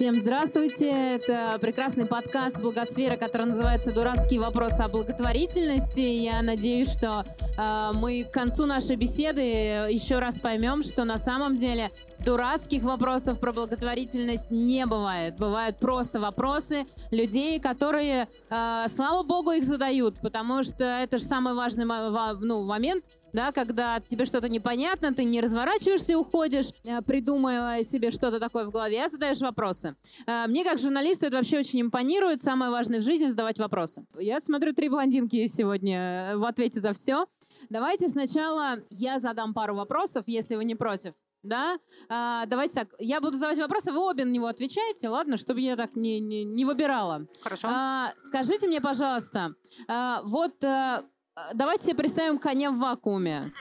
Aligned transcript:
Всем 0.00 0.18
здравствуйте! 0.18 0.90
Это 0.90 1.58
прекрасный 1.60 2.04
подкаст 2.06 2.58
«Благосфера», 2.58 3.16
который 3.16 3.46
называется 3.48 3.94
«Дурацкие 3.94 4.40
вопросы 4.40 4.80
о 4.80 4.88
благотворительности». 4.88 6.00
Я 6.00 6.42
надеюсь, 6.42 6.92
что 6.92 7.24
мы 7.56 8.24
к 8.24 8.32
концу 8.32 8.66
нашей 8.66 8.96
беседы 8.96 9.40
еще 9.40 10.18
раз 10.18 10.38
поймем, 10.38 10.82
что 10.82 11.04
на 11.04 11.18
самом 11.18 11.56
деле 11.56 11.90
дурацких 12.24 12.82
вопросов 12.82 13.40
про 13.40 13.52
благотворительность 13.52 14.50
не 14.50 14.86
бывает. 14.86 15.36
Бывают 15.38 15.78
просто 15.78 16.20
вопросы 16.20 16.86
людей, 17.10 17.58
которые, 17.60 18.28
э, 18.50 18.86
слава 18.88 19.22
богу, 19.22 19.52
их 19.52 19.64
задают, 19.64 20.20
потому 20.20 20.62
что 20.62 20.84
это 20.84 21.18
же 21.18 21.24
самый 21.24 21.54
важный 21.54 21.84
ну, 21.84 22.64
момент— 22.64 23.04
да, 23.32 23.52
когда 23.52 24.00
тебе 24.00 24.24
что-то 24.24 24.48
непонятно, 24.48 25.14
ты 25.14 25.24
не 25.24 25.40
разворачиваешься 25.40 26.12
и 26.12 26.14
уходишь, 26.14 26.66
э, 26.84 27.00
придумывая 27.02 27.82
себе 27.82 28.10
что-то 28.10 28.40
такое 28.40 28.64
в 28.64 28.70
голове, 28.70 29.04
а 29.04 29.08
задаешь 29.08 29.38
вопросы. 29.38 29.94
Э, 30.26 30.46
мне 30.48 30.64
как 30.64 30.78
журналисту 30.78 31.26
это 31.26 31.36
вообще 31.36 31.58
очень 31.58 31.80
импонирует. 31.80 32.42
Самое 32.42 32.70
важное 32.70 33.00
в 33.00 33.02
жизни— 33.02 33.26
задавать 33.28 33.58
вопросы. 33.58 34.04
Я 34.18 34.40
смотрю 34.40 34.72
три 34.72 34.88
блондинки 34.88 35.46
сегодня 35.46 36.32
в 36.36 36.44
ответе 36.44 36.80
за 36.80 36.92
все. 36.92 37.26
Давайте 37.68 38.08
сначала 38.08 38.78
я 38.90 39.18
задам 39.18 39.54
пару 39.54 39.74
вопросов, 39.74 40.24
если 40.26 40.56
вы 40.56 40.64
не 40.64 40.74
против. 40.74 41.14
Да? 41.42 41.78
А, 42.08 42.44
давайте 42.46 42.74
так. 42.74 42.88
Я 42.98 43.20
буду 43.20 43.34
задавать 43.34 43.58
вопросы, 43.58 43.92
вы 43.92 44.00
обе 44.00 44.24
на 44.24 44.30
него 44.30 44.46
отвечаете, 44.46 45.08
ладно, 45.08 45.36
чтобы 45.36 45.60
я 45.60 45.76
так 45.76 45.96
не, 45.96 46.20
не, 46.20 46.44
не 46.44 46.64
выбирала. 46.64 47.26
Хорошо. 47.42 47.68
А, 47.70 48.12
скажите 48.18 48.66
мне, 48.66 48.80
пожалуйста, 48.80 49.54
а, 49.88 50.20
вот 50.24 50.62
а, 50.64 51.04
давайте 51.54 51.84
себе 51.84 51.94
представим 51.96 52.38
коня 52.38 52.70
в 52.70 52.78
вакууме. 52.78 53.52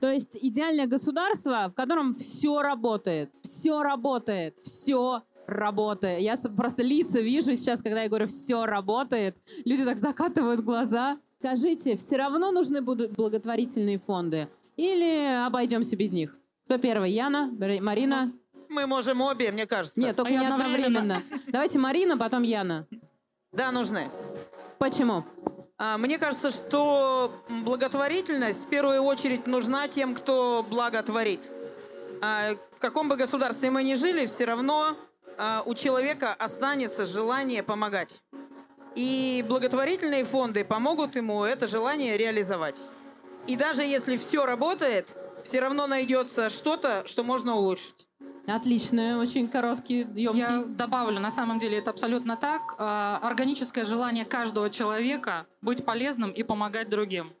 То 0.00 0.10
есть 0.10 0.30
идеальное 0.40 0.86
государство, 0.86 1.68
в 1.68 1.74
котором 1.74 2.14
все 2.14 2.62
работает. 2.62 3.30
Все 3.42 3.82
работает. 3.82 4.56
Все 4.64 5.22
работает. 5.46 6.22
Я 6.22 6.36
просто 6.56 6.82
лица 6.82 7.20
вижу 7.20 7.54
сейчас, 7.54 7.82
когда 7.82 8.02
я 8.02 8.08
говорю 8.08 8.28
«все 8.28 8.64
работает». 8.64 9.36
Люди 9.64 9.84
так 9.84 9.98
закатывают 9.98 10.60
глаза. 10.60 11.18
Скажите, 11.40 11.96
все 11.96 12.16
равно 12.18 12.52
нужны 12.52 12.82
будут 12.82 13.12
благотворительные 13.12 13.98
фонды? 13.98 14.48
Или 14.76 15.46
обойдемся 15.46 15.96
без 15.96 16.12
них? 16.12 16.36
Кто 16.66 16.76
первый? 16.76 17.12
Яна? 17.12 17.50
Марина? 17.80 18.30
Мы 18.68 18.86
можем 18.86 19.22
обе, 19.22 19.50
мне 19.50 19.66
кажется. 19.66 20.02
Нет, 20.02 20.16
только 20.16 20.32
а 20.32 20.36
не 20.36 20.46
одновременно. 20.46 21.22
Давайте 21.46 21.78
Марина, 21.78 22.18
потом 22.18 22.42
Яна. 22.42 22.86
Да, 23.52 23.72
нужны. 23.72 24.10
Почему? 24.78 25.24
А, 25.78 25.96
мне 25.96 26.18
кажется, 26.18 26.50
что 26.50 27.32
благотворительность 27.48 28.66
в 28.66 28.68
первую 28.68 29.02
очередь 29.02 29.46
нужна 29.46 29.88
тем, 29.88 30.14
кто 30.14 30.62
благотворит. 30.68 31.50
А, 32.20 32.54
в 32.76 32.80
каком 32.80 33.08
бы 33.08 33.16
государстве 33.16 33.70
мы 33.70 33.82
ни 33.82 33.94
жили, 33.94 34.26
все 34.26 34.44
равно 34.44 34.94
а, 35.38 35.62
у 35.64 35.74
человека 35.74 36.34
останется 36.34 37.06
желание 37.06 37.62
помогать. 37.62 38.20
И 38.94 39.44
благотворительные 39.48 40.24
фонды 40.24 40.64
помогут 40.64 41.16
ему 41.16 41.44
это 41.44 41.66
желание 41.66 42.16
реализовать. 42.16 42.86
И 43.46 43.56
даже 43.56 43.82
если 43.82 44.16
все 44.16 44.44
работает, 44.44 45.16
все 45.42 45.60
равно 45.60 45.86
найдется 45.86 46.50
что-то, 46.50 47.02
что 47.06 47.22
можно 47.22 47.56
улучшить. 47.56 48.06
Отлично, 48.46 49.18
очень 49.20 49.48
короткий, 49.48 50.00
емкий. 50.14 50.38
Я 50.38 50.64
добавлю, 50.66 51.20
на 51.20 51.30
самом 51.30 51.60
деле 51.60 51.78
это 51.78 51.90
абсолютно 51.90 52.36
так. 52.36 52.74
А, 52.78 53.20
органическое 53.22 53.84
желание 53.84 54.24
каждого 54.24 54.70
человека 54.70 55.46
быть 55.60 55.84
полезным 55.84 56.30
и 56.30 56.42
помогать 56.42 56.88
другим. 56.88 57.32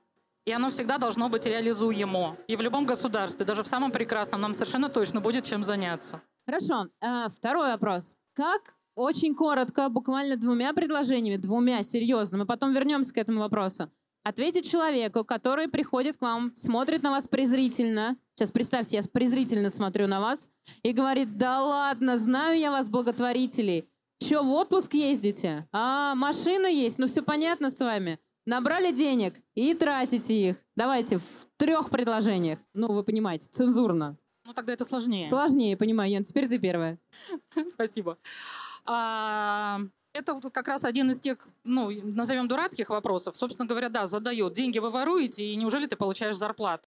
И 0.44 0.52
оно 0.52 0.70
всегда 0.70 0.98
должно 0.98 1.28
быть 1.28 1.46
реализуемо. 1.46 2.36
И 2.46 2.56
в 2.56 2.60
любом 2.60 2.86
государстве, 2.86 3.44
даже 3.44 3.62
в 3.62 3.66
самом 3.66 3.92
прекрасном, 3.92 4.40
нам 4.40 4.54
совершенно 4.54 4.88
точно 4.88 5.20
будет 5.20 5.44
чем 5.44 5.62
заняться. 5.62 6.22
Хорошо. 6.46 6.88
А, 7.00 7.28
второй 7.28 7.72
вопрос. 7.72 8.16
Как 8.34 8.74
очень 9.00 9.34
коротко, 9.34 9.88
буквально 9.88 10.36
двумя 10.36 10.72
предложениями, 10.74 11.36
двумя, 11.36 11.82
серьезно, 11.82 12.38
мы 12.38 12.46
потом 12.46 12.72
вернемся 12.72 13.14
к 13.14 13.18
этому 13.18 13.40
вопросу, 13.40 13.90
ответить 14.24 14.70
человеку, 14.70 15.24
который 15.24 15.68
приходит 15.68 16.18
к 16.18 16.22
вам, 16.22 16.52
смотрит 16.54 17.02
на 17.02 17.10
вас 17.10 17.26
презрительно, 17.26 18.18
сейчас 18.34 18.50
представьте, 18.50 18.96
я 18.96 19.02
презрительно 19.10 19.70
смотрю 19.70 20.06
на 20.06 20.20
вас, 20.20 20.50
и 20.82 20.92
говорит, 20.92 21.38
да 21.38 21.62
ладно, 21.62 22.18
знаю 22.18 22.58
я 22.58 22.70
вас, 22.70 22.88
благотворителей, 22.88 23.88
Че, 24.20 24.42
в 24.42 24.50
отпуск 24.50 24.92
ездите? 24.92 25.66
А, 25.72 26.14
машина 26.14 26.66
есть, 26.66 26.98
ну 26.98 27.06
все 27.06 27.22
понятно 27.22 27.70
с 27.70 27.80
вами. 27.80 28.18
Набрали 28.44 28.92
денег 28.92 29.34
и 29.54 29.72
тратите 29.72 30.34
их. 30.34 30.56
Давайте 30.76 31.18
в 31.18 31.22
трех 31.56 31.88
предложениях. 31.88 32.58
Ну, 32.74 32.92
вы 32.92 33.02
понимаете, 33.02 33.48
цензурно. 33.50 34.18
Ну, 34.44 34.52
тогда 34.52 34.72
это 34.72 34.84
сложнее. 34.84 35.26
Сложнее, 35.28 35.76
понимаю, 35.76 36.10
Ян. 36.10 36.24
Теперь 36.24 36.48
ты 36.48 36.58
первая. 36.58 36.98
Спасибо. 37.72 38.18
А, 38.84 39.80
это 40.12 40.34
вот 40.34 40.52
как 40.52 40.68
раз 40.68 40.84
один 40.84 41.10
из 41.10 41.20
тех, 41.20 41.46
ну, 41.64 41.90
назовем 42.02 42.48
дурацких 42.48 42.90
вопросов. 42.90 43.36
Собственно 43.36 43.68
говоря, 43.68 43.88
да, 43.88 44.06
задает. 44.06 44.52
Деньги 44.52 44.78
вы 44.78 44.90
воруете, 44.90 45.44
и 45.44 45.56
неужели 45.56 45.86
ты 45.86 45.96
получаешь 45.96 46.36
зарплату? 46.36 46.88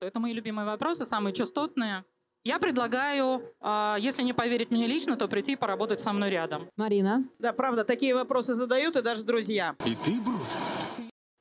Это 0.00 0.20
мои 0.20 0.32
любимые 0.32 0.66
вопросы, 0.66 1.04
самые 1.04 1.32
частотные. 1.32 2.04
Я 2.46 2.58
предлагаю, 2.58 3.42
а, 3.60 3.96
если 3.98 4.22
не 4.22 4.34
поверить 4.34 4.70
мне 4.70 4.86
лично, 4.86 5.16
то 5.16 5.28
прийти 5.28 5.52
и 5.52 5.56
поработать 5.56 6.00
со 6.00 6.12
мной 6.12 6.28
рядом. 6.28 6.68
Марина? 6.76 7.24
Да, 7.38 7.54
правда, 7.54 7.84
такие 7.84 8.14
вопросы 8.14 8.52
задают 8.52 8.96
и 8.96 9.02
даже 9.02 9.24
друзья. 9.24 9.76
И 9.86 9.94
ты, 9.94 10.20
Брут? 10.20 10.42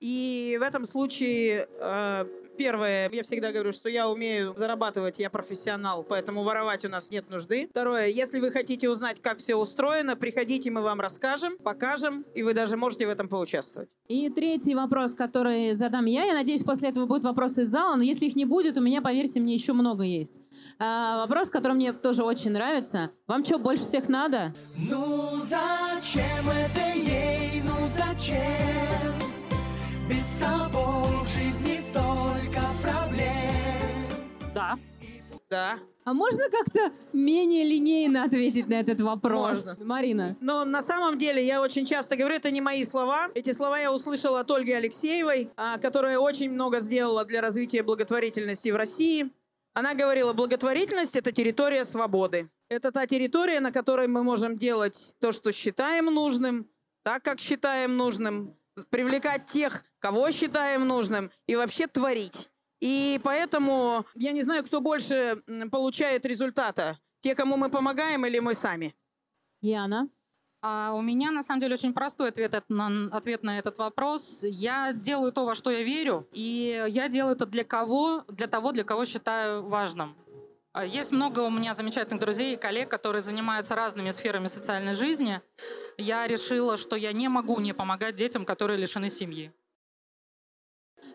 И 0.04 0.58
в 0.60 0.64
этом 0.64 0.84
случае 0.84 1.70
э, 1.80 2.26
Первое, 2.58 3.10
я 3.12 3.24
всегда 3.24 3.52
говорю, 3.52 3.72
что 3.72 3.90
я 3.90 4.08
умею 4.08 4.54
зарабатывать, 4.56 5.18
я 5.18 5.30
профессионал, 5.30 6.04
поэтому 6.04 6.44
воровать 6.44 6.86
у 6.86 6.90
нас 6.90 7.10
нет 7.10 7.30
нужды. 7.30 7.68
Второе, 7.72 8.08
если 8.08 8.40
вы 8.40 8.52
хотите 8.52 8.90
узнать, 8.90 9.22
как 9.22 9.40
все 9.40 9.56
устроено, 9.56 10.16
приходите, 10.16 10.70
мы 10.70 10.82
вам 10.82 11.02
расскажем, 11.02 11.58
покажем, 11.58 12.26
и 12.36 12.44
вы 12.44 12.54
даже 12.54 12.78
можете 12.78 13.08
в 13.08 13.10
этом 13.10 13.28
поучаствовать. 13.28 13.90
И 14.08 14.30
третий 14.30 14.76
вопрос, 14.76 15.16
который 15.16 15.74
задам 15.74 16.06
я, 16.06 16.26
я 16.26 16.34
надеюсь, 16.34 16.64
после 16.64 16.90
этого 16.90 17.08
будут 17.08 17.24
вопросы 17.24 17.64
из 17.64 17.70
зала, 17.70 17.96
но 17.96 18.04
если 18.04 18.28
их 18.28 18.36
не 18.36 18.46
будет, 18.46 18.78
у 18.78 18.82
меня, 18.82 19.02
поверьте 19.02 19.40
мне, 19.40 19.56
еще 19.56 19.74
много 19.74 20.04
есть. 20.04 20.40
А, 20.78 21.18
вопрос, 21.22 21.50
который 21.50 21.74
мне 21.74 21.92
тоже 21.92 22.24
очень 22.24 22.52
нравится. 22.52 23.12
Вам 23.26 23.44
что, 23.44 23.58
больше 23.58 23.84
всех 23.84 24.10
надо? 24.10 24.54
Ну 24.78 25.38
зачем 25.38 26.50
это 26.50 26.98
ей, 27.00 27.64
ну 27.64 27.88
зачем? 27.88 29.23
Без 30.14 30.36
того 30.40 31.24
в 31.24 31.28
жизни 31.28 31.76
столько 31.78 32.62
проблем. 32.84 34.54
Да. 34.54 34.78
Да. 35.50 35.80
А 36.06 36.14
можно 36.14 36.44
как-то 36.52 36.92
менее 37.14 37.64
линейно 37.64 38.24
ответить 38.24 38.68
на 38.68 38.76
этот 38.76 39.02
вопрос? 39.02 39.66
Можно. 39.66 39.86
Марина. 39.86 40.38
Но 40.40 40.66
на 40.66 40.84
самом 40.84 41.18
деле 41.18 41.44
я 41.44 41.62
очень 41.62 41.86
часто 41.86 42.16
говорю, 42.16 42.36
это 42.36 42.52
не 42.52 42.62
мои 42.62 42.86
слова. 42.86 43.30
Эти 43.34 43.54
слова 43.54 43.80
я 43.80 43.92
услышала 43.92 44.42
от 44.42 44.52
Ольги 44.52 44.72
Алексеевой, 44.72 45.50
а, 45.58 45.80
которая 45.80 46.20
очень 46.20 46.52
много 46.52 46.80
сделала 46.80 47.26
для 47.26 47.42
развития 47.42 47.82
благотворительности 47.82 48.70
в 48.70 48.76
России. 48.76 49.32
Она 49.74 49.96
говорила, 49.96 50.34
благотворительность– 50.34 51.16
это 51.16 51.32
территория 51.32 51.86
свободы. 51.86 52.52
Это 52.70 52.92
та 52.92 53.08
территория, 53.08 53.60
на 53.60 53.72
которой 53.72 54.08
мы 54.08 54.22
можем 54.22 54.58
делать 54.58 55.16
то, 55.20 55.32
что 55.32 55.52
считаем 55.52 56.06
нужным, 56.06 56.68
так, 57.04 57.24
как 57.24 57.40
считаем 57.40 57.98
нужным, 57.98 58.56
привлекать 58.90 59.46
тех, 59.46 59.84
кого 60.00 60.32
считаем 60.32 60.88
нужным, 60.88 61.32
и 61.48 61.56
вообще 61.56 61.88
творить. 61.88 62.50
И 62.80 63.20
поэтому 63.24 64.06
я 64.16 64.32
не 64.34 64.44
знаю, 64.44 64.64
кто 64.64 64.82
больше 64.82 65.42
получает 65.72 66.26
результата. 66.26 67.00
Те, 67.22 67.36
кому 67.36 67.56
мы 67.56 67.70
помогаем, 67.70 68.26
или 68.26 68.40
мы 68.40 68.54
сами. 68.54 68.94
Яна? 69.62 70.10
А 70.62 70.94
у 70.94 71.02
меня, 71.02 71.32
на 71.32 71.44
самом 71.44 71.62
деле, 71.62 71.74
очень 71.76 71.94
простой 71.94 72.30
ответ 72.30 72.64
на, 72.70 73.10
ответ 73.12 73.44
на 73.44 73.60
этот 73.60 73.78
вопрос. 73.78 74.40
Я 74.44 74.94
делаю 74.94 75.32
то, 75.34 75.46
во 75.46 75.56
что 75.56 75.72
я 75.72 75.84
верю, 75.84 76.28
и 76.32 76.86
я 76.88 77.10
делаю 77.10 77.36
это 77.36 77.46
для 77.46 77.64
кого? 77.66 78.24
Для 78.30 78.48
того, 78.48 78.72
для 78.72 78.86
кого 78.86 79.06
считаю 79.06 79.64
важным. 79.64 80.16
А 80.74 80.86
есть 80.86 81.12
много 81.12 81.42
у 81.42 81.52
меня 81.52 81.76
замечательных 81.76 82.20
друзей 82.20 82.56
и 82.56 82.58
коллег, 82.58 82.90
которые 82.90 83.22
занимаются 83.22 83.76
разными 83.76 84.10
сферами 84.10 84.48
социальной 84.48 84.96
жизни. 84.96 85.40
Я 86.00 86.26
решила, 86.26 86.78
что 86.78 86.96
я 86.96 87.14
не 87.14 87.28
могу 87.28 87.60
не 87.60 87.74
помогать 87.74 88.16
детям, 88.16 88.44
которые 88.44 88.80
лишены 88.80 89.12
семьи. 89.12 89.54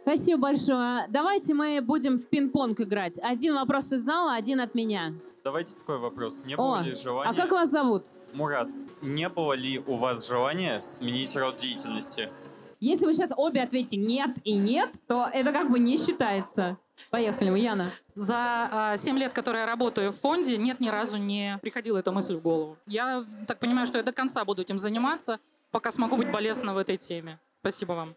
Спасибо 0.03 0.43
большое. 0.43 1.07
Давайте 1.09 1.55
мы 1.55 1.81
будем 1.81 2.19
в 2.19 2.29
пинг-понг 2.29 2.81
играть. 2.83 3.19
Один 3.21 3.55
вопрос 3.55 3.93
из 3.93 4.03
зала, 4.03 4.35
один 4.35 4.61
от 4.61 4.77
меня. 4.77 5.15
Давайте 5.43 5.75
такой 5.75 5.99
вопрос. 5.99 6.45
Не 6.45 6.57
было 6.57 6.79
О, 6.79 6.83
ли 6.83 6.95
желания... 6.95 7.33
а 7.33 7.35
как 7.35 7.51
вас 7.51 7.69
зовут? 7.71 8.07
Мурат, 8.35 8.71
не 9.03 9.29
было 9.29 9.55
ли 9.55 9.81
у 9.81 9.97
вас 9.97 10.29
желания 10.29 10.81
сменить 10.83 11.35
род 11.35 11.57
деятельности? 11.57 12.31
Если 12.79 13.07
вы 13.07 13.13
сейчас 13.13 13.33
обе 13.37 13.63
ответите 13.63 13.97
«нет» 13.97 14.37
и 14.45 14.55
«нет», 14.55 14.91
то 15.09 15.29
это 15.33 15.53
как 15.53 15.69
бы 15.69 15.81
не 15.81 15.97
считается. 15.97 16.79
Поехали, 17.11 17.59
Яна. 17.59 17.93
За 18.15 18.95
7 18.97 19.19
лет, 19.19 19.33
которые 19.33 19.63
я 19.63 19.67
работаю 19.67 20.13
в 20.13 20.17
фонде, 20.17 20.57
нет 20.57 20.81
ни 20.81 20.89
разу 20.89 21.17
не 21.17 21.59
приходила 21.63 21.99
эта 21.99 22.13
мысль 22.13 22.37
в 22.37 22.43
голову. 22.43 22.77
Я 22.87 23.25
так 23.47 23.59
понимаю, 23.59 23.87
что 23.87 23.99
я 23.99 24.05
до 24.05 24.13
конца 24.13 24.45
буду 24.45 24.63
этим 24.63 24.79
заниматься, 24.79 25.39
пока 25.71 25.91
смогу 25.91 26.17
быть 26.17 26.33
полезна 26.33 26.75
в 26.75 26.79
этой 26.79 26.97
теме. 26.97 27.39
Спасибо 27.61 27.93
вам. 27.93 28.15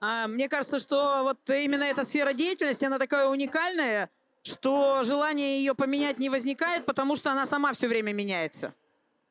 А, 0.00 0.26
мне 0.26 0.48
кажется, 0.48 0.78
что 0.78 1.22
вот 1.22 1.38
именно 1.48 1.84
эта 1.84 2.04
сфера 2.04 2.32
деятельности, 2.32 2.84
она 2.84 2.98
такая 2.98 3.26
уникальная, 3.26 4.10
что 4.42 5.02
желание 5.02 5.58
ее 5.58 5.74
поменять 5.74 6.18
не 6.18 6.28
возникает, 6.28 6.84
потому 6.84 7.16
что 7.16 7.32
она 7.32 7.46
сама 7.46 7.72
все 7.72 7.88
время 7.88 8.12
меняется. 8.12 8.74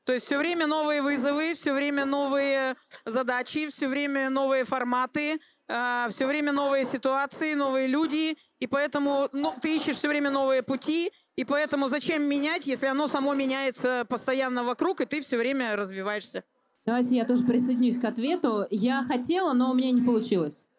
То 0.04 0.14
есть 0.14 0.26
все 0.26 0.38
время 0.38 0.68
новые 0.68 1.02
вызовы, 1.02 1.54
все 1.54 1.74
время 1.74 2.04
новые 2.06 2.76
задачи, 3.06 3.68
все 3.68 3.88
время 3.88 4.30
новые 4.30 4.66
форматы, 4.66 5.40
э, 5.68 6.08
все 6.10 6.26
время 6.26 6.52
новые 6.52 6.84
ситуации, 6.84 7.54
новые 7.54 7.88
люди. 7.88 8.38
И 8.64 8.68
поэтому 8.68 9.28
ну, 9.34 9.54
ты 9.62 9.76
ищешь 9.76 9.98
все 9.98 10.08
время 10.08 10.30
новые 10.30 10.64
пути. 10.64 11.12
И 11.36 11.44
поэтому 11.44 11.90
зачем 11.90 12.24
менять, 12.24 12.66
если 12.66 12.86
оно 12.86 13.08
само 13.08 13.34
меняется 13.34 14.06
постоянно 14.08 14.64
вокруг, 14.64 15.02
и 15.02 15.06
ты 15.06 15.20
все 15.22 15.38
время 15.38 15.76
развиваешься? 15.76 16.46
Давайте 16.86 17.18
я 17.18 17.26
тоже 17.26 17.44
присоединюсь 17.44 17.98
к 17.98 18.06
ответу. 18.06 18.66
Я 18.72 19.04
хотела, 19.04 19.52
но 19.52 19.70
у 19.70 19.74
меня 19.74 19.92
не 19.92 20.02
получилось. 20.02 20.70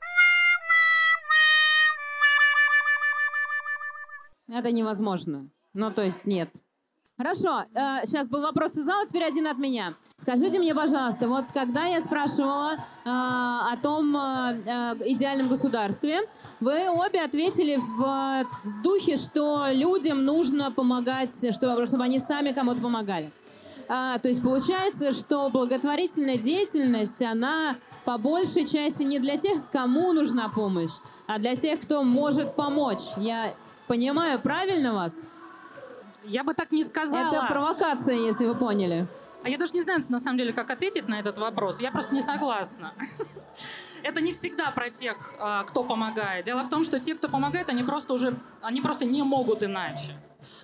Это 4.48 4.72
невозможно. 4.72 5.50
Ну, 5.74 5.90
то 5.90 6.02
есть 6.02 6.24
нет. 6.24 6.48
Хорошо, 7.16 7.62
э, 7.74 8.06
сейчас 8.06 8.28
был 8.28 8.42
вопрос 8.42 8.76
из 8.76 8.84
зала, 8.84 9.06
теперь 9.06 9.22
один 9.22 9.46
от 9.46 9.56
меня. 9.56 9.94
Скажите 10.16 10.58
мне, 10.58 10.74
пожалуйста, 10.74 11.28
вот 11.28 11.44
когда 11.54 11.84
я 11.84 12.00
спрашивала 12.00 12.72
э, 12.72 12.76
о 13.04 13.76
том 13.80 14.16
э, 14.16 14.20
идеальном 15.06 15.46
государстве, 15.46 16.22
вы 16.58 16.90
обе 16.90 17.20
ответили 17.22 17.76
в 17.76 18.44
духе, 18.82 19.16
что 19.16 19.68
людям 19.70 20.24
нужно 20.24 20.72
помогать, 20.72 21.30
чтобы, 21.54 21.86
чтобы 21.86 22.02
они 22.02 22.18
сами 22.18 22.50
кому-то 22.50 22.80
помогали. 22.80 23.30
А, 23.88 24.18
то 24.18 24.28
есть 24.28 24.42
получается, 24.42 25.12
что 25.12 25.50
благотворительная 25.50 26.38
деятельность, 26.38 27.22
она 27.22 27.76
по 28.04 28.18
большей 28.18 28.66
части 28.66 29.04
не 29.04 29.20
для 29.20 29.36
тех, 29.36 29.70
кому 29.70 30.12
нужна 30.12 30.48
помощь, 30.48 30.94
а 31.28 31.38
для 31.38 31.54
тех, 31.54 31.80
кто 31.80 32.02
может 32.02 32.56
помочь. 32.56 33.02
Я 33.18 33.54
понимаю 33.86 34.40
правильно 34.40 34.94
вас? 34.94 35.30
Я 36.24 36.44
бы 36.44 36.54
так 36.54 36.72
не 36.72 36.84
сказала. 36.84 37.34
Это 37.34 37.46
провокация, 37.46 38.16
если 38.16 38.46
вы 38.46 38.54
поняли. 38.54 39.06
А 39.44 39.48
я 39.48 39.58
даже 39.58 39.72
не 39.72 39.82
знаю, 39.82 40.04
на 40.08 40.20
самом 40.20 40.38
деле, 40.38 40.52
как 40.52 40.70
ответить 40.70 41.06
на 41.06 41.20
этот 41.20 41.36
вопрос. 41.36 41.78
Я 41.78 41.90
просто 41.90 42.14
не 42.14 42.22
согласна. 42.22 42.94
Это 44.02 44.20
не 44.20 44.32
всегда 44.32 44.70
про 44.70 44.90
тех, 44.90 45.34
а, 45.38 45.64
кто 45.64 45.82
помогает. 45.84 46.44
Дело 46.44 46.62
в 46.62 46.70
том, 46.70 46.84
что 46.84 46.98
те, 47.00 47.14
кто 47.14 47.28
помогает, 47.28 47.68
они 47.68 47.82
просто 47.82 48.12
уже, 48.14 48.34
они 48.62 48.80
просто 48.80 49.04
не 49.04 49.22
могут 49.22 49.62
иначе. 49.62 50.16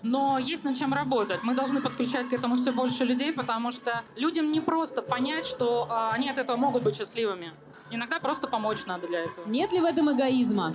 Но 0.02 0.38
есть 0.38 0.64
над 0.64 0.76
чем 0.76 0.92
работать. 0.92 1.42
Мы 1.42 1.54
должны 1.54 1.80
подключать 1.80 2.28
к 2.28 2.32
этому 2.32 2.56
все 2.56 2.72
больше 2.72 3.04
людей, 3.04 3.32
потому 3.32 3.70
что 3.70 4.02
людям 4.16 4.50
не 4.52 4.60
просто 4.60 5.02
понять, 5.02 5.46
что 5.46 5.86
а, 5.90 6.12
они 6.12 6.30
от 6.30 6.38
этого 6.38 6.56
могут 6.56 6.82
быть 6.82 6.96
счастливыми. 6.96 7.52
Иногда 7.90 8.18
просто 8.20 8.46
помочь 8.46 8.86
надо 8.86 9.08
для 9.08 9.20
этого. 9.20 9.46
Нет 9.46 9.72
ли 9.72 9.80
в 9.80 9.84
этом 9.84 10.10
эгоизма? 10.12 10.74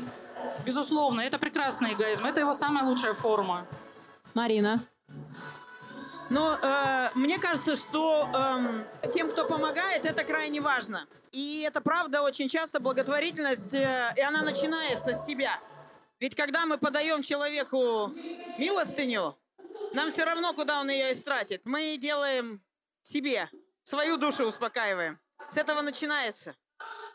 Безусловно, 0.65 1.21
это 1.21 1.39
прекрасный 1.39 1.93
эгоизм. 1.93 2.25
Это 2.25 2.39
его 2.39 2.53
самая 2.53 2.83
лучшая 2.83 3.13
форма. 3.13 3.65
Марина. 4.35 4.85
Ну, 6.29 6.53
э, 6.53 7.09
мне 7.15 7.39
кажется, 7.39 7.75
что 7.75 8.29
э, 9.01 9.11
тем, 9.13 9.31
кто 9.31 9.45
помогает, 9.45 10.05
это 10.05 10.25
крайне 10.25 10.59
важно. 10.59 11.07
И 11.31 11.61
это 11.61 11.79
правда 11.79 12.21
очень 12.21 12.49
часто 12.49 12.81
благотворительность, 12.81 13.73
э, 13.73 14.13
и 14.17 14.21
она 14.21 14.41
начинается 14.41 15.13
с 15.13 15.25
себя. 15.25 15.59
Ведь 16.19 16.35
когда 16.35 16.65
мы 16.65 16.77
подаем 16.77 17.21
человеку 17.21 18.11
милостыню, 18.57 19.37
нам 19.93 20.11
все 20.11 20.25
равно, 20.25 20.53
куда 20.53 20.81
он 20.81 20.89
ее 20.89 21.13
истратит. 21.13 21.61
Мы 21.63 21.97
делаем 21.97 22.61
себе, 23.03 23.49
свою 23.83 24.17
душу 24.17 24.45
успокаиваем. 24.45 25.17
С 25.49 25.57
этого 25.57 25.81
начинается. 25.81 26.55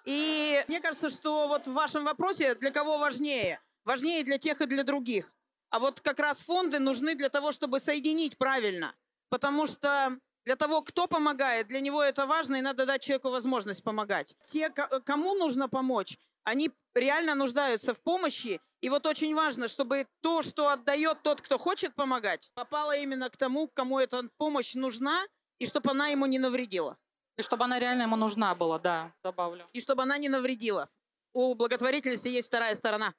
И 0.07 0.65
мне 0.69 0.81
кажется, 0.81 1.11
что 1.11 1.49
вот 1.49 1.67
в 1.67 1.73
вашем 1.75 2.05
вопросе 2.05 2.55
для 2.55 2.71
кого 2.71 2.97
важнее? 2.97 3.61
Важнее 3.85 4.25
для 4.25 4.39
тех 4.39 4.63
и 4.63 4.67
для 4.67 4.85
других. 4.85 5.35
А 5.71 5.79
вот 5.79 6.01
как 6.01 6.19
раз 6.19 6.41
фонды 6.41 6.79
нужны 6.79 7.15
для 7.15 7.29
того, 7.29 7.53
чтобы 7.53 7.81
соединить 7.81 8.37
правильно. 8.37 8.95
Потому 9.29 9.67
что 9.67 10.19
для 10.45 10.57
того, 10.57 10.83
кто 10.83 11.07
помогает, 11.07 11.69
для 11.69 11.81
него 11.81 12.03
это 12.03 12.27
важно, 12.27 12.57
и 12.57 12.61
надо 12.61 12.87
дать 12.87 13.03
человеку 13.03 13.31
возможность 13.31 13.85
помогать. 13.85 14.37
Те, 14.49 14.71
кому 14.71 15.35
нужно 15.35 15.69
помочь, 15.69 16.19
они 16.43 16.71
реально 16.95 17.35
нуждаются 17.35 17.95
в 17.95 18.01
помощи. 18.01 18.61
И 18.81 18.89
вот 18.89 19.07
очень 19.07 19.35
важно, 19.35 19.69
чтобы 19.69 20.07
то, 20.23 20.43
что 20.43 20.71
отдает 20.71 21.23
тот, 21.23 21.41
кто 21.41 21.59
хочет 21.59 21.95
помогать, 21.95 22.51
попало 22.55 22.97
именно 22.97 23.31
к 23.31 23.37
тому, 23.37 23.69
кому 23.69 24.01
эта 24.01 24.29
помощь 24.39 24.75
нужна, 24.75 25.25
и 25.59 25.67
чтобы 25.67 25.91
она 25.91 26.09
ему 26.09 26.27
не 26.27 26.39
навредила. 26.39 26.97
И 27.37 27.43
чтобы 27.43 27.65
она 27.65 27.79
реально 27.79 28.03
ему 28.03 28.17
нужна 28.17 28.55
была, 28.55 28.79
да, 28.79 29.13
добавлю. 29.23 29.67
И 29.73 29.81
чтобы 29.81 30.03
она 30.03 30.19
не 30.19 30.29
навредила. 30.29 30.89
У 31.33 31.55
благотворительности 31.55 32.29
есть 32.29 32.49
вторая 32.49 32.75
сторона. 32.75 33.15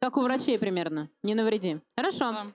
Как 0.00 0.16
у 0.16 0.22
врачей 0.22 0.58
примерно. 0.58 1.10
Не 1.22 1.34
навреди. 1.34 1.80
Хорошо. 1.96 2.32
Да. 2.32 2.46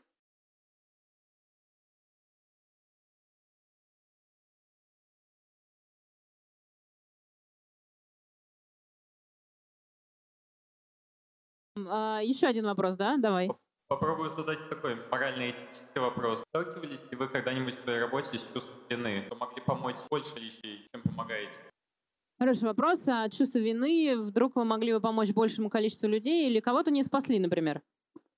А, 11.90 12.20
еще 12.22 12.48
один 12.48 12.66
вопрос, 12.66 12.96
да? 12.96 13.18
Давай. 13.18 13.50
Попробую 13.88 14.30
задать 14.30 14.70
такой 14.70 14.96
морально-этический 15.10 16.00
вопрос. 16.00 16.44
Сталкивались 16.50 17.04
ли 17.12 17.18
вы 17.18 17.28
когда-нибудь 17.28 17.76
в 17.76 17.80
своей 17.80 18.00
работе 18.00 18.38
с 18.38 18.44
чувством 18.44 18.80
вины, 18.90 19.26
что 19.26 19.36
могли 19.36 19.62
помочь 19.62 19.98
больше 20.10 20.36
людей, 20.40 20.88
чем 20.92 21.02
помогаете? 21.02 21.58
Хороший 22.42 22.64
вопрос. 22.64 23.08
А 23.08 23.30
чувство 23.30 23.60
вины, 23.60 24.18
вдруг 24.18 24.56
вы 24.56 24.66
могли 24.66 24.94
бы 24.94 25.00
помочь 25.00 25.30
большему 25.30 25.70
количеству 25.70 26.08
людей 26.08 26.50
или 26.50 26.60
кого-то 26.60 26.90
не 26.90 27.04
спасли, 27.04 27.38
например? 27.38 27.84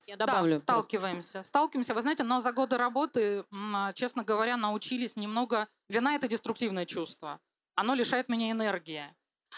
Я 0.08 0.18
добавлю. 0.18 0.56
Да, 0.56 0.60
сталкиваемся. 0.60 1.32
Просто. 1.36 1.48
Сталкиваемся. 1.48 1.94
Вы 1.94 2.02
знаете, 2.02 2.24
но 2.24 2.42
за 2.42 2.52
годы 2.52 2.76
работы, 2.76 3.46
а, 3.54 3.94
честно 3.94 4.26
говоря, 4.26 4.58
научились 4.58 5.16
немного... 5.16 5.70
Вина— 5.88 6.16
это 6.18 6.28
деструктивное 6.28 6.86
чувство. 6.86 7.40
Оно 7.76 7.94
лишает 7.94 8.28
меня 8.28 8.52
энергии. 8.52 9.06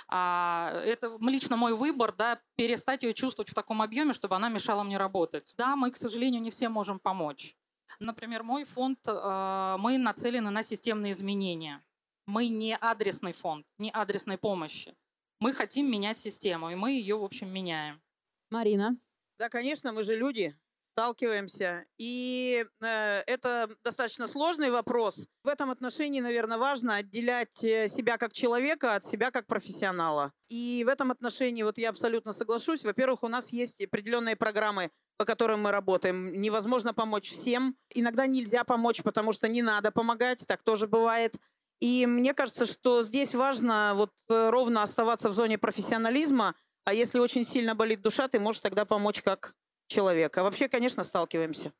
А, 0.09 0.79
это 0.85 1.17
лично 1.21 1.57
мой 1.57 1.73
выбор, 1.73 2.13
да, 2.15 2.39
перестать 2.55 3.01
ее 3.01 3.15
чувствовать 3.15 3.49
в 3.49 3.55
таком 3.55 3.81
объеме, 3.81 4.13
чтобы 4.13 4.35
она 4.35 4.49
мешала 4.49 4.83
мне 4.83 4.97
работать. 4.99 5.55
Да, 5.57 5.75
мы, 5.75 5.89
к 5.89 5.97
сожалению, 5.97 6.43
не 6.43 6.51
всем 6.51 6.71
можем 6.71 6.99
помочь. 6.99 7.57
Например, 7.99 8.43
мой 8.43 8.65
фонд, 8.65 8.99
э, 9.07 9.75
мы 9.79 9.97
нацелены 9.97 10.51
на 10.51 10.61
системные 10.61 11.13
изменения. 11.13 11.83
Мы 12.25 12.47
не 12.47 12.75
адресный 12.75 13.33
фонд, 13.33 13.65
не 13.77 13.91
адресной 13.91 14.37
помощи. 14.37 14.95
Мы 15.39 15.53
хотим 15.53 15.91
менять 15.91 16.17
систему, 16.17 16.69
и 16.69 16.75
мы 16.75 16.91
ее, 16.91 17.17
в 17.17 17.23
общем, 17.23 17.49
меняем. 17.49 18.01
Марина? 18.49 18.97
Да, 19.37 19.49
конечно, 19.49 19.91
мы 19.91 20.01
же 20.03 20.15
люди, 20.15 20.57
сталкиваемся. 20.95 21.85
И 21.97 22.65
э, 22.81 22.87
это 23.27 23.69
достаточно 23.83 24.27
сложный 24.27 24.71
вопрос. 24.71 25.27
В 25.43 25.49
этом 25.49 25.69
отношении, 25.69 26.21
наверное, 26.21 26.57
важно 26.57 26.95
отделять 26.95 27.63
э, 27.65 27.89
себя 27.89 28.17
как 28.17 28.31
человека 28.31 28.95
от 28.95 29.03
себя 29.03 29.29
как 29.29 29.45
профессионала. 29.45 30.31
И 30.47 30.83
в 30.85 30.87
этом 30.87 31.11
отношении 31.11 31.63
вот 31.63 31.77
я 31.77 31.89
абсолютно 31.89 32.31
соглашусь. 32.31 32.85
Во-первых, 32.85 33.23
у 33.23 33.27
нас 33.27 33.51
есть 33.51 33.83
определенные 33.83 34.37
программы, 34.37 34.89
по 35.17 35.25
которым 35.25 35.63
мы 35.63 35.71
работаем. 35.71 36.39
Невозможно 36.39 36.93
помочь 36.93 37.29
всем. 37.29 37.75
Иногда 37.93 38.25
нельзя 38.25 38.63
помочь, 38.63 39.03
потому 39.03 39.33
что 39.33 39.49
не 39.49 39.61
надо 39.61 39.91
помогать. 39.91 40.45
Так 40.47 40.63
тоже 40.63 40.87
бывает. 40.87 41.35
И 41.79 42.05
мне 42.05 42.33
кажется, 42.33 42.65
что 42.65 43.01
здесь 43.01 43.35
важно 43.35 43.93
вот 43.95 44.11
э, 44.29 44.49
ровно 44.49 44.81
оставаться 44.81 45.29
в 45.29 45.33
зоне 45.33 45.57
профессионализма, 45.57 46.55
а 46.85 46.93
если 46.93 47.19
очень 47.19 47.43
сильно 47.43 47.75
болит 47.75 48.01
душа, 48.01 48.27
ты 48.27 48.39
можешь 48.39 48.61
тогда 48.61 48.85
помочь 48.85 49.21
как 49.21 49.55
человек. 49.87 50.37
А 50.37 50.43
вообще, 50.43 50.67
конечно, 50.69 51.03
сталкиваемся. 51.03 51.73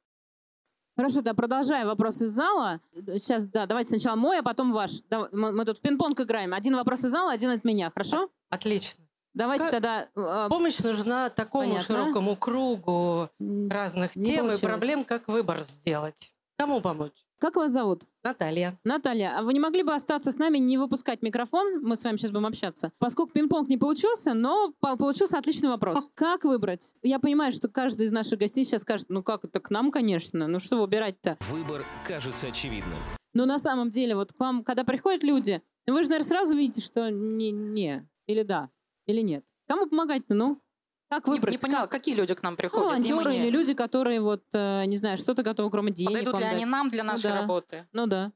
Хорошо, 0.98 1.22
да, 1.22 1.34
продолжая 1.34 1.86
вопрос 1.86 2.22
из 2.22 2.30
зала. 2.30 2.80
Сейчас, 2.94 3.48
да, 3.48 3.66
давайте 3.66 3.90
сначала 3.90 4.16
мой, 4.16 4.40
а 4.40 4.44
потом 4.44 4.72
ваш. 4.72 4.92
Мы 5.32 5.66
тут 5.66 5.80
в 5.80 5.82
пинг-понг 5.82 6.20
играем. 6.22 6.54
Один 6.54 6.76
вопрос 6.76 7.00
из 7.00 7.12
зала, 7.12 7.32
один 7.32 7.50
от 7.50 7.64
меня, 7.66 7.92
хорошо? 7.92 8.30
Отлично. 8.50 9.04
Давайте 9.34 9.66
как... 9.66 9.72
тогда... 9.72 10.08
Э, 10.16 10.48
Помощь 10.50 10.80
нужна 10.80 11.30
такому 11.30 11.74
Понятно. 11.74 11.86
широкому 11.96 12.38
кругу 12.38 13.30
разных 13.70 14.16
Не 14.16 14.26
тем 14.26 14.46
получилось. 14.46 14.64
и 14.64 14.66
проблем, 14.66 15.04
как 15.04 15.28
выбор 15.28 15.60
сделать. 15.60 16.32
Кому 16.58 16.80
помочь? 16.80 17.12
Как 17.38 17.58
вас 17.58 17.72
зовут? 17.72 18.04
Наталья. 18.24 18.80
Наталья, 18.86 19.38
а 19.38 19.44
вы 19.44 19.54
не 19.54 19.60
могли 19.60 19.84
бы 19.84 19.94
остаться 19.94 20.32
с 20.32 20.38
нами, 20.38 20.58
не 20.58 20.78
выпускать 20.78 21.22
микрофон? 21.22 21.82
Мы 21.82 21.98
с 21.98 22.04
вами 22.04 22.16
сейчас 22.16 22.32
будем 22.32 22.46
общаться. 22.46 22.94
Поскольку 22.98 23.34
пинг-понг 23.34 23.68
не 23.68 23.78
получился, 23.78 24.34
но 24.34 24.74
получился 24.80 25.38
отличный 25.38 25.68
вопрос. 25.68 26.10
Как 26.16 26.46
выбрать? 26.46 26.94
Я 27.04 27.20
понимаю, 27.20 27.52
что 27.52 27.68
каждый 27.68 28.06
из 28.06 28.12
наших 28.14 28.40
гостей 28.40 28.64
сейчас 28.64 28.84
скажет, 28.84 29.08
ну 29.10 29.22
как 29.22 29.44
это, 29.44 29.60
к 29.60 29.70
нам, 29.70 29.92
конечно. 29.92 30.48
Ну 30.48 30.60
что 30.60 30.80
выбирать-то? 30.80 31.38
Выбор 31.52 31.84
кажется 32.08 32.48
очевидным. 32.48 32.98
Но 33.34 33.46
на 33.46 33.60
самом 33.60 33.92
деле, 33.92 34.16
вот 34.16 34.32
к 34.32 34.40
вам, 34.40 34.64
когда 34.64 34.86
приходят 34.86 35.24
люди, 35.24 35.62
вы 35.88 36.04
же, 36.04 36.10
наверное, 36.10 36.30
сразу 36.30 36.56
видите, 36.56 36.82
что 36.82 37.10
не, 37.10 37.52
не, 37.52 38.08
или 38.28 38.44
да, 38.44 38.70
или 39.08 39.20
нет. 39.20 39.44
Кому 39.68 39.88
помогать-то, 39.88 40.34
ну? 40.34 40.62
Как 41.10 41.28
выбрать? 41.28 41.52
Не, 41.52 41.58
не 41.58 41.62
поняла, 41.62 41.82
как? 41.82 41.92
какие 41.92 42.16
люди 42.16 42.34
к 42.34 42.42
нам 42.42 42.56
приходят? 42.56 42.86
волонтеры 42.86 43.36
или 43.36 43.50
люди, 43.50 43.74
которые 43.74 44.22
вот, 44.22 44.44
э, 44.54 44.86
не 44.86 44.98
знаю, 44.98 45.18
что-то 45.18 45.44
готовы, 45.44 45.70
кроме 45.70 45.92
денег 45.92 46.10
Подойдут 46.10 46.36
ли 46.36 46.40
дать? 46.42 46.54
они 46.54 46.66
нам 46.66 46.90
для 46.90 47.04
ну, 47.04 47.12
нашей 47.12 47.30
да. 47.30 47.42
работы? 47.42 47.88
Ну 47.94 48.08
да. 48.08 48.32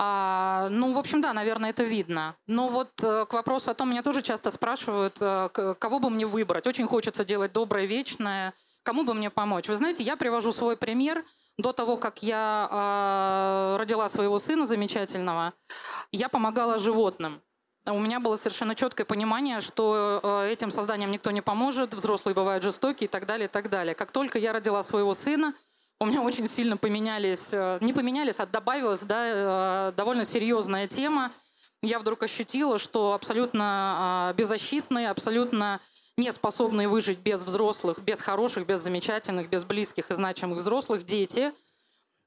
А, 0.00 0.68
ну, 0.70 0.92
в 0.92 0.98
общем, 0.98 1.20
да, 1.20 1.32
наверное, 1.32 1.70
это 1.70 1.82
видно. 1.82 2.36
Но 2.46 2.68
вот 2.68 2.90
э, 3.02 3.26
к 3.26 3.32
вопросу 3.32 3.70
о 3.70 3.74
том, 3.74 3.90
меня 3.90 4.04
тоже 4.04 4.22
часто 4.22 4.52
спрашивают, 4.52 5.16
э, 5.20 5.48
кого 5.78 5.98
бы 5.98 6.08
мне 6.08 6.24
выбрать. 6.24 6.68
Очень 6.68 6.86
хочется 6.86 7.24
делать 7.24 7.52
доброе, 7.52 7.86
вечное. 7.86 8.54
Кому 8.84 9.02
бы 9.02 9.12
мне 9.12 9.28
помочь? 9.28 9.66
Вы 9.66 9.74
знаете, 9.74 10.04
я 10.04 10.16
привожу 10.16 10.52
свой 10.52 10.76
пример. 10.76 11.24
До 11.58 11.72
того, 11.72 11.96
как 11.96 12.22
я 12.22 12.68
э, 12.70 13.76
родила 13.80 14.08
своего 14.08 14.38
сына 14.38 14.66
замечательного, 14.66 15.54
я 16.12 16.28
помогала 16.28 16.78
животным. 16.78 17.42
У 17.90 17.98
меня 17.98 18.20
было 18.20 18.36
совершенно 18.36 18.74
четкое 18.74 19.06
понимание, 19.06 19.60
что 19.60 20.20
э, 20.22 20.52
этим 20.52 20.70
созданием 20.70 21.10
никто 21.10 21.30
не 21.30 21.40
поможет, 21.40 21.94
взрослые 21.94 22.34
бывают 22.34 22.62
жестокие 22.62 23.08
и 23.08 23.10
так 23.10 23.26
далее, 23.26 23.46
и 23.46 23.50
так 23.50 23.70
далее. 23.70 23.94
Как 23.94 24.10
только 24.10 24.38
я 24.38 24.52
родила 24.52 24.82
своего 24.82 25.14
сына, 25.14 25.54
у 26.00 26.06
меня 26.06 26.22
очень 26.22 26.48
сильно 26.48 26.76
поменялись, 26.76 27.48
э, 27.50 27.78
не 27.80 27.92
поменялись, 27.92 28.38
а 28.38 28.46
добавилась 28.46 29.00
да, 29.00 29.88
э, 29.88 29.92
довольно 29.96 30.24
серьезная 30.24 30.86
тема. 30.86 31.32
Я 31.82 31.98
вдруг 31.98 32.22
ощутила, 32.22 32.78
что 32.78 33.14
абсолютно 33.14 34.30
э, 34.30 34.36
беззащитные, 34.36 35.10
абсолютно 35.10 35.80
не 36.16 36.30
способные 36.32 36.88
выжить 36.88 37.18
без 37.18 37.42
взрослых, 37.42 38.00
без 38.00 38.20
хороших, 38.20 38.66
без 38.66 38.80
замечательных, 38.80 39.48
без 39.48 39.64
близких 39.64 40.10
и 40.10 40.14
значимых 40.14 40.58
взрослых 40.58 41.04
дети. 41.04 41.52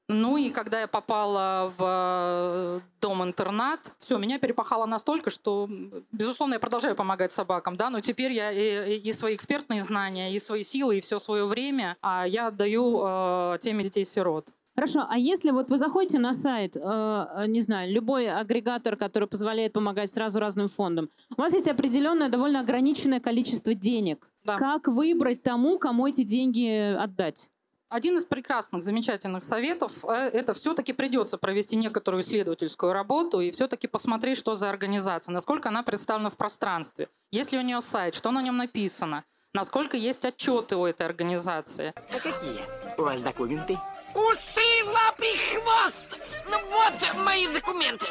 Ну 0.08 0.36
и 0.36 0.50
когда 0.50 0.80
я 0.80 0.88
попала 0.88 1.72
в 1.78 1.80
э, 1.80 2.80
дом-интернат, 3.00 3.92
все, 3.98 4.18
меня 4.18 4.38
перепахало 4.38 4.84
настолько, 4.84 5.30
что, 5.30 5.68
безусловно, 6.10 6.54
я 6.54 6.60
продолжаю 6.60 6.96
помогать 6.96 7.32
собакам, 7.32 7.76
да, 7.76 7.88
но 7.88 8.00
теперь 8.00 8.32
я 8.32 8.52
и, 8.52 8.98
и 8.98 9.12
свои 9.12 9.34
экспертные 9.34 9.80
знания, 9.80 10.34
и 10.34 10.38
свои 10.38 10.64
силы, 10.64 10.98
и 10.98 11.00
все 11.00 11.18
свое 11.18 11.46
время 11.46 11.96
а 12.02 12.26
я 12.26 12.48
отдаю 12.48 13.00
э, 13.02 13.58
теме 13.60 13.84
детей-сирот. 13.84 14.48
Хорошо, 14.74 15.06
а 15.08 15.18
если 15.18 15.50
вот 15.50 15.70
вы 15.70 15.76
заходите 15.76 16.18
на 16.18 16.32
сайт, 16.32 16.76
э, 16.76 17.44
не 17.46 17.60
знаю, 17.60 17.92
любой 17.92 18.28
агрегатор, 18.28 18.96
который 18.96 19.28
позволяет 19.28 19.72
помогать 19.72 20.10
сразу 20.10 20.40
разным 20.40 20.68
фондам, 20.68 21.10
у 21.36 21.40
вас 21.40 21.52
есть 21.52 21.68
определенное, 21.68 22.28
довольно 22.28 22.60
ограниченное 22.60 23.20
количество 23.20 23.74
денег. 23.74 24.28
Да. 24.44 24.56
Как 24.56 24.88
выбрать 24.88 25.42
тому, 25.42 25.78
кому 25.78 26.06
эти 26.06 26.22
деньги 26.22 26.94
отдать? 26.94 27.50
Один 27.92 28.16
из 28.16 28.24
прекрасных, 28.24 28.84
замечательных 28.84 29.44
советов 29.44 29.92
э,– 30.04 30.30
это 30.32 30.54
все-таки 30.54 30.94
придется 30.94 31.36
провести 31.36 31.76
некоторую 31.76 32.22
исследовательскую 32.22 32.94
работу 32.94 33.40
и 33.40 33.50
все-таки 33.50 33.86
посмотреть, 33.86 34.38
что 34.38 34.54
за 34.54 34.70
организация, 34.70 35.30
насколько 35.30 35.68
она 35.68 35.82
представлена 35.82 36.30
в 36.30 36.38
пространстве, 36.38 37.10
есть 37.30 37.52
ли 37.52 37.58
у 37.58 37.60
нее 37.60 37.82
сайт, 37.82 38.14
что 38.14 38.30
на 38.30 38.40
нем 38.40 38.56
написано, 38.56 39.24
насколько 39.52 39.98
есть 39.98 40.24
отчеты 40.24 40.76
у 40.76 40.86
этой 40.86 41.04
организации. 41.04 41.92
А 41.94 42.18
какие 42.18 42.62
у 42.96 43.02
вас 43.02 43.20
документы? 43.20 43.78
Усы, 44.14 44.84
лапы, 44.86 45.26
хвост! 45.52 46.22
Ну 46.50 46.56
вот 46.70 47.24
мои 47.26 47.46
документы. 47.46 48.06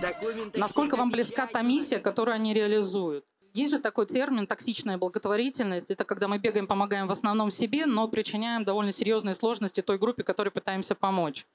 Документы 0.00 0.58
Насколько 0.58 0.96
вам 0.96 1.10
близка 1.10 1.46
та 1.46 1.60
миссия, 1.60 1.98
которую 1.98 2.34
они 2.36 2.54
реализуют? 2.54 3.26
Есть 3.56 3.70
же 3.72 3.78
такой 3.78 4.04
термин 4.04 4.46
«токсичная 4.46 4.98
благотворительность». 4.98 5.90
Это 5.90 6.04
когда 6.04 6.28
мы 6.28 6.36
бегаем, 6.36 6.66
помогаем 6.66 7.06
в 7.06 7.10
основном 7.10 7.50
себе, 7.50 7.86
но 7.86 8.06
причиняем 8.06 8.64
довольно 8.64 8.92
серьезные 8.92 9.34
сложности 9.34 9.80
той 9.80 9.96
группе, 9.96 10.24
которой 10.24 10.50
пытаемся 10.50 10.94
помочь. 10.94 11.46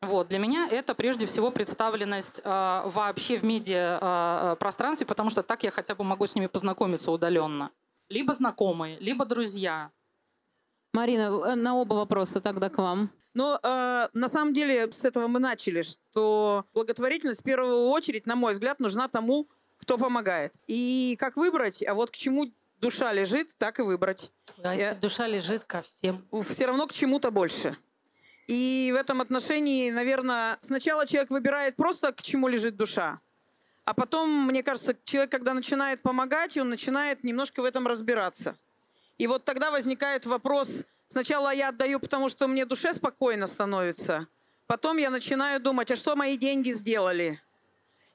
Вот. 0.00 0.28
Для 0.28 0.38
меня 0.38 0.68
это 0.70 0.94
прежде 0.94 1.26
всего 1.26 1.50
представленность 1.50 2.40
э, 2.44 2.48
вообще 2.84 3.36
в 3.36 3.42
медиа 3.42 3.98
э, 4.00 4.56
пространстве, 4.60 5.08
потому 5.08 5.28
что 5.28 5.42
так 5.42 5.64
я 5.64 5.72
хотя 5.72 5.96
бы 5.96 6.04
могу 6.04 6.28
с 6.28 6.36
ними 6.36 6.46
познакомиться 6.46 7.10
удаленно. 7.10 7.72
Либо 8.08 8.32
знакомые, 8.32 8.96
либо 9.00 9.24
друзья. 9.24 9.90
Марина, 10.92 11.32
э, 11.46 11.56
на 11.56 11.74
оба 11.74 11.94
вопроса 11.94 12.40
тогда 12.40 12.68
к 12.68 12.78
вам. 12.78 13.10
Но 13.34 13.58
э, 13.60 14.08
на 14.12 14.28
самом 14.28 14.54
деле 14.54 14.92
с 14.92 15.04
этого 15.04 15.26
мы 15.26 15.40
начали, 15.40 15.82
что 15.82 16.64
благотворительность 16.74 17.40
в 17.40 17.44
первую 17.44 17.88
очередь, 17.88 18.26
на 18.26 18.36
мой 18.36 18.52
взгляд, 18.52 18.78
нужна 18.78 19.08
тому, 19.08 19.48
кто 19.90 19.98
помогает. 19.98 20.52
И 20.68 21.16
как 21.18 21.36
выбрать, 21.36 21.82
а 21.84 21.94
вот 21.94 22.12
к 22.12 22.14
чему 22.14 22.52
душа 22.80 23.12
лежит, 23.12 23.56
так 23.58 23.80
и 23.80 23.82
выбрать. 23.82 24.30
Да, 24.56 24.72
если 24.72 24.84
Я- 24.84 24.94
душа 24.94 25.26
лежит 25.26 25.64
ко 25.64 25.82
всем. 25.82 26.24
Все 26.48 26.66
равно 26.66 26.86
к 26.86 26.92
чему-то 26.92 27.32
больше. 27.32 27.76
И 28.46 28.92
в 28.94 28.96
этом 28.96 29.20
отношении, 29.20 29.90
наверное, 29.90 30.58
сначала 30.60 31.08
человек 31.08 31.30
выбирает 31.30 31.74
просто, 31.74 32.12
к 32.12 32.22
чему 32.22 32.46
лежит 32.46 32.76
душа. 32.76 33.18
А 33.84 33.92
потом, 33.92 34.46
мне 34.46 34.62
кажется, 34.62 34.94
человек, 35.04 35.32
когда 35.32 35.54
начинает 35.54 36.02
помогать, 36.02 36.56
он 36.56 36.68
начинает 36.68 37.24
немножко 37.24 37.60
в 37.60 37.64
этом 37.64 37.88
разбираться. 37.88 38.54
И 39.18 39.26
вот 39.26 39.44
тогда 39.44 39.72
возникает 39.72 40.24
вопрос, 40.24 40.84
сначала 41.08 41.52
я 41.52 41.70
отдаю, 41.70 41.98
потому 41.98 42.28
что 42.28 42.46
мне 42.46 42.64
душе 42.64 42.94
спокойно 42.94 43.48
становится, 43.48 44.28
потом 44.68 44.98
я 44.98 45.10
начинаю 45.10 45.58
думать, 45.58 45.90
а 45.90 45.96
что 45.96 46.14
мои 46.14 46.36
деньги 46.36 46.70
сделали? 46.70 47.40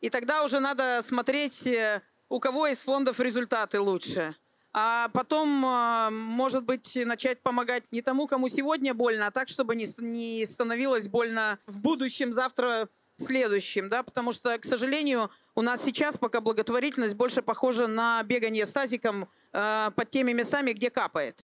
И 0.02 0.10
тогда 0.10 0.44
уже 0.44 0.60
надо 0.60 1.02
смотреть, 1.02 1.66
э, 1.68 2.02
у 2.30 2.40
кого 2.40 2.68
из 2.68 2.82
фондов 2.82 3.20
результаты 3.20 3.80
лучше. 3.80 4.36
А 4.74 5.10
потом, 5.10 5.66
э, 5.66 6.10
может 6.10 6.64
быть, 6.64 6.98
начать 7.06 7.42
помогать 7.42 7.84
не 7.92 8.02
тому, 8.02 8.28
кому 8.28 8.48
сегодня 8.50 8.94
больно, 8.94 9.28
а 9.28 9.32
так, 9.32 9.48
чтобы 9.48 9.76
не, 9.76 10.46
становилось 10.46 11.08
больно 11.08 11.60
в 11.66 11.80
будущем, 11.80 12.34
завтра, 12.34 12.90
следующем, 13.16 13.90
да, 13.90 14.04
потому 14.04 14.32
что, 14.32 14.58
к 14.58 14.66
сожалению, 14.66 15.32
у 15.56 15.62
нас 15.62 15.82
сейчас 15.82 16.18
пока 16.18 16.42
благотворительность 16.42 17.16
больше 17.16 17.42
похожа 17.42 17.88
на 17.88 18.22
бегание 18.24 18.66
с 18.66 18.74
тазиком 18.74 19.30
э, 19.54 19.92
под 19.96 20.10
теми 20.10 20.34
местами, 20.34 20.74
где 20.74 20.90
капает. 20.90 21.46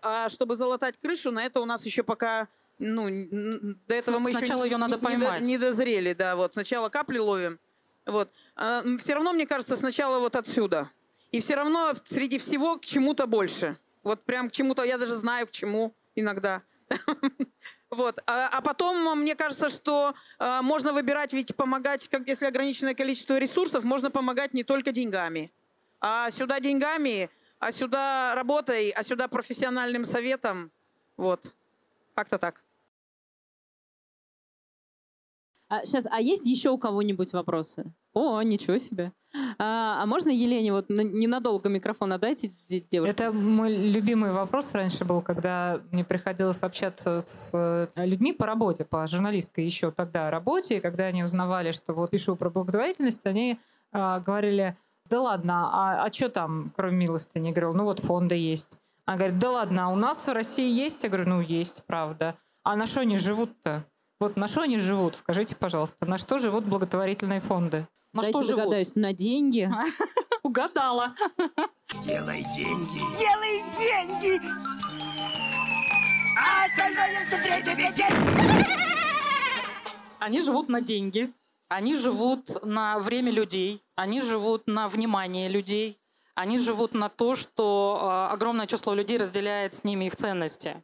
А 0.00 0.28
чтобы 0.28 0.56
залатать 0.56 0.98
крышу, 0.98 1.30
на 1.30 1.44
это 1.44 1.60
у 1.60 1.64
нас 1.64 1.84
еще 1.84 2.02
пока, 2.02 2.48
ну, 2.82 3.76
до 3.86 3.94
этого 3.94 4.18
мы 4.18 4.30
еще 4.30 4.38
Сначала 4.38 4.64
не- 4.64 4.70
ее 4.70 4.76
надо 4.76 4.96
не- 4.96 4.96
не 4.96 5.00
до- 5.00 5.04
поймать. 5.04 5.42
Не 5.42 5.58
дозрели, 5.58 6.12
да, 6.12 6.36
вот 6.36 6.54
сначала 6.54 6.88
капли 6.88 7.18
ловим, 7.18 7.58
вот. 8.06 8.30
все 8.98 9.14
равно, 9.14 9.32
мне 9.32 9.46
кажется, 9.46 9.76
сначала 9.76 10.18
вот 10.18 10.36
отсюда. 10.36 10.90
И 11.30 11.40
все 11.40 11.54
равно 11.54 11.94
среди 12.04 12.38
всего 12.38 12.76
к 12.76 12.84
чему-то 12.84 13.26
больше. 13.26 13.76
Вот 14.02 14.22
прям 14.24 14.50
к 14.50 14.52
чему-то, 14.52 14.82
я 14.82 14.98
даже 14.98 15.14
знаю 15.14 15.46
к 15.46 15.50
чему 15.50 15.94
иногда. 16.14 16.62
Вот. 17.90 18.20
А, 18.26 18.48
а 18.48 18.62
потом, 18.62 19.18
мне 19.20 19.34
кажется, 19.34 19.68
что 19.68 20.14
а, 20.38 20.62
можно 20.62 20.94
выбирать, 20.94 21.34
ведь 21.34 21.54
помогать, 21.54 22.08
как 22.08 22.26
если 22.26 22.46
ограниченное 22.46 22.94
количество 22.94 23.36
ресурсов, 23.38 23.84
можно 23.84 24.10
помогать 24.10 24.54
не 24.54 24.64
только 24.64 24.92
деньгами. 24.92 25.52
А 26.00 26.30
сюда 26.30 26.58
деньгами, 26.58 27.28
а 27.58 27.70
сюда 27.70 28.34
работой, 28.34 28.88
а 28.90 29.02
сюда 29.02 29.28
профессиональным 29.28 30.06
советом. 30.06 30.72
Вот. 31.18 31.52
Как-то 32.14 32.38
так. 32.38 32.62
А, 35.72 35.86
сейчас, 35.86 36.06
а 36.10 36.20
есть 36.20 36.44
еще 36.44 36.68
у 36.68 36.76
кого-нибудь 36.76 37.32
вопросы? 37.32 37.94
О, 38.12 38.42
ничего 38.42 38.76
себе. 38.76 39.10
А, 39.58 40.02
а 40.02 40.06
можно 40.06 40.28
Елене 40.28 40.70
вот 40.70 40.90
на- 40.90 41.00
ненадолго 41.00 41.70
микрофон 41.70 42.12
отдайте, 42.12 42.52
де- 42.68 42.80
девушке? 42.80 43.10
Это 43.10 43.32
мой 43.32 43.74
любимый 43.74 44.32
вопрос 44.32 44.74
раньше 44.74 45.06
был, 45.06 45.22
когда 45.22 45.80
мне 45.90 46.04
приходилось 46.04 46.62
общаться 46.62 47.22
с 47.22 47.52
э, 47.54 47.88
людьми 48.04 48.34
по 48.34 48.44
работе, 48.44 48.84
по 48.84 49.06
журналистской 49.06 49.64
еще 49.64 49.90
тогда 49.92 50.30
работе, 50.30 50.76
и 50.76 50.80
когда 50.80 51.04
они 51.04 51.24
узнавали, 51.24 51.72
что 51.72 51.94
вот 51.94 52.10
пишу 52.10 52.36
про 52.36 52.50
благотворительность, 52.50 53.24
они 53.24 53.58
а, 53.92 54.20
говорили, 54.20 54.76
да 55.08 55.22
ладно, 55.22 55.70
а, 55.72 56.04
а 56.04 56.12
что 56.12 56.28
там, 56.28 56.70
кроме 56.76 56.98
милостыни? 56.98 57.48
Я 57.48 57.54
говорю, 57.54 57.72
ну 57.72 57.84
вот 57.84 58.00
фонды 58.00 58.34
есть. 58.34 58.78
Она 59.06 59.16
говорит, 59.16 59.38
да 59.38 59.50
ладно, 59.50 59.86
а 59.86 59.88
у 59.88 59.96
нас 59.96 60.26
в 60.26 60.32
России 60.34 60.70
есть? 60.70 61.02
Я 61.02 61.08
говорю, 61.08 61.30
ну 61.30 61.40
есть, 61.40 61.82
правда. 61.86 62.36
А 62.62 62.76
на 62.76 62.84
что 62.84 63.00
они 63.00 63.16
живут-то? 63.16 63.86
Вот 64.22 64.36
на 64.36 64.46
что 64.46 64.60
они 64.60 64.78
живут? 64.78 65.16
Скажите, 65.16 65.56
пожалуйста, 65.56 66.06
на 66.06 66.16
что 66.16 66.38
живут 66.38 66.64
благотворительные 66.64 67.40
фонды? 67.40 67.88
На 68.12 68.22
Дайте 68.22 68.38
что 68.38 68.46
живут? 68.46 68.58
догадаюсь, 68.60 68.94
на 68.94 69.12
деньги. 69.12 69.68
Угадала. 70.44 71.16
Делай 72.04 72.44
деньги. 72.54 73.00
Делай 73.18 73.64
деньги! 73.76 74.40
А 76.38 76.66
остальное 76.66 77.24
все 77.24 77.42
дребедень. 77.42 78.64
Они 80.20 80.40
живут 80.42 80.68
на 80.68 80.80
деньги, 80.80 81.32
они 81.68 81.96
живут 81.96 82.64
на 82.64 83.00
время 83.00 83.32
людей, 83.32 83.82
они 83.96 84.20
живут 84.20 84.68
на 84.68 84.86
внимание 84.86 85.48
людей, 85.48 85.98
они 86.36 86.60
живут 86.60 86.94
на 86.94 87.08
то, 87.08 87.34
что 87.34 87.98
э, 88.00 88.32
огромное 88.32 88.68
число 88.68 88.94
людей 88.94 89.18
разделяет 89.18 89.74
с 89.74 89.82
ними 89.82 90.04
их 90.04 90.14
ценности. 90.14 90.80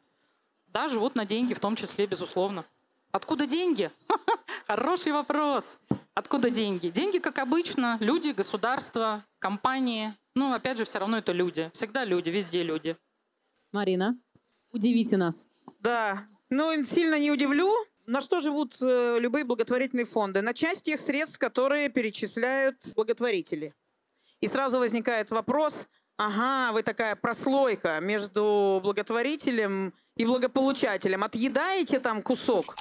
Да, 0.66 0.88
живут 0.88 1.14
на 1.14 1.24
деньги, 1.24 1.54
в 1.54 1.60
том 1.60 1.76
числе, 1.76 2.06
безусловно. 2.06 2.64
Откуда 3.10 3.46
деньги? 3.46 3.90
Хороший 4.66 5.12
вопрос. 5.12 5.78
Откуда 6.14 6.50
деньги? 6.50 6.88
Деньги, 6.88 7.18
как 7.18 7.38
обычно, 7.38 7.96
люди, 8.00 8.30
государство, 8.30 9.24
компании. 9.38 10.14
Ну, 10.34 10.52
опять 10.52 10.76
же, 10.76 10.84
все 10.84 10.98
равно 10.98 11.18
это 11.18 11.32
люди. 11.32 11.70
Всегда 11.72 12.04
люди, 12.04 12.28
везде 12.28 12.62
люди. 12.62 12.96
Марина, 13.72 14.18
удивите 14.72 15.16
нас. 15.16 15.48
Да. 15.80 16.26
Ну, 16.50 16.84
сильно 16.84 17.18
не 17.18 17.30
удивлю. 17.30 17.72
На 18.06 18.20
что 18.20 18.40
живут 18.40 18.76
э, 18.80 19.18
любые 19.18 19.44
благотворительные 19.44 20.06
фонды? 20.06 20.40
На 20.40 20.54
часть 20.54 20.84
тех 20.84 20.98
средств, 20.98 21.38
которые 21.38 21.88
перечисляют 21.90 22.76
благотворители. 22.94 23.74
И 24.40 24.48
сразу 24.48 24.78
возникает 24.78 25.30
вопрос, 25.30 25.88
ага, 26.18 26.72
вы 26.72 26.82
такая 26.82 27.16
прослойка 27.16 28.00
между 28.00 28.80
благотворителем 28.82 29.94
и 30.16 30.26
благополучателем. 30.26 31.24
Отъедаете 31.24 32.00
там 32.00 32.22
кусок? 32.22 32.76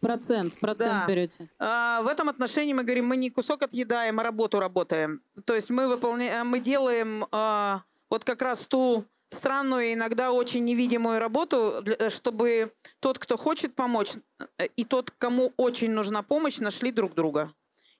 Процент, 0.00 0.58
процент 0.58 0.92
да. 0.92 1.06
берете. 1.06 1.48
А, 1.58 2.02
в 2.02 2.06
этом 2.06 2.28
отношении 2.28 2.72
мы 2.72 2.84
говорим, 2.84 3.06
мы 3.06 3.16
не 3.16 3.30
кусок 3.30 3.62
отъедаем, 3.62 4.20
а 4.20 4.22
работу 4.22 4.60
работаем. 4.60 5.20
То 5.44 5.54
есть 5.54 5.70
мы 5.70 5.88
выполняем, 5.88 6.46
мы 6.46 6.60
делаем 6.60 7.26
а, 7.32 7.82
вот 8.08 8.24
как 8.24 8.42
раз 8.42 8.66
ту 8.66 9.04
странную, 9.30 9.92
иногда 9.92 10.32
очень 10.32 10.64
невидимую 10.64 11.18
работу, 11.18 11.84
чтобы 12.08 12.72
тот, 13.00 13.18
кто 13.18 13.36
хочет 13.36 13.74
помочь, 13.74 14.12
и 14.76 14.84
тот, 14.84 15.10
кому 15.18 15.52
очень 15.56 15.90
нужна 15.90 16.22
помощь, 16.22 16.58
нашли 16.58 16.92
друг 16.92 17.14
друга. 17.14 17.52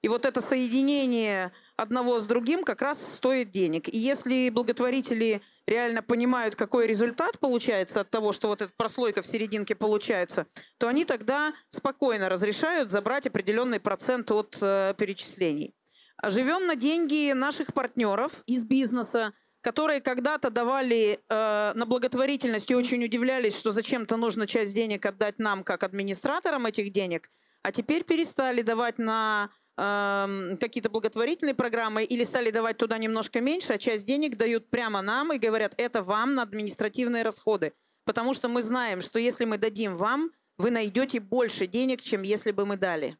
И 0.03 0.09
вот 0.09 0.25
это 0.25 0.41
соединение 0.41 1.53
одного 1.77 2.19
с 2.19 2.27
другим 2.27 2.65
как 2.65 2.83
раз 2.83 3.01
стоит 3.17 3.51
денег. 3.51 3.89
И 3.89 3.99
если 3.99 4.49
благотворители 4.51 5.43
реально 5.67 6.03
понимают, 6.03 6.57
какой 6.57 6.87
результат 6.87 7.39
получается 7.39 8.01
от 8.01 8.11
того, 8.11 8.33
что 8.33 8.49
вот 8.49 8.63
эта 8.63 8.73
прослойка 8.77 9.23
в 9.23 9.27
серединке 9.27 9.75
получается, 9.75 10.47
то 10.79 10.89
они 10.89 11.05
тогда 11.05 11.53
спокойно 11.69 12.29
разрешают 12.29 12.91
забрать 12.91 13.27
определенный 13.27 13.81
процент 13.81 14.31
от 14.31 14.57
э, 14.61 14.95
перечислений. 14.97 15.75
А 16.17 16.31
живем 16.31 16.67
на 16.67 16.77
деньги 16.77 17.33
наших 17.33 17.75
партнеров 17.75 18.43
из 18.47 18.65
бизнеса, 18.65 19.35
которые 19.61 20.01
когда-то 20.01 20.49
давали 20.49 21.19
э, 21.29 21.73
на 21.75 21.87
благотворительность 21.87 22.71
и 22.71 22.75
очень 22.75 23.05
удивлялись, 23.05 23.57
что 23.57 23.71
зачем-то 23.71 24.17
нужно 24.17 24.47
часть 24.47 24.75
денег 24.75 25.05
отдать 25.05 25.39
нам, 25.39 25.65
как 25.65 25.83
администраторам 25.83 26.67
этих 26.67 26.93
денег, 26.93 27.31
а 27.63 27.73
теперь 27.73 28.05
перестали 28.05 28.63
давать 28.63 28.99
на 28.99 29.51
э, 29.77 30.57
какие-то 30.61 30.91
благотворительные 30.91 31.55
программы 31.55 32.05
или 32.05 32.25
стали 32.25 32.51
давать 32.51 32.79
туда 32.79 32.99
немножко 32.99 33.41
меньше, 33.41 33.75
а 33.75 33.79
часть 33.79 34.07
денег 34.07 34.37
дают 34.37 34.71
прямо 34.71 35.03
нам 35.03 35.33
и 35.33 35.39
говорят, 35.39 35.75
это 35.77 36.03
вам 36.03 36.35
на 36.35 36.43
административные 36.43 37.23
расходы. 37.23 37.73
Потому 38.05 38.35
что 38.35 38.49
мы 38.49 38.63
знаем, 38.63 39.01
что 39.01 39.19
если 39.19 39.45
мы 39.45 39.59
дадим 39.59 39.97
вам, 39.97 40.31
вы 40.59 40.71
найдете 40.71 41.21
больше 41.21 41.67
денег, 41.67 42.03
чем 42.03 42.23
если 42.23 42.53
бы 42.53 42.65
мы 42.65 42.77
дали. 42.77 43.17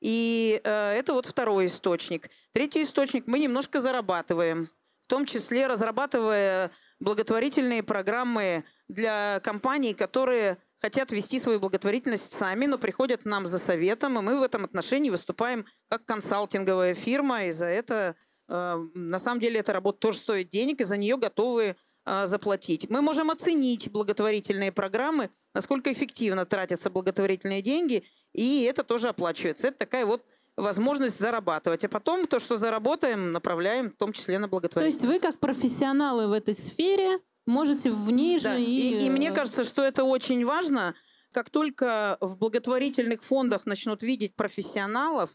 И 0.00 0.60
э, 0.64 0.92
это 0.94 1.12
вот 1.12 1.26
второй 1.26 1.66
источник. 1.66 2.28
Третий 2.52 2.82
источник 2.82 3.26
мы 3.26 3.38
немножко 3.38 3.80
зарабатываем, 3.80 4.68
в 5.04 5.06
том 5.06 5.26
числе 5.26 5.68
разрабатывая 5.68 6.72
благотворительные 6.98 7.82
программы 7.82 8.64
для 8.88 9.40
компаний, 9.40 9.94
которые 9.94 10.58
хотят 10.82 11.12
вести 11.12 11.38
свою 11.38 11.60
благотворительность 11.60 12.32
сами, 12.32 12.66
но 12.66 12.76
приходят 12.76 13.24
нам 13.24 13.46
за 13.46 13.58
советом, 13.58 14.18
и 14.18 14.22
мы 14.22 14.38
в 14.38 14.42
этом 14.42 14.64
отношении 14.64 15.10
выступаем 15.10 15.64
как 15.88 16.04
консалтинговая 16.04 16.94
фирма, 16.94 17.46
и 17.46 17.52
за 17.52 17.66
это, 17.66 18.16
э, 18.48 18.86
на 18.94 19.18
самом 19.18 19.40
деле, 19.40 19.60
эта 19.60 19.72
работа 19.72 20.00
тоже 20.00 20.18
стоит 20.18 20.50
денег, 20.50 20.80
и 20.80 20.84
за 20.84 20.96
нее 20.96 21.16
готовы 21.16 21.76
э, 22.04 22.26
заплатить. 22.26 22.90
Мы 22.90 23.00
можем 23.00 23.30
оценить 23.30 23.90
благотворительные 23.92 24.72
программы, 24.72 25.30
насколько 25.54 25.92
эффективно 25.92 26.46
тратятся 26.46 26.90
благотворительные 26.90 27.62
деньги, 27.62 28.04
и 28.32 28.64
это 28.64 28.82
тоже 28.82 29.08
оплачивается. 29.08 29.68
Это 29.68 29.78
такая 29.78 30.04
вот 30.04 30.24
возможность 30.56 31.18
зарабатывать. 31.18 31.84
А 31.84 31.88
потом 31.88 32.26
то, 32.26 32.40
что 32.40 32.56
заработаем, 32.56 33.30
направляем 33.30 33.90
в 33.90 33.96
том 33.96 34.12
числе 34.12 34.38
на 34.38 34.48
благотворительность. 34.48 35.00
То 35.00 35.06
есть 35.06 35.22
вы 35.22 35.30
как 35.30 35.38
профессионалы 35.38 36.26
в 36.26 36.32
этой 36.32 36.54
сфере 36.54 37.20
можете 37.46 37.90
в 37.90 38.10
ней 38.10 38.38
же 38.38 38.44
да. 38.44 38.56
и... 38.56 38.64
и... 38.64 39.06
И 39.06 39.10
мне 39.10 39.28
э, 39.28 39.32
кажется, 39.32 39.64
что 39.64 39.82
это 39.82 40.04
очень 40.04 40.44
важно. 40.44 40.94
Как 41.32 41.50
только 41.50 42.18
в 42.20 42.36
благотворительных 42.36 43.22
фондах 43.22 43.66
начнут 43.66 44.02
видеть 44.02 44.34
профессионалов 44.34 45.30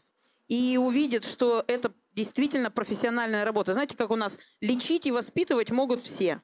и 0.48 0.78
увидят, 0.80 1.24
что 1.24 1.64
это 1.66 1.92
действительно 2.14 2.70
профессиональная 2.70 3.44
работа. 3.44 3.72
Знаете, 3.72 3.96
как 3.96 4.10
у 4.10 4.16
нас 4.16 4.38
лечить 4.60 5.06
и 5.06 5.12
воспитывать 5.12 5.70
могут 5.70 6.02
все. 6.02 6.42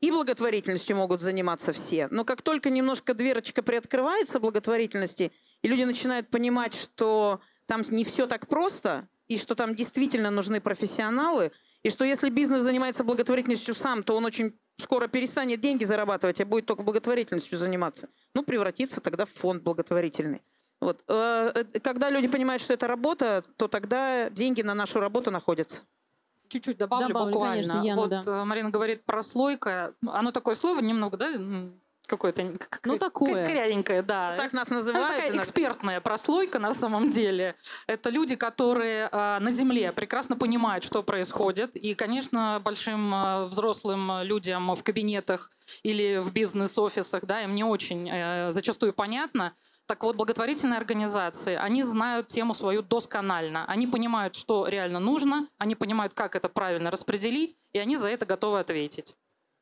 И 0.00 0.10
благотворительностью 0.10 0.96
могут 0.96 1.20
заниматься 1.20 1.72
все. 1.72 2.08
Но 2.10 2.24
как 2.24 2.42
только 2.42 2.70
немножко 2.70 3.14
дверочка 3.14 3.62
приоткрывается 3.62 4.40
благотворительности, 4.40 5.30
и 5.62 5.68
люди 5.68 5.84
начинают 5.84 6.28
понимать, 6.28 6.74
что 6.74 7.40
там 7.66 7.82
не 7.90 8.04
все 8.04 8.26
так 8.26 8.48
просто, 8.48 9.08
и 9.28 9.38
что 9.38 9.54
там 9.54 9.74
действительно 9.74 10.30
нужны 10.30 10.60
профессионалы, 10.60 11.52
и 11.82 11.90
что 11.90 12.04
если 12.04 12.30
бизнес 12.30 12.62
занимается 12.62 13.04
благотворительностью 13.04 13.74
сам, 13.74 14.02
то 14.02 14.16
он 14.16 14.24
очень 14.24 14.54
скоро 14.78 15.08
перестанет 15.08 15.60
деньги 15.60 15.84
зарабатывать, 15.84 16.40
а 16.40 16.44
будет 16.44 16.66
только 16.66 16.82
благотворительностью 16.82 17.58
заниматься. 17.58 18.08
Ну, 18.34 18.42
превратится 18.42 19.00
тогда 19.00 19.24
в 19.24 19.30
фонд 19.30 19.62
благотворительный. 19.62 20.42
Вот. 20.80 21.02
Э, 21.08 21.52
э, 21.54 21.80
когда 21.80 22.10
люди 22.10 22.28
понимают, 22.28 22.62
что 22.62 22.74
это 22.74 22.86
работа, 22.88 23.44
то 23.56 23.68
тогда 23.68 24.30
деньги 24.30 24.62
на 24.62 24.74
нашу 24.74 25.00
работу 25.00 25.30
находятся. 25.30 25.82
Чуть-чуть 26.48 26.76
добавлю, 26.76 27.08
добавлю 27.08 27.32
буквально. 27.32 27.62
Конечно, 27.62 27.86
Яна, 27.86 28.00
вот 28.00 28.10
да. 28.10 28.22
Э, 28.26 28.44
Марина 28.44 28.70
говорит 28.70 29.04
прослойка. 29.04 29.94
Оно 30.06 30.32
такое 30.32 30.54
слово 30.54 30.80
немного, 30.80 31.16
да, 31.16 31.32
какое-то 32.06 32.52
ну 32.84 32.98
такое 32.98 33.46
кряденькое, 33.46 34.02
да. 34.02 34.36
Так 34.36 34.52
нас 34.52 34.68
называют. 34.68 35.10
Это 35.10 35.22
такая 35.22 35.36
экспертная 35.36 36.00
прослойка 36.00 36.58
на 36.58 36.74
самом 36.74 37.10
деле. 37.10 37.56
Это 37.86 38.10
люди, 38.10 38.36
которые 38.36 39.08
э, 39.10 39.38
на 39.38 39.50
земле 39.50 39.92
прекрасно 39.92 40.36
понимают, 40.36 40.84
что 40.84 41.02
происходит, 41.02 41.76
и, 41.76 41.94
конечно, 41.94 42.60
большим 42.62 43.14
э, 43.14 43.44
взрослым 43.46 44.22
людям 44.22 44.74
в 44.74 44.82
кабинетах 44.82 45.50
или 45.82 46.18
в 46.18 46.32
бизнес-офисах, 46.32 47.24
да, 47.24 47.42
им 47.42 47.54
не 47.54 47.64
очень 47.64 48.08
э, 48.10 48.50
зачастую 48.50 48.92
понятно. 48.92 49.54
Так 49.86 50.04
вот, 50.04 50.16
благотворительные 50.16 50.78
организации, 50.78 51.54
они 51.54 51.82
знают 51.82 52.28
тему 52.28 52.54
свою 52.54 52.82
досконально. 52.82 53.64
Они 53.66 53.86
понимают, 53.86 54.36
что 54.36 54.66
реально 54.66 55.00
нужно, 55.00 55.48
они 55.58 55.74
понимают, 55.74 56.14
как 56.14 56.36
это 56.36 56.48
правильно 56.48 56.90
распределить, 56.90 57.58
и 57.72 57.78
они 57.78 57.96
за 57.96 58.08
это 58.08 58.24
готовы 58.24 58.60
ответить. 58.60 59.14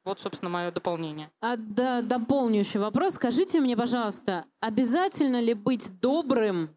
Вот, 0.05 0.21
собственно, 0.21 0.51
мое 0.51 0.71
дополнение. 0.71 1.31
А 1.41 1.57
да, 1.57 2.01
дополняющий 2.01 2.81
вопрос. 2.81 3.15
Скажите 3.15 3.61
мне, 3.61 3.77
пожалуйста, 3.77 4.47
обязательно 4.61 5.41
ли 5.41 5.55
быть 5.55 6.01
добрым, 6.01 6.75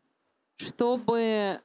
чтобы 0.57 1.61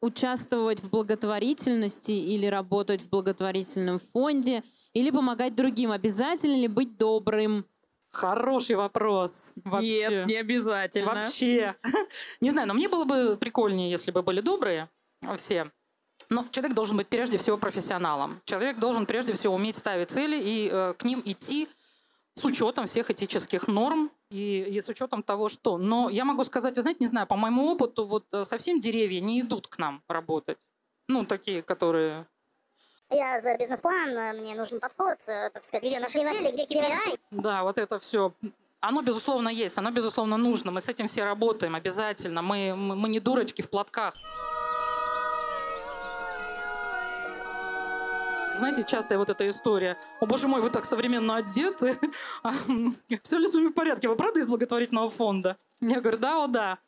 участвовать 0.00 0.80
в 0.80 0.90
благотворительности 0.90 2.12
или 2.12 2.46
работать 2.46 3.02
в 3.02 3.08
благотворительном 3.08 3.98
фонде, 3.98 4.62
или 4.92 5.10
помогать 5.10 5.56
другим? 5.56 5.90
Обязательно 5.90 6.54
ли 6.54 6.68
быть 6.68 6.96
добрым? 6.96 7.66
Хороший 8.12 8.76
вопрос. 8.76 9.52
Вообще. 9.64 10.06
Нет, 10.08 10.26
не 10.26 10.36
обязательно. 10.36 11.14
Вообще. 11.14 11.74
Не 12.40 12.50
знаю, 12.50 12.68
но 12.68 12.74
мне 12.74 12.88
было 12.88 13.04
бы 13.04 13.36
прикольнее, 13.36 13.90
если 13.90 14.10
бы 14.10 14.22
были 14.22 14.40
добрые 14.40 14.88
все. 15.36 15.72
Но 16.30 16.44
человек 16.50 16.74
должен 16.74 16.96
быть 16.96 17.08
прежде 17.08 17.38
всего 17.38 17.56
профессионалом. 17.56 18.40
Человек 18.44 18.78
должен 18.78 19.06
прежде 19.06 19.32
всего 19.32 19.54
уметь 19.54 19.76
ставить 19.76 20.10
цели 20.10 20.40
и 20.40 20.68
э, 20.70 20.94
к 20.98 21.04
ним 21.04 21.22
идти 21.24 21.68
с 22.34 22.44
учетом 22.44 22.86
всех 22.86 23.10
этических 23.10 23.68
норм 23.68 24.10
и, 24.30 24.62
и 24.62 24.80
с 24.80 24.88
учетом 24.88 25.22
того, 25.22 25.48
что. 25.48 25.78
Но 25.78 26.10
я 26.10 26.24
могу 26.24 26.44
сказать, 26.44 26.74
вы 26.76 26.82
знаете, 26.82 26.98
не 27.00 27.06
знаю, 27.06 27.26
по 27.26 27.36
моему 27.36 27.66
опыту, 27.70 28.06
вот 28.06 28.24
э, 28.32 28.44
совсем 28.44 28.80
деревья 28.80 29.20
не 29.20 29.40
идут 29.40 29.68
к 29.68 29.78
нам 29.78 30.02
работать. 30.08 30.58
Ну, 31.08 31.24
такие, 31.24 31.62
которые 31.62 32.26
я 33.10 33.40
за 33.40 33.56
бизнес-план, 33.56 34.10
э, 34.10 34.32
мне 34.32 34.54
нужен 34.54 34.80
подход, 34.80 35.16
э, 35.28 35.50
так 35.50 35.62
сказать, 35.62 35.84
где 35.84 36.00
наши 36.00 36.18
цели, 36.18 36.52
где 36.52 36.64
KPI. 36.64 37.18
Да, 37.30 37.62
вот 37.62 37.78
это 37.78 38.00
все. 38.00 38.32
Оно, 38.80 39.02
безусловно, 39.02 39.48
есть, 39.48 39.78
оно, 39.78 39.90
безусловно, 39.90 40.36
нужно. 40.36 40.70
Мы 40.72 40.80
с 40.80 40.88
этим 40.88 41.06
все 41.06 41.24
работаем 41.24 41.74
обязательно. 41.74 42.42
Мы, 42.42 42.74
мы, 42.74 42.96
мы 42.96 43.08
не 43.08 43.20
дурочки 43.20 43.62
в 43.62 43.70
платках. 43.70 44.14
Знаете, 48.56 48.84
частая 48.84 49.18
вот 49.18 49.28
эта 49.28 49.48
история. 49.48 49.96
О, 50.20 50.26
боже 50.26 50.48
мой, 50.48 50.60
вы 50.60 50.70
так 50.70 50.84
современно 50.84 51.36
одеты. 51.36 51.98
Все 53.22 53.38
ли 53.38 53.48
с 53.48 53.54
вами 53.54 53.68
в 53.68 53.74
порядке? 53.74 54.08
Вы 54.08 54.16
правда 54.16 54.40
из 54.40 54.48
благотворительного 54.48 55.10
фонда? 55.10 55.56
Я 55.80 56.00
говорю, 56.00 56.18
да, 56.18 56.44
о, 56.44 56.46
да. 56.46 56.78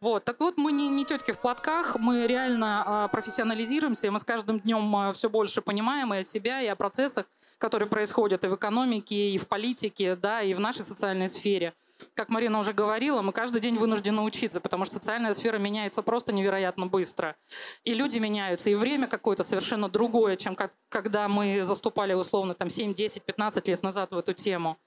Вот, 0.00 0.24
так 0.24 0.38
вот, 0.40 0.58
мы 0.58 0.72
не, 0.72 0.88
не 0.88 1.04
тетки 1.04 1.32
в 1.32 1.38
платках, 1.38 1.96
мы 1.96 2.26
реально 2.26 2.82
а, 2.86 3.08
профессионализируемся, 3.08 4.06
и 4.06 4.10
мы 4.10 4.18
с 4.18 4.24
каждым 4.24 4.60
днем 4.60 4.94
а, 4.94 5.12
все 5.14 5.30
больше 5.30 5.62
понимаем 5.62 6.12
и 6.12 6.18
о 6.18 6.22
себя, 6.22 6.60
и 6.60 6.66
о 6.66 6.76
процессах, 6.76 7.26
которые 7.58 7.88
происходят 7.88 8.44
и 8.44 8.48
в 8.48 8.54
экономике, 8.54 9.30
и 9.30 9.38
в 9.38 9.48
политике, 9.48 10.14
да, 10.14 10.42
и 10.42 10.52
в 10.52 10.60
нашей 10.60 10.84
социальной 10.84 11.28
сфере 11.28 11.72
как 12.14 12.28
Марина 12.28 12.58
уже 12.58 12.72
говорила, 12.72 13.22
мы 13.22 13.32
каждый 13.32 13.60
день 13.60 13.76
вынуждены 13.76 14.22
учиться, 14.22 14.60
потому 14.60 14.84
что 14.84 14.96
социальная 14.96 15.34
сфера 15.34 15.58
меняется 15.58 16.02
просто 16.02 16.32
невероятно 16.32 16.86
быстро. 16.86 17.36
И 17.84 17.94
люди 17.94 18.18
меняются, 18.18 18.70
и 18.70 18.74
время 18.74 19.06
какое-то 19.06 19.42
совершенно 19.42 19.88
другое, 19.88 20.36
чем 20.36 20.54
как, 20.54 20.72
когда 20.88 21.28
мы 21.28 21.64
заступали 21.64 22.12
условно 22.14 22.54
там 22.54 22.70
7, 22.70 22.94
10, 22.94 23.22
15 23.22 23.68
лет 23.68 23.82
назад 23.82 24.12
в 24.12 24.18
эту 24.18 24.32
тему. 24.32 24.78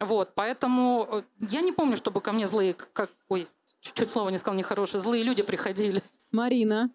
Вот, 0.00 0.34
поэтому 0.34 1.08
э, 1.10 1.22
я 1.50 1.60
не 1.60 1.72
помню, 1.72 1.96
чтобы 1.96 2.20
ко 2.20 2.32
мне 2.32 2.46
злые, 2.46 2.74
как, 2.74 3.10
ой, 3.28 3.48
чуть 3.80 4.10
слова 4.10 4.30
не 4.30 4.38
сказал 4.38 4.56
нехорошие, 4.56 5.00
злые 5.00 5.22
люди 5.22 5.42
приходили. 5.42 6.02
Марина. 6.32 6.90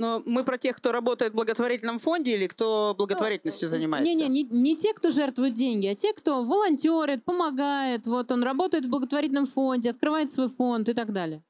Но 0.00 0.22
мы 0.24 0.44
про 0.44 0.56
тех, 0.56 0.78
кто 0.78 0.92
работает 0.92 1.34
в 1.34 1.36
благотворительном 1.36 1.98
фонде 1.98 2.32
или 2.32 2.46
кто 2.46 2.94
благотворительностью 2.96 3.68
ну, 3.68 3.70
занимается? 3.70 4.10
Не-не, 4.10 4.28
не, 4.28 4.44
не 4.44 4.74
те, 4.74 4.94
кто 4.94 5.10
жертвует 5.10 5.52
деньги, 5.52 5.88
а 5.88 5.94
те, 5.94 6.14
кто 6.14 6.42
волонтерит, 6.42 7.22
помогает. 7.22 8.06
Вот 8.06 8.32
он 8.32 8.42
работает 8.42 8.86
в 8.86 8.88
благотворительном 8.88 9.46
фонде, 9.46 9.90
открывает 9.90 10.30
свой 10.30 10.48
фонд 10.48 10.88
и 10.88 10.94
так 10.94 11.12
далее. 11.12 11.42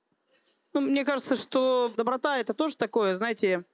Ну, 0.73 0.81
мне 0.81 1.05
кажется, 1.05 1.37
что 1.37 1.93
доброта 1.97 2.39
это 2.39 2.53
тоже 2.53 2.77
такое, 2.77 3.15
знаете, 3.15 3.65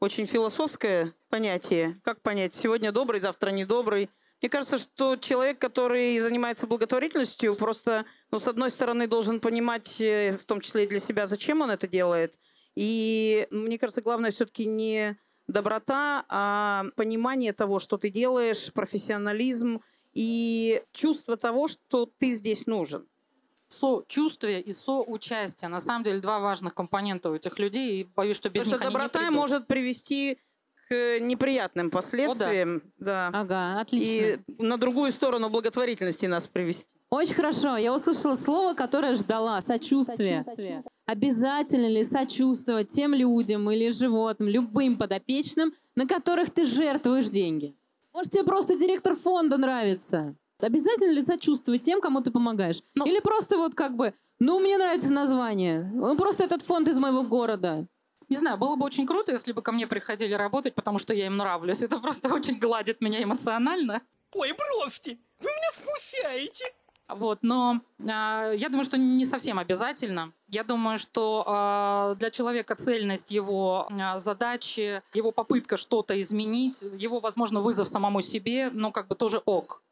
очень 0.00 0.26
философское 0.26 1.14
понятие. 1.30 1.98
Как 2.04 2.20
понять, 2.20 2.52
сегодня 2.52 2.92
добрый, 2.92 3.20
завтра 3.20 3.48
недобрый. 3.48 4.10
Мне 4.42 4.50
кажется, 4.50 4.76
что 4.76 5.16
человек, 5.16 5.58
который 5.58 6.18
занимается 6.18 6.66
благотворительностью, 6.66 7.54
просто, 7.54 8.04
ну, 8.30 8.38
с 8.38 8.46
одной 8.46 8.68
стороны, 8.68 9.06
должен 9.06 9.40
понимать, 9.40 9.98
э, 9.98 10.36
в 10.36 10.44
том 10.44 10.60
числе 10.60 10.84
и 10.84 10.86
для 10.86 10.98
себя, 10.98 11.26
зачем 11.26 11.62
он 11.62 11.70
это 11.70 11.88
делает. 11.88 12.34
И 12.76 13.48
мне 13.50 13.78
кажется, 13.78 14.02
главное 14.02 14.30
все-таки 14.30 14.66
не 14.66 15.18
доброта, 15.48 16.24
а 16.28 16.84
понимание 16.96 17.52
того, 17.52 17.78
что 17.78 17.96
ты 17.96 18.10
делаешь, 18.10 18.72
профессионализм 18.72 19.80
и 20.12 20.82
чувство 20.92 21.36
того, 21.36 21.68
что 21.68 22.10
ты 22.18 22.32
здесь 22.32 22.66
нужен. 22.66 23.08
Сочувствие 23.68 24.62
и 24.62 24.72
соучастие. 24.72 25.68
На 25.68 25.80
самом 25.80 26.04
деле 26.04 26.20
два 26.20 26.38
важных 26.38 26.74
компонента 26.74 27.30
у 27.30 27.34
этих 27.34 27.58
людей, 27.58 28.00
и 28.00 28.04
боюсь, 28.04 28.36
что 28.36 28.48
без 28.48 28.62
Потому 28.62 28.74
них 28.74 28.82
что 28.82 28.92
доброта 28.92 29.18
они 29.20 29.28
не 29.28 29.34
может 29.34 29.66
привести 29.66 30.38
к 30.88 31.18
неприятным 31.18 31.90
последствиям. 31.90 32.76
О, 32.76 32.80
да. 32.98 33.30
да. 33.30 33.40
Ага, 33.40 33.80
отлично. 33.80 34.04
И 34.06 34.38
на 34.62 34.78
другую 34.78 35.10
сторону 35.10 35.50
благотворительности 35.50 36.26
нас 36.26 36.46
привести. 36.46 36.96
Очень 37.10 37.34
хорошо. 37.34 37.76
Я 37.76 37.92
услышала 37.92 38.36
слово, 38.36 38.74
которое 38.74 39.14
ждала. 39.14 39.60
Сочувствие. 39.60 40.44
Сочувствие. 40.44 40.82
Обязательно 41.06 41.86
ли 41.86 42.02
сочувствовать 42.02 42.88
тем 42.88 43.14
людям 43.14 43.70
или 43.70 43.90
животным, 43.90 44.48
любым 44.48 44.98
подопечным, 44.98 45.72
на 45.94 46.06
которых 46.06 46.50
ты 46.50 46.64
жертвуешь 46.64 47.28
деньги? 47.28 47.76
Может, 48.12 48.32
тебе 48.32 48.42
просто 48.44 48.76
директор 48.76 49.14
фонда 49.14 49.56
нравится? 49.56 50.34
Обязательно 50.58 51.12
ли 51.12 51.22
сочувствовать 51.22 51.82
тем, 51.82 52.00
кому 52.00 52.22
ты 52.22 52.32
помогаешь? 52.32 52.82
Ну, 52.94 53.06
Или 53.06 53.20
просто 53.20 53.56
вот 53.56 53.74
как 53.74 53.94
бы, 53.94 54.14
ну, 54.40 54.58
мне 54.58 54.78
нравится 54.78 55.12
название. 55.12 55.88
Ну, 55.94 56.16
просто 56.16 56.44
этот 56.44 56.62
фонд 56.62 56.88
из 56.88 56.98
моего 56.98 57.22
города. 57.22 57.86
Не 58.28 58.38
знаю, 58.38 58.58
было 58.58 58.74
бы 58.74 58.84
очень 58.84 59.06
круто, 59.06 59.30
если 59.30 59.52
бы 59.52 59.62
ко 59.62 59.70
мне 59.70 59.86
приходили 59.86 60.32
работать, 60.32 60.74
потому 60.74 60.98
что 60.98 61.14
я 61.14 61.26
им 61.26 61.36
нравлюсь. 61.36 61.82
Это 61.82 61.98
просто 61.98 62.32
очень 62.32 62.58
гладит 62.58 63.00
меня 63.00 63.22
эмоционально. 63.22 64.02
Ой, 64.32 64.52
бросьте! 64.52 65.18
Вы 65.38 65.50
меня 65.50 65.70
смущаете! 65.72 66.64
Вот, 67.08 67.38
но 67.42 67.80
э, 68.00 68.04
я 68.56 68.68
думаю, 68.68 68.84
что 68.84 68.98
не 68.98 69.24
совсем 69.26 69.60
обязательно. 69.60 70.32
Я 70.48 70.64
думаю, 70.64 70.98
что 70.98 71.44
э, 71.46 72.16
для 72.18 72.30
человека 72.30 72.74
цельность 72.74 73.30
его 73.30 73.88
э, 73.90 74.18
задачи, 74.18 75.02
его 75.14 75.30
попытка 75.30 75.76
что-то 75.76 76.20
изменить, 76.20 76.82
его, 76.82 77.20
возможно, 77.20 77.60
вызов 77.60 77.88
самому 77.88 78.22
себе, 78.22 78.70
ну, 78.72 78.90
как 78.90 79.06
бы 79.06 79.14
тоже 79.14 79.40
ок. 79.44 79.82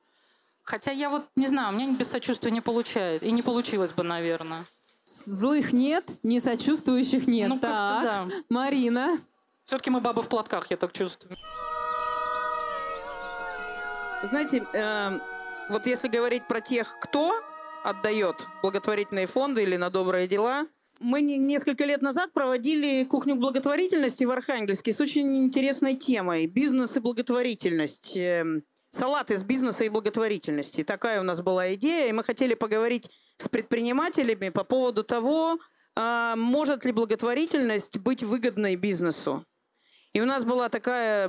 Хотя 0.65 0.91
я 0.91 1.09
вот 1.09 1.27
не 1.37 1.47
знаю, 1.47 1.73
у 1.73 1.79
меня 1.79 1.97
без 1.97 2.11
сочувствия 2.11 2.51
не 2.51 2.61
получает. 2.61 3.23
И 3.23 3.31
не 3.31 3.43
получилось 3.43 3.93
бы, 3.93 4.03
наверное. 4.03 4.67
Злых 5.05 5.73
нет, 5.73 6.19
не 6.23 6.41
сочувствующих 6.41 7.29
нет. 7.29 7.49
Ну, 7.49 7.61
так, 7.61 8.03
да. 8.03 8.29
Марина. 8.49 9.19
Все-таки 9.67 9.91
мы 9.91 10.01
бабы 10.01 10.23
в 10.23 10.29
платках, 10.29 10.71
я 10.71 10.77
так 10.77 10.93
чувствую. 10.93 11.37
Знаете, 14.31 14.65
э, 14.73 15.19
вот 15.69 15.87
если 15.87 16.09
говорить 16.09 16.47
про 16.47 16.61
тех, 16.61 16.97
кто 17.01 17.35
отдает 17.83 18.37
благотворительные 18.63 19.27
фонды 19.27 19.63
или 19.63 19.77
на 19.77 19.91
добрые 19.91 20.27
дела, 20.29 20.67
мы 21.01 21.23
несколько 21.23 21.85
лет 21.85 22.03
назад 22.03 22.33
проводили 22.33 23.05
кухню 23.05 23.37
благотворительности 23.37 24.25
в 24.25 24.31
Архангельске 24.31 24.93
с 24.93 25.01
очень 25.01 25.45
интересной 25.45 25.97
темой– 25.97 26.47
бизнес 26.49 26.97
и 26.97 27.01
благотворительность. 27.01 28.17
Эм, 28.17 28.63
салат 28.91 29.31
из 29.31 29.43
бизнеса 29.43 29.85
и 29.85 29.89
благотворительности. 29.89 30.85
Такая 30.85 31.21
у 31.21 31.25
нас 31.25 31.43
была 31.43 31.75
идея, 31.75 32.09
и 32.09 32.13
мы 32.13 32.23
хотели 32.23 32.55
поговорить 32.55 33.11
с 33.39 33.49
предпринимателями 33.49 34.51
по 34.51 34.65
поводу 34.65 35.03
того, 35.03 35.59
а, 35.97 36.37
может 36.37 36.85
ли 36.85 36.93
благотворительность 36.93 37.99
быть 37.99 38.23
выгодной 38.23 38.77
бизнесу. 38.77 39.45
И 40.15 40.21
у 40.21 40.25
нас 40.25 40.45
была 40.45 40.71
такая 40.71 41.29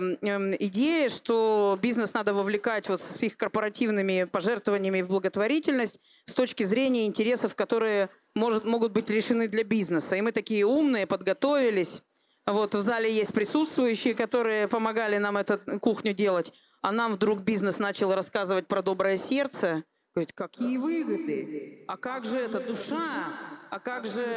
идея, 0.60 1.10
что 1.10 1.78
бизнес 1.82 2.13
надо 2.13 2.34
вовлекать 2.34 2.88
вот 2.88 3.02
с 3.02 3.21
их 3.24 3.36
корпоративными 3.36 4.24
пожертвованиями 4.24 5.02
в 5.02 5.10
благотворительность 5.10 6.00
с 6.26 6.34
точки 6.34 6.63
зрения 6.63 7.06
интересов, 7.06 7.56
которые 7.56 8.10
может, 8.36 8.63
могут 8.63 8.93
быть 8.93 9.10
решены 9.10 9.48
для 9.48 9.63
бизнеса. 9.63 10.15
И 10.15 10.21
мы 10.21 10.32
такие 10.32 10.65
умные, 10.65 11.08
подготовились. 11.08 12.04
Вот 12.45 12.76
в 12.76 12.82
зале 12.82 13.12
есть 13.13 13.34
присутствующие, 13.34 14.13
которые 14.13 14.67
помогали 14.67 15.17
нам 15.17 15.36
эту 15.36 15.60
кухню 15.80 16.13
делать 16.13 16.54
а 16.86 16.91
нам 16.91 17.13
вдруг 17.13 17.41
бизнес 17.41 17.80
начал 17.80 18.13
рассказывать 18.13 18.67
про 18.67 18.84
доброе 18.84 19.17
сердце. 19.17 19.84
Говорит, 20.13 20.34
какие 20.34 20.78
выгоды? 20.78 21.84
А 21.88 21.98
как 21.98 22.26
же 22.26 22.38
это 22.38 22.60
душа? 22.60 23.34
А 23.71 23.80
как 23.80 24.06
же 24.06 24.28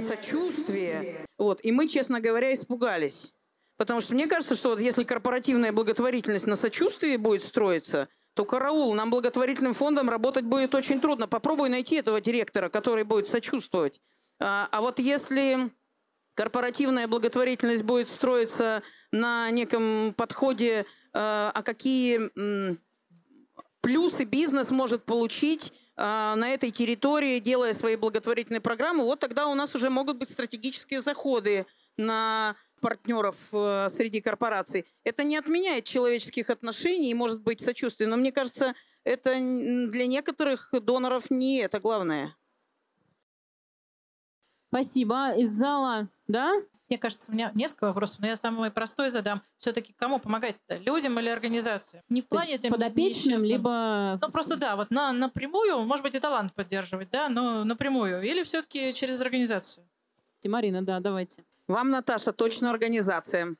сочувствие? 0.00 1.26
Вот. 1.36 1.62
И 1.62 1.70
мы, 1.70 1.86
честно 1.86 2.20
говоря, 2.20 2.54
испугались. 2.54 3.34
Потому 3.78 4.02
что 4.02 4.12
мне 4.12 4.26
кажется, 4.26 4.54
что 4.54 4.68
вот 4.70 4.80
если 4.80 5.04
корпоративная 5.04 5.72
благотворительность 5.72 6.46
на 6.46 6.56
сочувствии 6.56 7.16
будет 7.16 7.42
строиться, 7.42 8.08
то 8.34 8.44
караул, 8.44 8.92
нам 8.94 9.08
благотворительным 9.08 9.72
фондом 9.72 10.10
работать 10.10 10.44
будет 10.44 10.74
очень 10.74 11.00
трудно. 11.00 11.26
Попробуй 11.26 11.70
найти 11.70 11.96
этого 11.96 12.20
директора, 12.20 12.68
который 12.68 13.04
будет 13.04 13.28
сочувствовать. 13.28 14.02
А, 14.38 14.68
а 14.70 14.82
вот 14.82 14.98
если 14.98 15.70
корпоративная 16.34 17.08
благотворительность 17.08 17.84
будет 17.84 18.10
строиться 18.10 18.82
на 19.10 19.50
неком 19.50 20.12
подходе 20.14 20.84
Э, 21.18 21.50
а 21.54 21.62
какие 21.62 22.30
плюсы 23.80 24.24
бизнес 24.24 24.70
может 24.70 25.04
получить 25.04 25.72
э, 25.96 26.02
на 26.02 26.50
этой 26.50 26.70
территории, 26.70 27.40
делая 27.40 27.72
свои 27.72 27.96
благотворительные 27.96 28.60
программы, 28.60 29.04
вот 29.04 29.20
тогда 29.20 29.46
у 29.46 29.54
нас 29.54 29.74
уже 29.74 29.90
могут 29.90 30.18
быть 30.18 30.28
стратегические 30.28 31.00
заходы 31.00 31.66
на 31.96 32.56
партнеров 32.80 33.36
э, 33.52 33.88
среди 33.90 34.20
корпораций. 34.20 34.86
Это 35.04 35.24
не 35.24 35.36
отменяет 35.36 35.84
человеческих 35.84 36.50
отношений 36.50 37.10
и 37.10 37.14
может 37.14 37.42
быть 37.42 37.60
сочувствие, 37.60 38.08
но 38.08 38.16
мне 38.16 38.32
кажется, 38.32 38.74
это 39.04 39.30
для 39.34 40.06
некоторых 40.06 40.70
доноров 40.72 41.30
не 41.30 41.58
это 41.58 41.80
главное. 41.80 42.36
Спасибо. 44.68 45.34
Из 45.34 45.50
зала, 45.50 46.08
да? 46.26 46.52
Мне 46.88 46.98
кажется, 46.98 47.30
у 47.30 47.34
меня 47.34 47.52
несколько 47.54 47.84
вопросов, 47.84 48.20
но 48.20 48.28
я 48.28 48.36
самый 48.36 48.70
простой 48.70 49.10
задам. 49.10 49.42
Все-таки 49.58 49.92
кому 49.92 50.18
помогать-то? 50.18 50.76
Людям 50.76 51.18
или 51.18 51.28
организации? 51.28 52.02
Не 52.08 52.22
в 52.22 52.28
плане 52.28 52.56
тем 52.56 52.72
подопечным, 52.72 53.40
либо... 53.40 54.18
Ну, 54.20 54.30
просто 54.30 54.56
да, 54.56 54.74
вот 54.74 54.90
на, 54.90 55.12
напрямую, 55.12 55.82
может 55.82 56.02
быть, 56.02 56.14
и 56.14 56.20
талант 56.20 56.54
поддерживать, 56.54 57.10
да, 57.10 57.28
но 57.28 57.64
напрямую. 57.64 58.22
Или 58.22 58.42
все-таки 58.42 58.94
через 58.94 59.20
организацию? 59.20 59.86
Марина, 60.44 60.82
да, 60.82 61.00
давайте. 61.00 61.44
Вам, 61.68 61.90
Наташа, 61.90 62.32
точно 62.32 62.70
организация. 62.70 63.56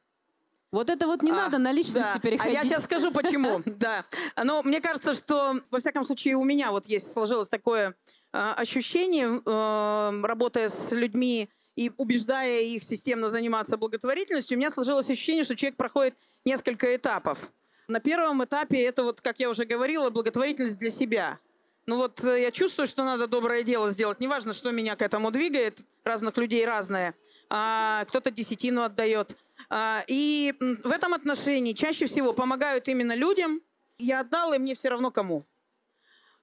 Вот 0.71 0.91
это 0.91 1.07
вот 1.07 1.23
не 1.23 1.31
а, 1.31 1.35
надо 1.35 1.59
на 1.59 1.73
личности 1.73 2.01
да. 2.15 2.19
переходить. 2.19 2.57
А 2.57 2.59
я 2.59 2.65
сейчас 2.65 2.85
скажу, 2.85 3.11
почему. 3.11 3.63
Да. 3.67 4.05
Но 4.37 4.63
мне 4.63 4.81
кажется, 4.81 5.15
что, 5.15 5.61
во 5.71 5.79
всяком 5.79 6.05
случае, 6.05 6.37
у 6.37 6.45
меня 6.45 6.71
вот 6.73 6.87
есть, 6.87 7.11
сложилось 7.11 7.49
такое 7.49 7.95
э, 8.33 8.39
ощущение, 8.39 9.41
э, 9.45 10.27
работая 10.27 10.69
с 10.69 10.93
людьми, 10.93 11.49
и 11.77 11.93
убеждая 11.97 12.63
их 12.63 12.83
системно 12.83 13.29
заниматься 13.29 13.77
благотворительностью, 13.77 14.57
у 14.57 14.59
меня 14.59 14.69
сложилось 14.69 15.09
ощущение, 15.09 15.45
что 15.45 15.55
человек 15.55 15.77
проходит 15.77 16.17
несколько 16.45 16.95
этапов. 16.97 17.39
На 17.87 18.01
первом 18.01 18.45
этапе 18.45 18.83
это 18.83 19.05
вот, 19.05 19.21
как 19.21 19.39
я 19.39 19.49
уже 19.49 19.65
говорила, 19.65 20.11
благотворительность 20.11 20.79
для 20.79 20.91
себя. 20.91 21.39
Ну 21.87 21.97
вот 21.97 22.23
э, 22.25 22.43
я 22.43 22.51
чувствую, 22.51 22.87
что 22.87 23.05
надо 23.05 23.29
доброе 23.29 23.63
дело 23.63 23.91
сделать. 23.91 24.21
Неважно, 24.21 24.53
что 24.53 24.71
меня 24.73 24.97
к 24.97 25.03
этому 25.03 25.31
двигает, 25.31 25.81
разных 26.05 26.37
людей 26.37 26.67
разное. 26.67 27.15
А, 27.51 28.05
кто-то 28.07 28.31
десятину 28.31 28.83
отдает. 28.83 29.37
А, 29.71 30.05
и 30.07 30.55
в 30.59 30.91
этом 30.91 31.15
отношении 31.15 31.73
чаще 31.73 32.07
всего 32.07 32.33
помогают 32.33 32.89
именно 32.89 33.15
людям. 33.15 33.63
Я 33.99 34.21
отдал, 34.21 34.53
и 34.53 34.59
мне 34.59 34.75
все 34.75 34.91
равно 34.91 35.11
кому. 35.11 35.45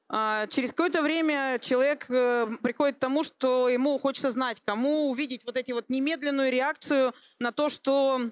А, 0.08 0.48
через 0.48 0.70
какое-то 0.70 1.02
время 1.02 1.58
человек 1.60 2.06
э, 2.10 2.48
приходит 2.62 2.98
к 2.98 3.00
тому, 3.00 3.24
что 3.24 3.70
ему 3.70 3.98
хочется 3.98 4.30
знать, 4.30 4.62
кому 4.64 5.10
увидеть 5.10 5.46
вот 5.46 5.58
эти 5.58 5.72
вот 5.72 5.90
немедленную 5.90 6.52
реакцию 6.52 7.14
на 7.40 7.52
то, 7.52 7.70
что 7.70 8.30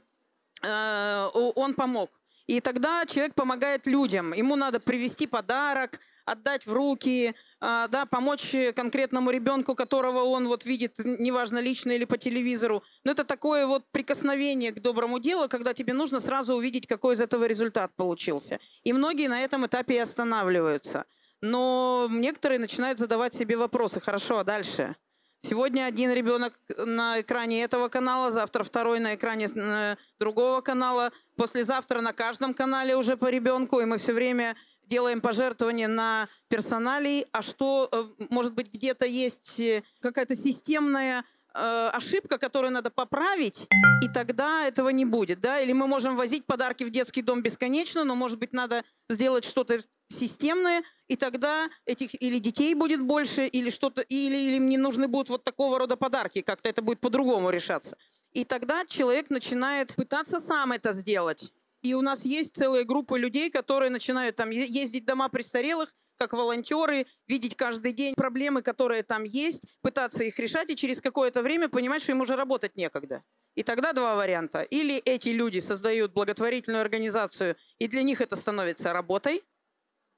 э, 0.61 1.29
он 1.33 1.73
помог. 1.73 2.11
И 2.45 2.59
тогда 2.59 3.05
человек 3.05 3.33
помогает 3.33 3.87
людям. 3.87 4.33
Ему 4.33 4.55
надо 4.55 4.79
привести 4.79 5.25
подарок, 5.25 5.99
отдать 6.25 6.65
в 6.65 6.73
руки, 6.73 7.35
а, 7.59 7.87
да, 7.87 8.05
помочь 8.05 8.55
конкретному 8.75 9.31
ребенку, 9.31 9.75
которого 9.75 10.23
он 10.23 10.47
вот 10.47 10.65
видит, 10.65 10.99
неважно, 10.99 11.59
лично 11.59 11.91
или 11.91 12.05
по 12.05 12.17
телевизору. 12.17 12.83
Но 13.03 13.11
это 13.11 13.23
такое 13.23 13.65
вот 13.65 13.83
прикосновение 13.91 14.71
к 14.71 14.81
доброму 14.81 15.19
делу, 15.19 15.49
когда 15.49 15.73
тебе 15.73 15.93
нужно 15.93 16.19
сразу 16.19 16.55
увидеть, 16.55 16.87
какой 16.87 17.15
из 17.15 17.21
этого 17.21 17.45
результат 17.45 17.91
получился. 17.95 18.59
И 18.83 18.93
многие 18.93 19.27
на 19.27 19.43
этом 19.43 19.65
этапе 19.65 19.95
и 19.95 19.99
останавливаются 19.99 21.05
но 21.43 22.07
некоторые 22.09 22.57
начинают 22.57 22.99
задавать 22.99 23.33
себе 23.33 23.57
вопросы. 23.57 23.99
Хорошо, 23.99 24.39
а 24.39 24.43
дальше? 24.45 24.95
Сегодня 25.39 25.83
один 25.83 26.09
ребенок 26.13 26.53
на 26.77 27.19
экране 27.19 27.63
этого 27.63 27.89
канала, 27.89 28.29
завтра 28.29 28.63
второй 28.63 29.01
на 29.01 29.15
экране 29.15 29.49
э, 29.53 29.97
другого 30.19 30.61
канала, 30.61 31.11
послезавтра 31.35 31.99
на 31.99 32.13
каждом 32.13 32.53
канале 32.53 32.95
уже 32.95 33.17
по 33.17 33.27
ребенку, 33.27 33.81
и 33.81 33.85
мы 33.85 33.97
все 33.97 34.13
время 34.13 34.55
делаем 34.87 35.21
пожертвования 35.21 35.87
на 35.87 36.27
персоналей. 36.47 37.25
А 37.31 37.41
что, 37.41 37.89
э, 37.91 38.25
может 38.29 38.53
быть, 38.53 38.71
где-то 38.73 39.05
есть 39.05 39.59
э, 39.59 39.83
какая-то 40.01 40.35
системная 40.35 41.25
э, 41.53 41.89
ошибка, 41.93 42.37
которую 42.37 42.71
надо 42.71 42.89
поправить, 42.89 43.67
и 44.03 44.09
тогда 44.13 44.67
этого 44.67 44.89
не 44.89 45.05
будет, 45.05 45.39
да? 45.39 45.59
Или 45.59 45.73
мы 45.73 45.87
можем 45.87 46.15
возить 46.15 46.45
подарки 46.45 46.83
в 46.83 46.89
детский 46.89 47.21
дом 47.21 47.41
бесконечно, 47.41 48.03
но, 48.03 48.15
может 48.15 48.39
быть, 48.39 48.53
надо 48.53 48.83
сделать 49.09 49.45
что-то 49.45 49.79
системное, 50.09 50.83
и 51.07 51.15
тогда 51.15 51.69
этих 51.85 52.21
или 52.21 52.39
детей 52.39 52.73
будет 52.75 53.01
больше, 53.01 53.45
или 53.45 53.69
что-то, 53.69 54.01
или, 54.01 54.37
или 54.37 54.55
им 54.55 54.67
не 54.67 54.77
нужны 54.77 55.07
будут 55.07 55.29
вот 55.29 55.43
такого 55.43 55.79
рода 55.79 55.95
подарки, 55.95 56.41
как-то 56.41 56.69
это 56.69 56.81
будет 56.81 56.99
по-другому 56.99 57.49
решаться. 57.49 57.97
И 58.31 58.45
тогда 58.45 58.85
человек 58.85 59.29
начинает 59.29 59.95
пытаться 59.95 60.39
сам 60.39 60.71
это 60.71 60.91
сделать. 60.93 61.53
И 61.83 61.93
у 61.93 62.01
нас 62.01 62.25
есть 62.25 62.55
целая 62.55 62.85
группа 62.85 63.15
людей, 63.15 63.51
которые 63.51 63.91
начинают 63.91 64.37
там 64.37 64.49
ездить 64.49 65.03
в 65.03 65.05
дома 65.05 65.27
престарелых, 65.29 65.93
как 66.17 66.31
волонтеры, 66.31 67.07
видеть 67.27 67.55
каждый 67.55 67.91
день 67.91 68.13
проблемы, 68.15 68.61
которые 68.61 69.03
там 69.03 69.25
есть, 69.25 69.63
пытаться 69.81 70.23
их 70.23 70.39
решать, 70.39 70.69
и 70.69 70.75
через 70.77 71.01
какое-то 71.01 71.41
время 71.41 71.67
понимать, 71.67 72.01
что 72.01 72.13
им 72.13 72.21
уже 72.21 72.37
работать 72.37 72.77
некогда. 72.77 73.21
И 73.55 73.63
тогда 73.63 73.91
два 73.91 74.15
варианта. 74.15 74.61
Или 74.61 74.95
эти 74.95 75.29
люди 75.29 75.59
создают 75.59 76.13
благотворительную 76.13 76.81
организацию, 76.81 77.57
и 77.79 77.87
для 77.89 78.03
них 78.03 78.21
это 78.21 78.37
становится 78.37 78.93
работой, 78.93 79.43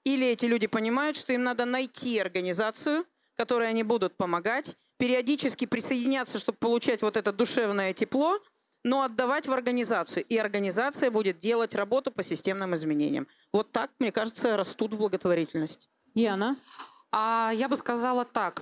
или 0.04 0.28
эти 0.28 0.46
люди 0.46 0.68
понимают, 0.68 1.18
что 1.18 1.34
им 1.34 1.42
надо 1.42 1.66
найти 1.66 2.20
организацию, 2.20 3.06
которой 3.36 3.68
они 3.70 3.82
будут 3.82 4.16
помогать, 4.16 4.78
периодически 4.98 5.66
присоединяться, 5.66 6.38
чтобы 6.38 6.60
получать 6.60 7.02
вот 7.02 7.18
это 7.18 7.34
душевное 7.34 7.94
тепло, 7.94 8.40
но 8.86 9.02
отдавать 9.02 9.48
в 9.48 9.52
организацию. 9.52 10.24
И 10.26 10.38
организация 10.38 11.10
будет 11.10 11.40
делать 11.40 11.74
работу 11.74 12.12
по 12.12 12.22
системным 12.22 12.76
изменениям. 12.76 13.28
Вот 13.52 13.72
так, 13.72 13.90
мне 13.98 14.12
кажется, 14.12 14.56
растут 14.56 14.94
в 14.94 14.98
благотворительность. 14.98 15.90
Яна? 16.14 16.56
А 17.12 17.52
я 17.56 17.68
бы 17.68 17.78
сказала 17.78 18.26
так. 18.26 18.62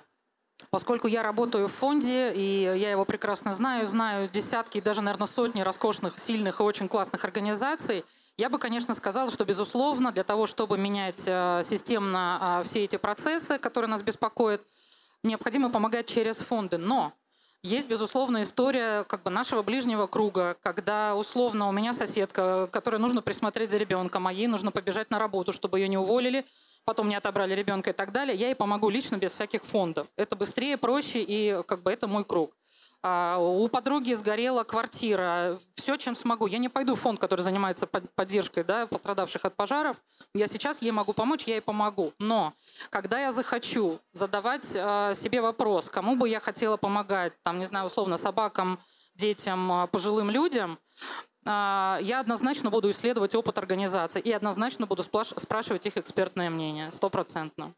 Поскольку 0.69 1.07
я 1.07 1.23
работаю 1.23 1.67
в 1.67 1.73
фонде, 1.73 2.31
и 2.33 2.61
я 2.61 2.91
его 2.91 3.03
прекрасно 3.03 3.51
знаю, 3.51 3.85
знаю 3.85 4.29
десятки, 4.29 4.79
даже, 4.79 5.01
наверное, 5.01 5.27
сотни 5.27 5.59
роскошных, 5.59 6.17
сильных 6.17 6.61
и 6.61 6.63
очень 6.63 6.87
классных 6.87 7.25
организаций, 7.25 8.05
я 8.37 8.49
бы, 8.49 8.59
конечно, 8.59 8.93
сказала, 8.93 9.29
что, 9.29 9.43
безусловно, 9.43 10.13
для 10.13 10.23
того, 10.23 10.47
чтобы 10.47 10.77
менять 10.77 11.23
э, 11.25 11.63
системно 11.65 12.61
э, 12.61 12.67
все 12.67 12.85
эти 12.85 12.95
процессы, 12.95 13.59
которые 13.59 13.89
нас 13.89 14.01
беспокоят, 14.01 14.61
необходимо 15.21 15.69
помогать 15.69 16.07
через 16.07 16.37
фонды. 16.37 16.77
Но 16.77 17.13
есть, 17.63 17.87
безусловно, 17.87 18.43
история 18.43 19.05
как 19.05 19.23
бы 19.23 19.29
нашего 19.29 19.63
ближнего 19.63 20.05
круга, 20.05 20.57
когда 20.61 21.15
условно 21.15 21.67
у 21.69 21.71
меня 21.71 21.93
соседка, 21.93 22.67
которой 22.71 22.99
нужно 22.99 23.21
присмотреть 23.21 23.71
за 23.71 23.77
ребенком, 23.77 24.27
а 24.27 24.33
ей 24.33 24.47
нужно 24.47 24.71
побежать 24.71 25.09
на 25.09 25.17
работу, 25.17 25.53
чтобы 25.53 25.79
ее 25.79 25.87
не 25.87 25.97
уволили, 25.97 26.45
потом 26.85 27.07
не 27.07 27.15
отобрали 27.15 27.53
ребенка 27.53 27.91
и 27.91 27.93
так 27.93 28.11
далее. 28.11 28.35
Я 28.35 28.47
ей 28.47 28.55
помогу 28.55 28.89
лично 28.89 29.15
без 29.15 29.31
всяких 29.31 29.63
фондов. 29.63 30.07
Это 30.17 30.35
быстрее, 30.35 30.77
проще 30.77 31.23
и 31.23 31.63
как 31.63 31.83
бы 31.83 31.91
это 31.91 32.07
мой 32.07 32.25
круг. 32.25 32.53
А, 33.05 33.37
у 33.37 33.67
подруги 33.67 34.13
сгорела 34.13 34.63
квартира. 34.63 35.59
Все, 35.75 35.97
чем 35.97 36.15
смогу. 36.15 36.47
Я 36.47 36.57
не 36.57 36.69
пойду 36.69 36.95
в 36.95 37.01
фонд, 37.01 37.19
который 37.19 37.41
занимается 37.41 37.85
поддержкой 37.85 38.63
да, 38.63 38.87
пострадавших 38.87 39.43
от 39.43 39.55
пожаров. 39.57 39.97
Я 40.33 40.47
сейчас 40.47 40.81
ей 40.81 40.91
могу 40.91 41.11
помочь, 41.11 41.43
я 41.43 41.55
ей 41.55 41.61
помогу. 41.61 42.13
Но 42.17 42.53
когда 42.89 43.19
я 43.19 43.33
захочу 43.33 43.99
задавать 44.13 44.65
э, 44.73 45.13
себе 45.15 45.41
вопрос, 45.41 45.89
кому 45.89 46.15
бы 46.15 46.29
я 46.29 46.39
хотела 46.39 46.77
помогать, 46.77 47.33
там, 47.43 47.59
не 47.59 47.65
знаю, 47.65 47.87
условно, 47.87 48.15
собакам, 48.15 48.79
детям, 49.15 49.69
а, 49.69 49.87
пожилым 49.87 50.29
людям, 50.31 50.79
я 51.45 52.21
однозначно 52.21 52.69
буду 52.69 52.89
исследовать 52.91 53.35
опыт 53.35 53.57
организации 53.57 54.21
и 54.21 54.31
однозначно 54.31 54.87
буду 54.87 55.03
спрашивать 55.03 55.85
их 55.85 55.97
экспертное 55.97 56.49
мнение, 56.49 56.89
стопроцентно. 56.93 57.73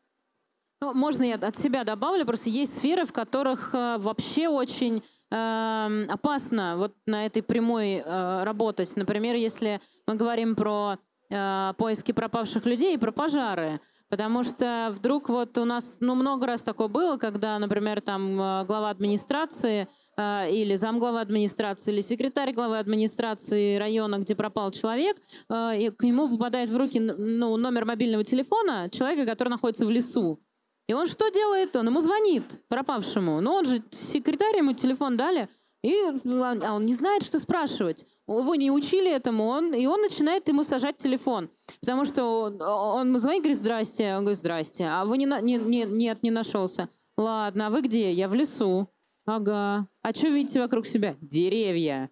Ну, 0.82 0.94
можно 0.94 1.24
я 1.24 1.36
от 1.36 1.58
себя 1.58 1.84
добавлю? 1.84 2.26
Просто 2.26 2.50
есть 2.50 2.78
сферы, 2.78 3.06
в 3.06 3.14
которых 3.14 3.74
э, 3.74 3.98
вообще 3.98 4.50
очень 4.50 5.04
э, 5.32 6.06
опасно 6.10 6.78
вот 6.78 6.96
на 7.06 7.26
этой 7.26 7.42
прямой 7.44 8.04
э, 8.06 8.44
работать. 8.44 8.96
Например, 8.96 9.36
если 9.36 9.82
мы 10.08 10.16
говорим 10.16 10.56
про 10.56 10.98
э, 11.30 11.74
поиски 11.78 12.12
пропавших 12.12 12.66
людей 12.66 12.96
и 12.96 12.98
про 12.98 13.12
пожары. 13.12 13.80
Потому 14.08 14.44
что 14.44 14.92
вдруг 14.92 15.30
вот 15.30 15.58
у 15.58 15.66
нас, 15.66 15.98
ну, 16.00 16.14
много 16.14 16.46
раз 16.46 16.62
такое 16.62 16.88
было, 16.88 17.18
когда, 17.18 17.58
например, 17.58 18.02
там 18.02 18.40
э, 18.40 18.66
глава 18.66 18.92
администрации 18.92 19.88
э, 20.16 20.52
или 20.52 20.76
замглава 20.76 21.22
администрации, 21.22 21.92
или 21.92 22.02
секретарь 22.02 22.54
главы 22.54 22.78
администрации 22.78 23.78
района, 23.78 24.20
где 24.20 24.36
пропал 24.36 24.72
человек, 24.72 25.18
и 25.52 25.92
к 25.98 26.04
нему 26.04 26.30
попадает 26.30 26.70
в 26.70 26.78
руки 26.78 27.00
ну, 27.00 27.58
номер 27.58 27.86
мобильного 27.86 28.24
телефона 28.24 28.90
человека, 28.92 29.26
который 29.26 29.50
находится 29.50 29.86
в 29.86 29.90
лесу. 29.90 30.40
И 30.88 30.94
он 30.94 31.08
что 31.08 31.30
делает? 31.30 31.76
Он 31.76 31.88
ему 31.88 32.00
звонит 32.00 32.62
пропавшему. 32.68 33.42
Но 33.42 33.56
он 33.56 33.66
же 33.66 33.82
секретарь, 33.92 34.58
ему 34.58 34.74
телефон 34.74 35.18
дали. 35.18 35.50
И 35.84 35.94
а 36.26 36.74
он 36.74 36.86
не 36.86 36.96
знает, 36.96 37.24
что 37.24 37.40
спрашивать. 37.40 38.06
Его 38.28 38.56
не 38.56 38.72
учили 38.72 39.12
этому, 39.12 39.46
он, 39.46 39.74
и 39.74 39.86
он 39.86 40.02
начинает 40.02 40.48
ему 40.48 40.64
сажать 40.64 40.98
телефон. 40.98 41.50
Потому 41.80 42.06
что 42.06 42.42
он, 42.42 42.62
он 42.62 43.08
ему 43.10 43.20
звонит, 43.20 43.44
говорит, 43.44 43.60
здрасте. 43.60 44.16
Он 44.16 44.22
говорит, 44.22 44.40
здрасте. 44.40 44.86
А 44.86 45.06
вы 45.06 45.18
не, 45.18 45.26
не, 45.26 45.58
не, 45.58 45.84
нет, 45.84 46.24
не 46.24 46.32
нашелся. 46.32 46.90
Ладно, 47.18 47.68
а 47.68 47.70
вы 47.70 47.82
где? 47.82 48.12
Я 48.12 48.28
в 48.28 48.34
лесу. 48.34 48.90
Ага. 49.26 49.88
А 50.02 50.14
что 50.14 50.28
видите 50.30 50.60
вокруг 50.60 50.86
себя? 50.86 51.16
Деревья. 51.22 52.10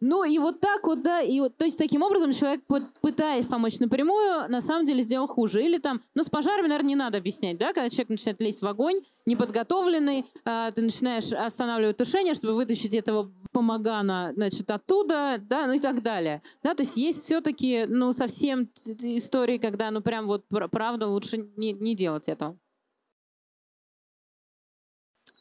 Ну 0.00 0.24
и 0.24 0.38
вот 0.38 0.60
так 0.60 0.84
вот, 0.84 1.02
да, 1.02 1.20
и 1.20 1.40
вот, 1.40 1.56
то 1.56 1.64
есть 1.64 1.76
таким 1.76 2.02
образом 2.02 2.32
человек, 2.32 2.62
пытаясь 3.02 3.46
помочь 3.46 3.78
напрямую, 3.80 4.48
на 4.48 4.60
самом 4.60 4.86
деле 4.86 5.02
сделал 5.02 5.26
хуже. 5.26 5.62
Или 5.62 5.78
там, 5.78 6.00
ну 6.14 6.22
с 6.22 6.30
пожарами, 6.30 6.68
наверное, 6.68 6.88
не 6.88 6.96
надо 6.96 7.18
объяснять, 7.18 7.58
да, 7.58 7.72
когда 7.72 7.90
человек 7.90 8.08
начинает 8.08 8.40
лезть 8.40 8.62
в 8.62 8.66
огонь, 8.66 9.00
неподготовленный, 9.26 10.24
э, 10.44 10.72
ты 10.74 10.82
начинаешь 10.82 11.32
останавливать 11.32 11.98
тушение, 11.98 12.34
чтобы 12.34 12.54
вытащить 12.54 12.94
этого 12.94 13.30
помогана, 13.52 14.32
значит, 14.34 14.70
оттуда, 14.70 15.36
да, 15.38 15.66
ну 15.66 15.74
и 15.74 15.78
так 15.78 16.02
далее. 16.02 16.42
Да, 16.62 16.74
то 16.74 16.82
есть 16.82 16.96
есть 16.96 17.24
все-таки, 17.24 17.84
ну, 17.86 18.12
совсем 18.12 18.70
истории, 18.74 19.58
когда, 19.58 19.90
ну, 19.90 20.00
прям 20.00 20.26
вот 20.26 20.46
правда 20.70 21.06
лучше 21.06 21.50
не, 21.56 21.72
не 21.72 21.94
делать 21.94 22.28
этого. 22.28 22.58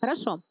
Хорошо. 0.02 0.41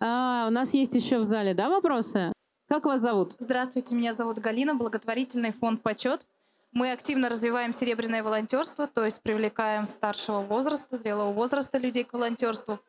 А, 0.00 0.46
у 0.48 0.50
нас 0.50 0.74
есть 0.74 0.94
еще 0.94 1.18
в 1.18 1.24
зале, 1.24 1.54
да, 1.54 1.68
вопросы? 1.68 2.33
Как 2.66 2.86
вас 2.86 3.02
зовут? 3.02 3.36
Здравствуйте, 3.38 3.94
меня 3.94 4.14
зовут 4.14 4.38
Галина, 4.38 4.74
благотворительный 4.74 5.52
фонд 5.52 5.82
«Почет». 5.82 6.26
Мы 6.72 6.92
активно 6.92 7.28
развиваем 7.28 7.74
серебряное 7.74 8.22
волонтерство, 8.22 8.86
то 8.86 9.04
есть 9.04 9.20
привлекаем 9.20 9.84
старшего 9.84 10.40
возраста, 10.40 10.96
зрелого 10.96 11.32
возраста 11.32 11.76
людей 11.76 12.04
к 12.04 12.14
волонтерству. 12.14 12.80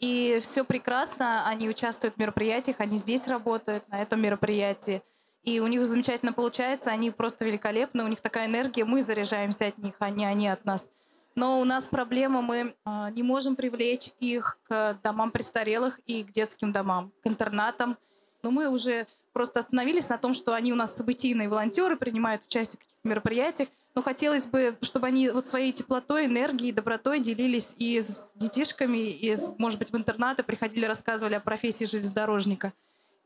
И 0.00 0.40
все 0.42 0.64
прекрасно, 0.64 1.46
они 1.46 1.68
участвуют 1.68 2.16
в 2.16 2.18
мероприятиях, 2.18 2.80
они 2.80 2.96
здесь 2.96 3.28
работают, 3.28 3.88
на 3.88 4.02
этом 4.02 4.20
мероприятии. 4.20 5.00
И 5.44 5.60
у 5.60 5.68
них 5.68 5.84
замечательно 5.84 6.32
получается, 6.32 6.90
они 6.90 7.12
просто 7.12 7.44
великолепны, 7.44 8.02
у 8.02 8.08
них 8.08 8.20
такая 8.20 8.46
энергия, 8.46 8.84
мы 8.84 9.00
заряжаемся 9.00 9.68
от 9.68 9.78
них, 9.78 9.94
а 10.00 10.10
не 10.10 10.26
они 10.26 10.48
от 10.48 10.64
нас. 10.64 10.90
Но 11.36 11.60
у 11.60 11.64
нас 11.64 11.86
проблема, 11.86 12.42
мы 12.42 12.74
э, 12.84 13.10
не 13.12 13.22
можем 13.22 13.54
привлечь 13.54 14.10
их 14.18 14.58
к 14.68 14.98
домам 15.04 15.30
престарелых 15.30 16.00
и 16.04 16.24
к 16.24 16.32
детским 16.32 16.72
домам, 16.72 17.12
к 17.22 17.28
интернатам. 17.28 17.96
Но 18.42 18.50
мы 18.50 18.68
уже 18.68 19.06
просто 19.32 19.60
остановились 19.60 20.08
на 20.08 20.18
том, 20.18 20.34
что 20.34 20.54
они 20.54 20.72
у 20.72 20.76
нас 20.76 20.96
событийные 20.96 21.48
волонтеры, 21.48 21.96
принимают 21.96 22.44
участие 22.44 22.78
в 22.78 22.84
каких-то 22.84 23.08
мероприятиях. 23.08 23.68
Но 23.94 24.02
хотелось 24.02 24.44
бы, 24.44 24.76
чтобы 24.82 25.06
они 25.06 25.28
вот 25.30 25.46
своей 25.46 25.72
теплотой, 25.72 26.26
энергией, 26.26 26.72
добротой 26.72 27.20
делились 27.20 27.74
и 27.78 28.00
с 28.00 28.32
детишками, 28.34 28.98
и, 28.98 29.36
может 29.58 29.78
быть, 29.78 29.92
в 29.92 29.96
интернаты 29.96 30.42
приходили, 30.42 30.84
рассказывали 30.84 31.34
о 31.34 31.40
профессии 31.40 31.84
железнодорожника. 31.84 32.72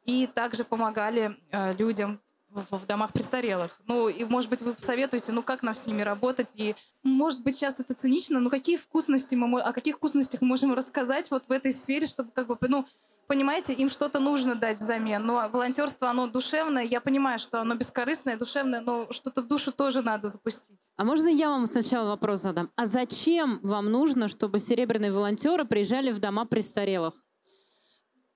И 0.04 0.26
также 0.26 0.64
помогали 0.64 1.36
э, 1.50 1.74
людям 1.74 2.20
в, 2.50 2.78
в 2.78 2.86
домах 2.86 3.12
престарелых. 3.12 3.80
Ну, 3.86 4.08
и, 4.08 4.24
может 4.24 4.48
быть, 4.48 4.62
вы 4.62 4.74
посоветуете, 4.74 5.32
ну, 5.32 5.42
как 5.42 5.62
нам 5.62 5.74
с 5.74 5.86
ними 5.86 6.02
работать. 6.02 6.52
И, 6.54 6.76
может 7.02 7.42
быть, 7.42 7.56
сейчас 7.56 7.80
это 7.80 7.94
цинично, 7.94 8.38
но 8.40 8.48
какие 8.48 8.76
вкусности 8.76 9.34
мы, 9.34 9.60
о 9.60 9.72
каких 9.72 9.96
вкусностях 9.96 10.40
мы 10.40 10.48
можем 10.48 10.72
рассказать 10.72 11.30
вот 11.30 11.44
в 11.48 11.52
этой 11.52 11.72
сфере, 11.72 12.06
чтобы, 12.06 12.30
как 12.30 12.46
бы, 12.46 12.56
ну, 12.68 12.86
понимаете, 13.26 13.72
им 13.72 13.88
что-то 13.88 14.20
нужно 14.20 14.54
дать 14.54 14.78
взамен. 14.78 15.24
Но 15.24 15.48
волонтерство, 15.48 16.10
оно 16.10 16.26
душевное. 16.26 16.84
Я 16.84 17.00
понимаю, 17.00 17.38
что 17.38 17.60
оно 17.60 17.74
бескорыстное, 17.74 18.36
душевное, 18.36 18.80
но 18.80 19.10
что-то 19.10 19.42
в 19.42 19.48
душу 19.48 19.72
тоже 19.72 20.02
надо 20.02 20.28
запустить. 20.28 20.80
А 20.96 21.04
можно 21.04 21.28
я 21.28 21.48
вам 21.48 21.66
сначала 21.66 22.08
вопрос 22.08 22.40
задам? 22.40 22.70
А 22.76 22.86
зачем 22.86 23.60
вам 23.62 23.90
нужно, 23.90 24.28
чтобы 24.28 24.58
серебряные 24.58 25.12
волонтеры 25.12 25.64
приезжали 25.64 26.12
в 26.12 26.18
дома 26.18 26.44
престарелых? 26.44 27.14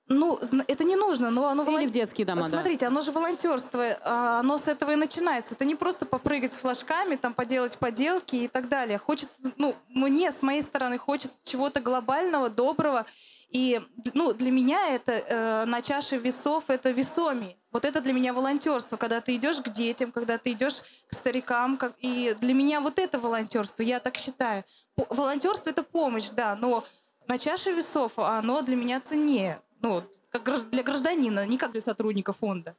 Ну, 0.08 0.38
это 0.66 0.84
не 0.84 0.96
нужно, 0.96 1.30
но 1.30 1.48
оно... 1.48 1.64
Или 1.64 1.86
в 1.86 1.90
детские 1.90 2.26
дома, 2.26 2.44
Смотрите, 2.44 2.80
да. 2.80 2.86
оно 2.86 3.02
же 3.02 3.12
волонтерство, 3.12 3.98
а, 4.02 4.40
оно 4.40 4.56
с 4.56 4.66
этого 4.66 4.92
и 4.92 4.96
начинается. 4.96 5.54
Это 5.54 5.66
не 5.66 5.74
просто 5.74 6.06
попрыгать 6.06 6.54
с 6.54 6.58
флажками, 6.58 7.16
там, 7.16 7.34
поделать 7.34 7.76
поделки 7.76 8.36
и 8.36 8.48
так 8.48 8.68
далее. 8.68 8.96
Хочется, 8.96 9.52
ну, 9.58 9.76
мне, 9.88 10.32
с 10.32 10.42
моей 10.42 10.62
стороны, 10.62 10.96
хочется 10.96 11.46
чего-то 11.46 11.80
глобального, 11.80 12.48
доброго. 12.48 13.04
И 13.50 13.80
ну, 14.14 14.32
для 14.32 14.50
меня 14.50 14.88
это 14.88 15.12
э, 15.12 15.64
на 15.66 15.82
чаше 15.82 16.16
весов 16.16 16.64
это 16.68 16.90
весомее. 16.90 17.56
Вот 17.70 17.84
это 17.84 18.00
для 18.00 18.12
меня 18.12 18.32
волонтерство, 18.32 18.96
когда 18.96 19.20
ты 19.20 19.36
идешь 19.36 19.60
к 19.60 19.68
детям, 19.70 20.10
когда 20.10 20.38
ты 20.38 20.52
идешь 20.52 20.82
к 21.08 21.14
старикам. 21.14 21.76
Как... 21.76 21.94
И 22.00 22.34
для 22.40 22.54
меня 22.54 22.80
вот 22.80 22.98
это 22.98 23.18
волонтерство, 23.18 23.82
я 23.82 24.00
так 24.00 24.16
считаю. 24.16 24.64
Волонтерство 24.96 25.70
это 25.70 25.82
помощь, 25.82 26.30
да, 26.30 26.56
но 26.56 26.84
на 27.26 27.38
чаше 27.38 27.72
весов 27.72 28.18
оно 28.18 28.62
для 28.62 28.76
меня 28.76 29.00
ценнее. 29.00 29.60
Ну, 29.82 30.02
как 30.30 30.70
для 30.70 30.82
гражданина, 30.82 31.46
не 31.46 31.58
как 31.58 31.72
для 31.72 31.80
сотрудника 31.80 32.32
фонда. 32.32 32.76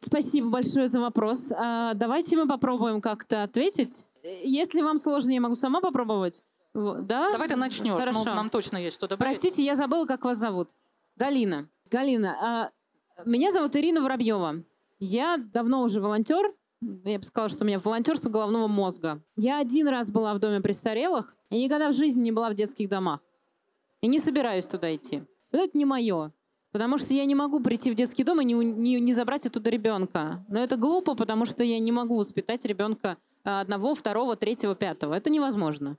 Спасибо 0.00 0.48
большое 0.48 0.88
за 0.88 1.00
вопрос. 1.00 1.52
А, 1.52 1.94
давайте 1.94 2.36
мы 2.36 2.46
попробуем 2.46 3.00
как-то 3.00 3.42
ответить. 3.42 4.08
Если 4.44 4.80
вам 4.80 4.96
сложно, 4.96 5.30
я 5.30 5.40
могу 5.40 5.56
сама 5.56 5.80
попробовать. 5.80 6.44
Да? 6.74 7.32
Давай 7.32 7.48
ты 7.48 7.56
начнешь. 7.56 7.94
Ну, 7.94 7.98
Хорошо. 7.98 8.24
Ну, 8.24 8.34
нам 8.34 8.50
точно 8.50 8.76
есть 8.76 8.96
что 8.96 9.08
добавить. 9.08 9.40
Простите, 9.40 9.64
я 9.64 9.74
забыла, 9.74 10.06
как 10.06 10.24
вас 10.24 10.38
зовут. 10.38 10.70
Галина. 11.16 11.68
Галина, 11.90 12.36
а, 12.40 12.70
меня 13.24 13.50
зовут 13.50 13.74
Ирина 13.74 14.00
Воробьева. 14.00 14.56
Я 15.00 15.36
давно 15.38 15.82
уже 15.82 16.00
волонтер. 16.00 16.54
Я 16.80 17.18
бы 17.18 17.24
сказала, 17.24 17.48
что 17.48 17.64
у 17.64 17.66
меня 17.66 17.80
волонтерство 17.80 18.30
головного 18.30 18.68
мозга. 18.68 19.20
Я 19.36 19.58
один 19.58 19.88
раз 19.88 20.10
была 20.10 20.34
в 20.34 20.38
доме 20.38 20.60
престарелых 20.60 21.34
и 21.50 21.62
никогда 21.64 21.88
в 21.88 21.94
жизни 21.94 22.22
не 22.22 22.32
была 22.32 22.50
в 22.50 22.54
детских 22.54 22.88
домах. 22.88 23.20
И 24.00 24.06
не 24.06 24.20
собираюсь 24.20 24.66
туда 24.66 24.94
идти. 24.94 25.24
Вот 25.50 25.62
это 25.62 25.76
не 25.76 25.84
мое. 25.84 26.32
Потому 26.72 26.98
что 26.98 27.14
я 27.14 27.24
не 27.24 27.34
могу 27.34 27.60
прийти 27.60 27.90
в 27.90 27.94
детский 27.94 28.24
дом 28.24 28.40
и 28.40 28.44
не, 28.44 28.52
не, 28.52 29.00
не 29.00 29.12
забрать 29.14 29.46
оттуда 29.46 29.70
ребенка. 29.70 30.44
Но 30.48 30.60
это 30.60 30.76
глупо, 30.76 31.14
потому 31.14 31.46
что 31.46 31.64
я 31.64 31.78
не 31.78 31.92
могу 31.92 32.16
воспитать 32.16 32.64
ребенка 32.66 33.16
а, 33.44 33.60
одного, 33.60 33.94
второго, 33.94 34.36
третьего, 34.36 34.74
пятого. 34.74 35.14
Это 35.14 35.30
невозможно. 35.30 35.96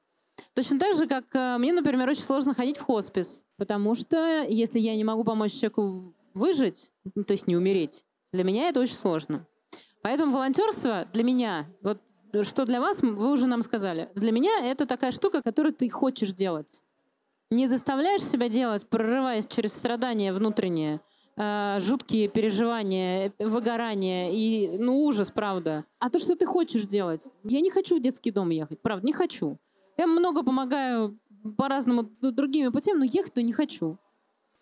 Точно 0.53 0.79
так 0.79 0.95
же, 0.95 1.07
как 1.07 1.25
а, 1.33 1.57
мне, 1.57 1.73
например, 1.73 2.07
очень 2.09 2.21
сложно 2.21 2.53
ходить 2.53 2.77
в 2.77 2.83
хоспис. 2.83 3.45
Потому 3.57 3.95
что 3.95 4.43
если 4.43 4.79
я 4.79 4.95
не 4.95 5.03
могу 5.03 5.23
помочь 5.23 5.53
человеку 5.53 6.13
выжить, 6.35 6.91
ну, 7.15 7.23
то 7.23 7.33
есть 7.33 7.47
не 7.47 7.57
умереть, 7.57 8.05
для 8.31 8.43
меня 8.43 8.69
это 8.69 8.79
очень 8.79 8.95
сложно. 8.95 9.47
Поэтому 10.03 10.31
волонтерство 10.31 11.07
для 11.11 11.23
меня, 11.23 11.67
вот 11.81 11.99
что 12.43 12.65
для 12.65 12.79
вас, 12.79 13.01
вы 13.01 13.31
уже 13.31 13.47
нам 13.47 13.63
сказали, 13.63 14.09
для 14.13 14.31
меня 14.31 14.69
это 14.69 14.85
такая 14.85 15.11
штука, 15.11 15.41
которую 15.41 15.73
ты 15.73 15.89
хочешь 15.89 16.31
делать 16.31 16.83
не 17.51 17.67
заставляешь 17.67 18.23
себя 18.23 18.47
делать, 18.49 18.87
прорываясь 18.87 19.47
через 19.47 19.73
страдания 19.73 20.31
внутренние, 20.33 21.01
э, 21.35 21.77
жуткие 21.79 22.27
переживания, 22.27 23.33
выгорание 23.39 24.35
и, 24.35 24.77
ну, 24.77 25.03
ужас, 25.03 25.31
правда. 25.31 25.85
А 25.99 26.09
то, 26.09 26.19
что 26.19 26.35
ты 26.35 26.45
хочешь 26.45 26.85
делать. 26.85 27.31
Я 27.43 27.61
не 27.61 27.71
хочу 27.71 27.97
в 27.97 28.01
детский 28.01 28.31
дом 28.31 28.49
ехать, 28.49 28.81
правда, 28.81 29.05
не 29.05 29.13
хочу. 29.13 29.57
Я 29.97 30.07
много 30.07 30.43
помогаю 30.43 31.19
по-разному 31.57 32.03
другими 32.21 32.69
путями, 32.69 32.99
но 32.99 33.05
ехать-то 33.05 33.41
не 33.41 33.53
хочу. 33.53 33.97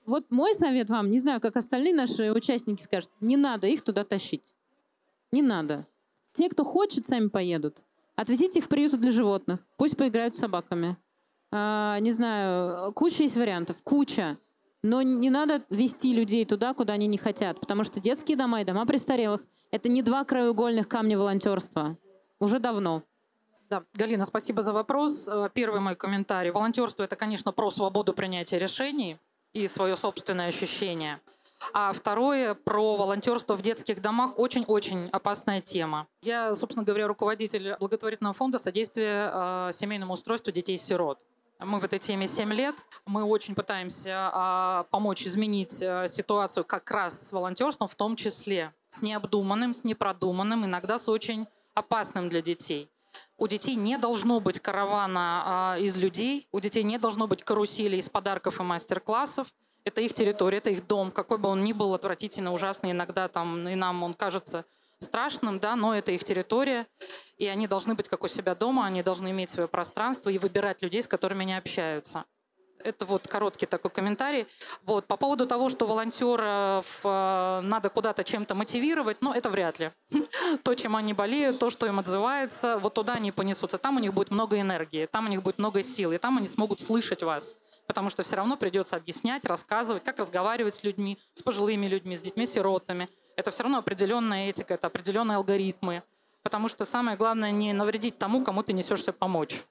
Вот 0.05 0.31
мой 0.31 0.53
совет 0.53 0.89
вам, 0.89 1.09
не 1.09 1.19
знаю, 1.19 1.41
как 1.41 1.57
остальные 1.57 1.93
наши 1.93 2.31
участники 2.31 2.81
скажут, 2.81 3.11
не 3.19 3.35
надо 3.35 3.67
их 3.67 3.81
туда 3.81 4.05
тащить. 4.05 4.55
Не 5.31 5.41
надо. 5.41 5.85
Те, 6.31 6.49
кто 6.49 6.63
хочет, 6.63 7.05
сами 7.05 7.27
поедут. 7.27 7.83
Отвезите 8.15 8.59
их 8.59 8.65
в 8.65 8.69
приюты 8.69 8.97
для 8.97 9.11
животных. 9.11 9.59
Пусть 9.77 9.97
поиграют 9.97 10.35
с 10.35 10.39
собаками. 10.39 10.97
А, 11.59 11.99
не 11.99 12.11
знаю, 12.11 12.93
куча 12.93 13.23
есть 13.23 13.35
вариантов, 13.35 13.77
куча. 13.83 14.37
Но 14.83 15.01
не 15.01 15.31
надо 15.31 15.63
вести 15.71 16.13
людей 16.13 16.45
туда, 16.45 16.75
куда 16.75 16.93
они 16.93 17.07
не 17.07 17.17
хотят, 17.17 17.59
потому 17.59 17.83
что 17.83 17.99
детские 17.99 18.37
дома 18.37 18.61
и 18.61 18.63
дома 18.63 18.85
престарелых— 18.85 19.41
это 19.71 19.89
не 19.89 20.03
два 20.03 20.23
краеугольных 20.23 20.87
камня 20.87 21.17
волонтерства. 21.17 21.97
Уже 22.39 22.59
давно. 22.59 23.01
Да, 23.69 23.83
Галина, 23.95 24.25
спасибо 24.25 24.61
за 24.61 24.71
вопрос. 24.71 25.27
Э, 25.27 25.49
первый 25.51 25.81
мой 25.81 25.95
комментарий. 25.95 26.51
Волонтерство— 26.51 27.03
это, 27.03 27.15
конечно, 27.15 27.51
про 27.51 27.71
свободу 27.71 28.13
принятия 28.13 28.59
решений 28.59 29.17
и 29.51 29.67
свое 29.67 29.95
собственное 29.95 30.47
ощущение. 30.47 31.19
А 31.73 31.91
второе 31.91 32.53
про 32.53 32.97
волонтерство 32.97 33.55
в 33.55 33.63
детских 33.63 34.01
домах 34.01 34.37
очень-очень 34.37 35.09
опасная 35.09 35.59
тема. 35.61 36.07
Я, 36.21 36.55
собственно 36.55 36.85
говоря, 36.85 37.07
руководитель 37.07 37.75
благотворительного 37.79 38.35
фонда 38.35 38.59
содействия 38.59 39.31
э, 39.33 39.71
семейному 39.73 40.13
устройству 40.13 40.51
детей-сирот. 40.51 41.19
Мы 41.59 41.79
в 41.79 41.83
этой 41.83 41.97
теме 41.97 42.27
7 42.27 42.53
лет. 42.53 42.75
Мы 43.07 43.23
очень 43.23 43.55
пытаемся 43.55 44.29
а, 44.31 44.83
помочь 44.91 45.25
изменить 45.25 45.81
а, 45.81 46.07
ситуацию 46.07 46.63
как 46.63 46.91
раз 46.91 47.27
с 47.27 47.31
волонтерством, 47.31 47.87
в 47.87 47.95
том 47.95 48.15
числе 48.15 48.73
с 48.89 49.01
необдуманным, 49.01 49.73
с 49.73 49.83
непродуманным, 49.83 50.65
иногда 50.65 50.99
с 50.99 51.09
очень 51.09 51.47
опасным 51.73 52.29
для 52.29 52.43
детей. 52.43 52.91
У 53.37 53.47
детей 53.47 53.73
не 53.73 53.97
должно 53.97 54.39
быть 54.39 54.59
каравана 54.59 55.43
а, 55.45 55.77
из 55.79 55.97
людей, 55.97 56.47
у 56.51 56.59
детей 56.59 56.83
не 56.83 56.99
должно 56.99 57.27
быть 57.27 57.43
карусели 57.43 57.97
из 57.97 58.07
подарков 58.07 58.59
и 58.59 58.63
мастер-классов. 58.63 59.47
Это 59.83 60.01
их 60.01 60.13
территория, 60.13 60.59
это 60.59 60.69
их 60.69 60.85
дом, 60.85 61.09
какой 61.09 61.39
бы 61.39 61.49
он 61.49 61.63
ни 61.63 61.73
был 61.73 61.95
отвратительно, 61.95 62.53
ужасный, 62.53 62.91
иногда 62.91 63.27
там 63.29 63.67
и 63.67 63.73
нам 63.73 64.03
он 64.03 64.13
кажется 64.13 64.65
страшным, 64.99 65.59
да, 65.59 65.75
но 65.75 65.95
это 65.95 66.11
их 66.11 66.23
территория, 66.23 66.87
и 67.37 67.47
они 67.47 67.67
должны 67.67 67.95
быть 67.95 68.07
как 68.07 68.23
у 68.23 68.27
себя 68.27 68.55
дома, 68.55 68.85
они 68.85 69.03
должны 69.03 69.31
иметь 69.31 69.49
свое 69.49 69.67
пространство 69.67 70.29
и 70.29 70.37
выбирать 70.37 70.81
людей, 70.81 71.03
с 71.03 71.07
которыми 71.07 71.41
они 71.41 71.55
общаются. 71.55 72.25
Это 72.83 73.05
вот 73.05 73.27
короткий 73.27 73.65
такой 73.65 73.89
комментарий. 73.89 74.47
Вот. 74.83 75.07
По 75.07 75.17
поводу 75.17 75.47
того, 75.47 75.69
что 75.69 75.87
волонтеров 75.87 76.85
э, 77.03 77.61
надо 77.63 77.89
куда-то 77.89 78.23
чем-то 78.23 78.53
мотивировать, 78.53 79.17
ну, 79.21 79.33
это 79.33 79.49
вряд 79.49 79.79
ли. 79.79 79.91
То, 80.63 80.75
чем 80.75 80.95
они 80.95 81.13
болеют, 81.13 81.57
то, 81.57 81.71
что 81.71 81.87
им 81.87 81.97
отзывается, 81.99 82.77
вот 82.77 82.93
туда 82.93 83.13
они 83.13 83.31
понесутся. 83.31 83.79
Там 83.79 83.97
у 83.97 83.99
них 83.99 84.13
будет 84.13 84.29
много 84.29 84.59
энергии, 84.61 85.07
там 85.07 85.25
у 85.25 85.29
них 85.29 85.41
будет 85.41 85.57
много 85.57 85.81
сил, 85.81 86.11
и 86.11 86.19
там 86.19 86.37
они 86.37 86.47
смогут 86.47 86.79
слышать 86.79 87.23
вас. 87.23 87.55
Потому 87.87 88.09
что 88.09 88.23
все 88.23 88.35
равно 88.35 88.57
придется 88.57 88.95
объяснять, 88.95 89.45
рассказывать, 89.45 90.03
как 90.03 90.19
разговаривать 90.19 90.75
с 90.75 90.83
людьми, 90.83 91.17
с 91.33 91.41
пожилыми 91.41 91.87
людьми, 91.87 92.15
с 92.15 92.21
детьми-сиротами, 92.21 93.09
это 93.37 93.51
все 93.51 93.63
равно 93.63 93.77
определенная 93.77 94.49
этика, 94.49 94.73
это 94.73 94.87
определенные 94.87 95.37
алгоритмы. 95.37 96.03
Потому 96.43 96.67
что 96.67 96.83
самое 96.83 97.15
главное 97.15 97.51
не 97.51 97.71
навредить 97.71 98.17
тому, 98.17 98.43
кому 98.43 98.63
ты 98.63 98.73
несешься 98.73 99.13
помочь. 99.13 99.63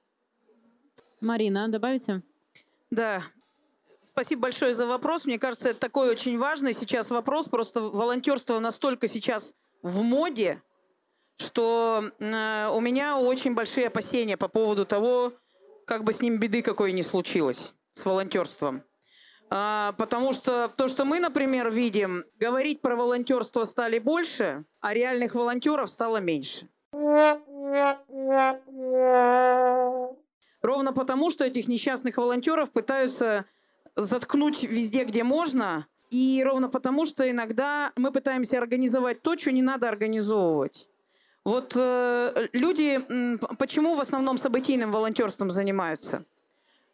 Марина, 1.21 1.67
добавите? 1.67 2.23
Да, 2.89 3.23
Спасибо 4.17 4.43
большое 4.43 4.73
за 4.73 4.87
вопрос. 4.87 5.25
Мне 5.25 5.37
кажется, 5.37 5.69
это 5.69 5.79
такой 5.79 6.09
очень 6.09 6.39
важный 6.39 6.73
сейчас 6.73 7.11
вопрос. 7.11 7.49
Просто 7.49 7.81
волонтерство 7.81 8.57
настолько 8.57 9.07
сейчас 9.07 9.53
в 9.83 10.01
моде, 10.01 10.63
что 11.37 12.11
э, 12.17 12.69
у 12.73 12.79
меня 12.79 13.19
очень 13.19 13.53
большие 13.53 13.85
опасения 13.85 14.35
по 14.35 14.47
поводу 14.47 14.87
того, 14.87 15.33
как 15.85 16.03
бы 16.03 16.13
с 16.13 16.19
ним 16.19 16.39
беды 16.39 16.63
какой 16.63 16.93
ни 16.93 17.03
случилось 17.03 17.75
с 17.93 18.05
волонтерством. 18.05 18.81
А, 19.49 19.93
потому 19.93 20.33
что 20.33 20.67
то, 20.67 20.87
что 20.87 21.05
мы, 21.05 21.19
например, 21.19 21.71
видим, 21.71 22.25
говорить 22.39 22.81
про 22.81 22.95
волонтерство 22.95 23.63
стали 23.63 23.99
больше, 23.99 24.65
а 24.81 24.93
реальных 24.93 25.35
волонтеров 25.35 25.89
стало 25.89 26.17
меньше. 26.17 26.67
Ровно 30.61 30.91
потому, 30.91 31.29
что 31.29 31.45
этих 31.45 31.67
несчастных 31.67 32.17
волонтеров 32.17 32.71
пытаются 32.71 33.45
заткнуть 33.95 34.63
везде, 34.63 35.05
где 35.05 35.23
можно, 35.23 35.87
и 36.09 36.43
ровно 36.45 36.67
потому, 36.67 37.05
что 37.05 37.29
иногда 37.29 37.91
мы 37.95 38.11
пытаемся 38.11 38.57
организовать 38.57 39.21
то, 39.21 39.37
что 39.37 39.51
не 39.51 39.61
надо 39.61 39.87
организовывать. 39.87 40.89
Вот 41.45 41.73
э, 41.75 42.49
люди, 42.51 42.99
почему 43.57 43.95
в 43.95 44.01
основном 44.01 44.37
событийным 44.37 44.91
волонтерством 44.91 45.49
занимаются? 45.49 46.25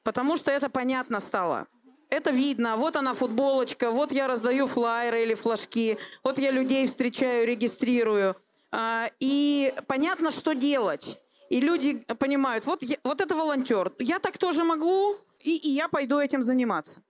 Потому 0.04 0.38
что 0.38 0.52
это 0.52 0.70
понятно 0.70 1.20
стало 1.20 1.68
это 2.14 2.32
видно. 2.32 2.78
Вот 2.78 2.96
она 2.96 3.14
футболочка, 3.14 3.92
вот 3.92 4.12
я 4.12 4.28
раздаю 4.28 4.68
флайеры 4.68 5.24
или 5.24 5.34
флажки, 5.34 5.98
вот 6.24 6.38
я 6.38 6.52
людей 6.52 6.86
встречаю, 6.88 7.48
регистрирую. 7.48 8.36
А, 8.72 9.10
и 9.20 9.74
понятно, 9.88 10.32
что 10.32 10.54
делать. 10.54 11.20
И 11.50 11.60
люди 11.60 11.96
понимают, 12.20 12.66
вот, 12.66 12.84
я, 12.84 12.98
вот 13.04 13.22
это 13.22 13.36
волонтер, 13.36 13.92
я 14.00 14.20
так 14.20 14.38
тоже 14.38 14.64
могу, 14.64 15.16
и, 15.40 15.58
и 15.58 15.70
я 15.70 15.88
пойду 15.88 16.20
этим 16.20 16.42
заниматься. 16.42 17.02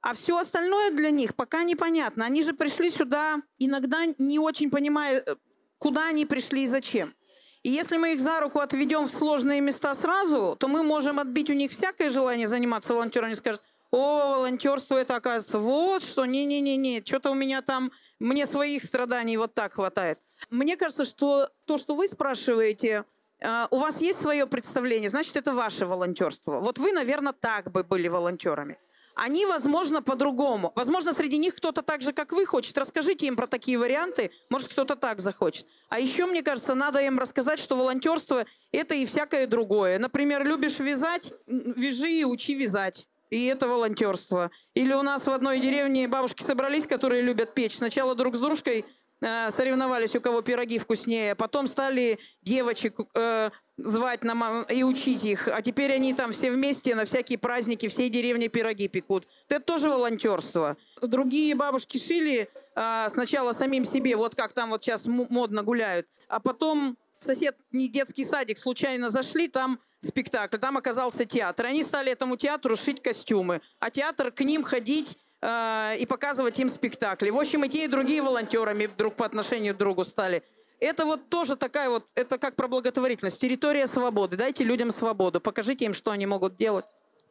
А 0.00 0.14
все 0.14 0.36
остальное 0.36 0.90
для 0.90 1.10
них 1.10 1.36
пока 1.36 1.62
непонятно. 1.62 2.24
Они 2.24 2.42
же 2.42 2.52
пришли 2.52 2.90
сюда, 2.90 3.36
иногда 3.58 4.06
не 4.18 4.38
очень 4.38 4.70
понимая, 4.70 5.22
э, 5.24 5.36
куда 5.78 6.08
они 6.08 6.26
пришли 6.26 6.64
и 6.64 6.66
зачем. 6.66 7.14
И 7.62 7.70
если 7.70 7.96
мы 7.96 8.14
их 8.14 8.20
за 8.20 8.40
руку 8.40 8.58
отведем 8.58 9.04
в 9.06 9.10
сложные 9.10 9.60
места 9.60 9.94
сразу, 9.94 10.56
то 10.58 10.66
мы 10.66 10.82
можем 10.82 11.20
отбить 11.20 11.50
у 11.50 11.52
них 11.52 11.70
всякое 11.70 12.10
желание 12.10 12.48
заниматься 12.48 12.92
волонтером. 12.94 13.26
Они 13.26 13.36
скажут, 13.36 13.62
о, 13.92 14.36
волонтерство 14.36 14.96
это 14.96 15.16
оказывается, 15.16 15.58
вот 15.58 16.02
что, 16.02 16.24
не-не-не-не, 16.24 17.02
что-то 17.04 17.30
у 17.30 17.34
меня 17.34 17.60
там, 17.60 17.92
мне 18.18 18.46
своих 18.46 18.82
страданий 18.82 19.36
вот 19.36 19.54
так 19.54 19.74
хватает. 19.74 20.18
Мне 20.48 20.78
кажется, 20.78 21.04
что 21.04 21.50
то, 21.66 21.76
что 21.76 21.94
вы 21.94 22.08
спрашиваете, 22.08 23.04
э, 23.40 23.66
у 23.70 23.78
вас 23.78 24.00
есть 24.00 24.20
свое 24.20 24.46
представление, 24.46 25.10
значит, 25.10 25.36
это 25.36 25.52
ваше 25.52 25.84
волонтерство. 25.84 26.60
Вот 26.60 26.78
вы, 26.78 26.92
наверное, 26.92 27.34
так 27.34 27.70
бы 27.70 27.84
были 27.84 28.08
волонтерами. 28.08 28.78
Они, 29.14 29.44
возможно, 29.44 30.00
по-другому. 30.00 30.72
Возможно, 30.74 31.12
среди 31.12 31.36
них 31.36 31.56
кто-то 31.56 31.82
так 31.82 32.00
же, 32.00 32.14
как 32.14 32.32
вы, 32.32 32.46
хочет. 32.46 32.78
Расскажите 32.78 33.26
им 33.26 33.36
про 33.36 33.46
такие 33.46 33.78
варианты. 33.78 34.30
Может, 34.48 34.68
кто-то 34.68 34.96
так 34.96 35.20
захочет. 35.20 35.66
А 35.90 36.00
еще, 36.00 36.24
мне 36.24 36.42
кажется, 36.42 36.74
надо 36.74 36.98
им 37.00 37.18
рассказать, 37.18 37.58
что 37.58 37.76
волонтерство– 37.76 38.46
это 38.72 38.94
и 38.94 39.04
всякое 39.04 39.46
другое. 39.46 39.98
Например, 39.98 40.46
любишь 40.46 40.78
вязать– 40.78 41.34
вяжи 41.46 42.10
и 42.10 42.24
учи 42.24 42.54
вязать 42.54 43.06
и 43.32 43.46
это 43.46 43.66
волонтерство. 43.66 44.50
Или 44.74 44.92
у 44.92 45.00
нас 45.02 45.26
в 45.26 45.30
одной 45.30 45.58
деревне 45.58 46.06
бабушки 46.06 46.42
собрались, 46.42 46.86
которые 46.86 47.22
любят 47.22 47.54
печь. 47.54 47.78
Сначала 47.78 48.14
друг 48.14 48.36
с 48.36 48.40
дружкой 48.40 48.84
э, 49.22 49.50
соревновались, 49.50 50.14
у 50.14 50.20
кого 50.20 50.42
пироги 50.42 50.78
вкуснее, 50.78 51.34
потом 51.34 51.66
стали 51.66 52.18
девочек 52.42 53.00
э, 53.14 53.48
звать 53.78 54.22
на, 54.22 54.66
и 54.68 54.82
учить 54.82 55.24
их, 55.24 55.48
а 55.48 55.62
теперь 55.62 55.94
они 55.94 56.12
там 56.12 56.32
все 56.32 56.50
вместе 56.50 56.94
на 56.94 57.06
всякие 57.06 57.38
праздники 57.38 57.88
всей 57.88 58.10
деревни 58.10 58.48
пироги 58.48 58.86
пекут. 58.86 59.26
Это 59.48 59.64
тоже 59.64 59.88
волонтерство. 59.88 60.76
Другие 61.00 61.54
бабушки 61.54 61.96
шили 61.96 62.50
а, 62.74 63.08
сначала 63.08 63.52
самим 63.52 63.86
себе, 63.86 64.14
вот 64.14 64.34
как 64.34 64.52
там 64.52 64.68
вот 64.68 64.84
сейчас 64.84 65.06
модно 65.06 65.62
гуляют, 65.62 66.06
а 66.28 66.38
потом 66.38 66.98
в 67.22 67.24
соседний 67.24 67.88
детский 67.88 68.24
садик 68.24 68.58
случайно 68.58 69.08
зашли, 69.08 69.48
там 69.48 69.80
спектакль, 70.00 70.58
там 70.58 70.76
оказался 70.76 71.24
театр. 71.24 71.66
Они 71.66 71.82
стали 71.82 72.12
этому 72.12 72.36
театру 72.36 72.76
шить 72.76 73.00
костюмы, 73.00 73.62
а 73.78 73.90
театр 73.90 74.32
к 74.32 74.40
ним 74.40 74.64
ходить 74.64 75.16
э, 75.40 75.96
и 75.98 76.06
показывать 76.06 76.58
им 76.58 76.68
спектакли. 76.68 77.30
В 77.30 77.38
общем, 77.38 77.64
и 77.64 77.68
те, 77.68 77.84
и 77.84 77.88
другие 77.88 78.22
волонтерами 78.22 78.86
друг 78.86 79.14
по 79.14 79.24
отношению 79.24 79.74
к 79.74 79.78
другу 79.78 80.04
стали. 80.04 80.42
Это 80.80 81.06
вот 81.06 81.28
тоже 81.28 81.54
такая 81.54 81.88
вот, 81.88 82.08
это 82.16 82.38
как 82.38 82.56
про 82.56 82.66
благотворительность. 82.66 83.40
Территория 83.40 83.86
свободы. 83.86 84.36
Дайте 84.36 84.64
людям 84.64 84.90
свободу. 84.90 85.40
Покажите 85.40 85.84
им, 85.84 85.94
что 85.94 86.10
они 86.10 86.26
могут 86.26 86.56
делать. 86.56 86.86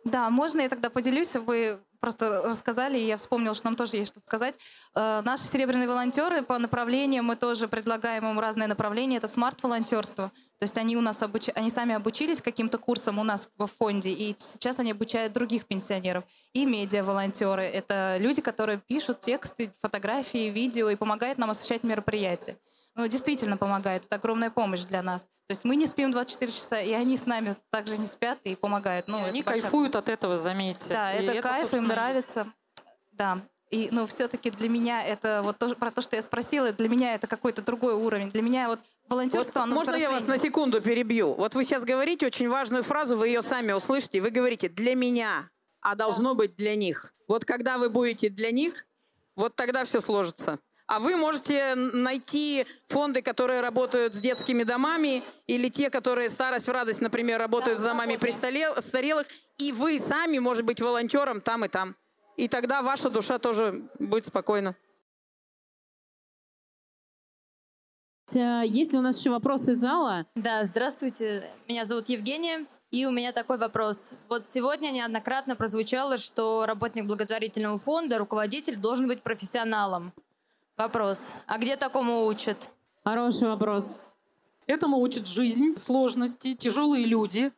Да, 0.06 0.30
можно 0.30 0.62
я 0.62 0.70
тогда 0.70 0.89
поделюсь? 0.89 1.36
Вы 1.36 1.82
просто 2.02 2.41
рассказали, 2.43 2.99
и 2.99 3.06
я 3.06 3.16
вспомнила, 3.16 3.56
что 3.56 3.66
нам 3.66 3.76
тоже 3.76 3.97
есть 3.97 4.12
что 4.12 4.20
сказать. 4.20 4.56
Э, 4.95 5.22
наши 5.24 5.43
серебряные 5.43 5.88
волонтеры 5.88 6.41
по 6.41 6.58
направлениям, 6.58 7.26
мы 7.26 7.36
тоже 7.38 7.68
предлагаем 7.68 8.28
им 8.28 8.39
разные 8.39 8.68
направления. 8.68 9.18
Это 9.18 9.28
смарт-волонтерство. 9.28 10.32
То 10.60 10.64
есть 10.64 10.78
они 10.78 10.97
у 10.97 11.02
нас 11.02 11.22
обуч... 11.22 11.49
они 11.56 11.70
сами 11.70 11.95
обучились 11.95 12.41
каким-то 12.41 12.78
курсам 12.78 13.20
у 13.20 13.24
нас 13.24 13.47
в 13.58 13.68
фонде, 13.68 14.12
и 14.12 14.36
сейчас 14.38 14.80
они 14.80 14.91
обучают 14.91 15.32
других 15.32 15.66
пенсионеров. 15.66 16.26
И 16.54 16.66
медиа-волонтеры. 16.66 17.64
Это 17.64 18.18
люди, 18.20 18.41
которые 18.41 18.80
пишут 18.80 19.22
тексты, 19.22 19.72
фотографии, 19.80 20.49
видео 20.49 20.89
и 20.89 20.95
помогают 20.95 21.38
нам 21.38 21.52
освещать 21.52 21.84
мероприятия 21.84 22.58
ну, 22.96 23.08
действительно 23.08 23.58
помогает. 23.58 24.06
Это 24.06 24.16
огромная 24.16 24.50
помощь 24.50 24.82
для 24.82 25.02
нас. 25.02 25.24
То 25.24 25.54
есть 25.54 25.64
мы 25.64 25.76
не 25.76 25.86
спим 25.86 26.12
24 26.12 26.52
часа, 26.52 26.80
и 26.80 26.92
они 26.92 27.18
с 27.18 27.26
нами 27.26 27.56
также 27.70 27.98
не 27.98 28.06
спят 28.06 28.39
и 28.44 28.56
помогают. 28.56 29.08
Ну, 29.08 29.20
и 29.26 29.30
они 29.30 29.44
кайфуют 29.44 29.96
от 29.96 30.10
этого, 30.10 30.38
заметьте. 30.38 30.94
Да, 30.94 31.14
и 31.14 31.24
это, 31.24 31.34
это 31.34 31.50
кайф, 31.50 31.74
им 31.74 31.86
нравится. 31.86 32.48
Да. 33.12 33.39
И, 33.70 33.88
ну, 33.92 34.06
все-таки 34.06 34.50
для 34.52 34.68
меня 34.68 35.02
это 35.02 35.42
вот 35.44 35.58
то, 35.58 35.74
про 35.76 35.92
то, 35.92 36.02
что 36.02 36.18
я 36.18 36.22
спросила, 36.22 36.74
для 36.74 36.89
меня 36.89 37.16
это 37.16 37.28
какой-то 37.28 37.62
другой 37.62 37.94
уровень. 37.94 38.30
Для 38.30 38.42
меня 38.42 38.68
вот 38.68 38.80
волонтерство, 39.08 39.60
вот, 39.60 39.66
оно 39.66 39.76
Можно 39.76 39.96
я 39.96 40.12
вас 40.12 40.28
на 40.28 40.38
секунду 40.38 40.82
перебью? 40.82 41.34
Вот 41.34 41.56
вы 41.56 41.64
сейчас 41.64 41.86
говорите 41.86 42.26
очень 42.26 42.50
важную 42.50 42.84
фразу, 42.84 43.16
вы 43.16 43.28
ее 43.28 43.42
сами 43.42 43.72
услышите. 43.72 44.20
Вы 44.20 44.30
говорите 44.30 44.68
«для 44.68 44.94
меня», 44.94 45.50
а 45.80 45.96
должно 45.96 46.34
да. 46.34 46.39
быть 46.39 46.58
«для 46.58 46.76
них». 46.76 47.14
Вот 47.30 47.46
когда 47.46 47.78
вы 47.78 47.89
будете 47.89 48.28
для 48.28 48.52
них, 48.52 48.86
вот 49.38 49.56
тогда 49.56 49.86
все 49.86 50.02
сложится. 50.02 50.60
А 50.92 51.00
вы 51.00 51.16
можете 51.16 51.74
найти 51.76 52.68
фонды, 52.89 53.22
которые 53.22 53.62
работают 53.62 54.14
с 54.14 54.20
детскими 54.20 54.64
домами, 54.64 55.24
или 55.48 55.70
те, 55.70 55.89
которые 55.89 56.30
«Старость 56.30 56.68
в 56.68 56.72
радость», 56.72 57.00
например, 57.00 57.39
работают 57.39 57.78
да, 57.78 57.82
с 57.82 57.86
домами 57.86 58.18
престарелых, 58.18 59.26
и 59.58 59.72
вы 59.72 59.98
сами, 60.00 60.39
может 60.39 60.66
быть, 60.66 60.82
волонтером 60.82 61.39
там 61.39 61.64
и 61.64 61.70
там. 61.70 61.96
И 62.36 62.50
тогда 62.50 62.82
ваша 62.82 63.10
душа 63.10 63.39
тоже 63.39 63.88
будет 64.00 64.26
спокойна. 64.26 64.76
Есть 68.34 68.92
ли 68.92 69.00
у 69.00 69.02
нас 69.02 69.18
еще 69.18 69.30
вопросы 69.30 69.72
из 69.72 69.78
зала? 69.78 70.26
Да, 70.36 70.66
здравствуйте. 70.66 71.50
Меня 71.70 71.86
зовут 71.86 72.10
Евгения. 72.10 72.66
И 72.89 73.06
у 73.06 73.12
меня 73.12 73.32
такой 73.32 73.58
вопрос. 73.58 74.12
Вот 74.28 74.46
сегодня 74.46 74.92
неоднократно 74.92 75.56
прозвучало, 75.56 76.18
что 76.18 76.66
работник 76.66 77.06
благотворительного 77.06 77.78
фонда, 77.78 78.18
руководитель 78.18 78.78
должен 78.78 79.08
быть 79.08 79.24
профессионалом. 79.24 80.12
Вопрос. 80.82 81.34
А 81.46 81.60
где 81.60 81.78
такому 81.78 82.26
учат? 82.26 82.58
Хороший 83.04 83.48
вопрос. 83.48 84.00
Этому 84.66 84.98
учат 84.98 85.28
жизнь, 85.28 85.78
сложности, 85.78 86.56
тяжелые 86.56 87.06
люди, 87.06 87.52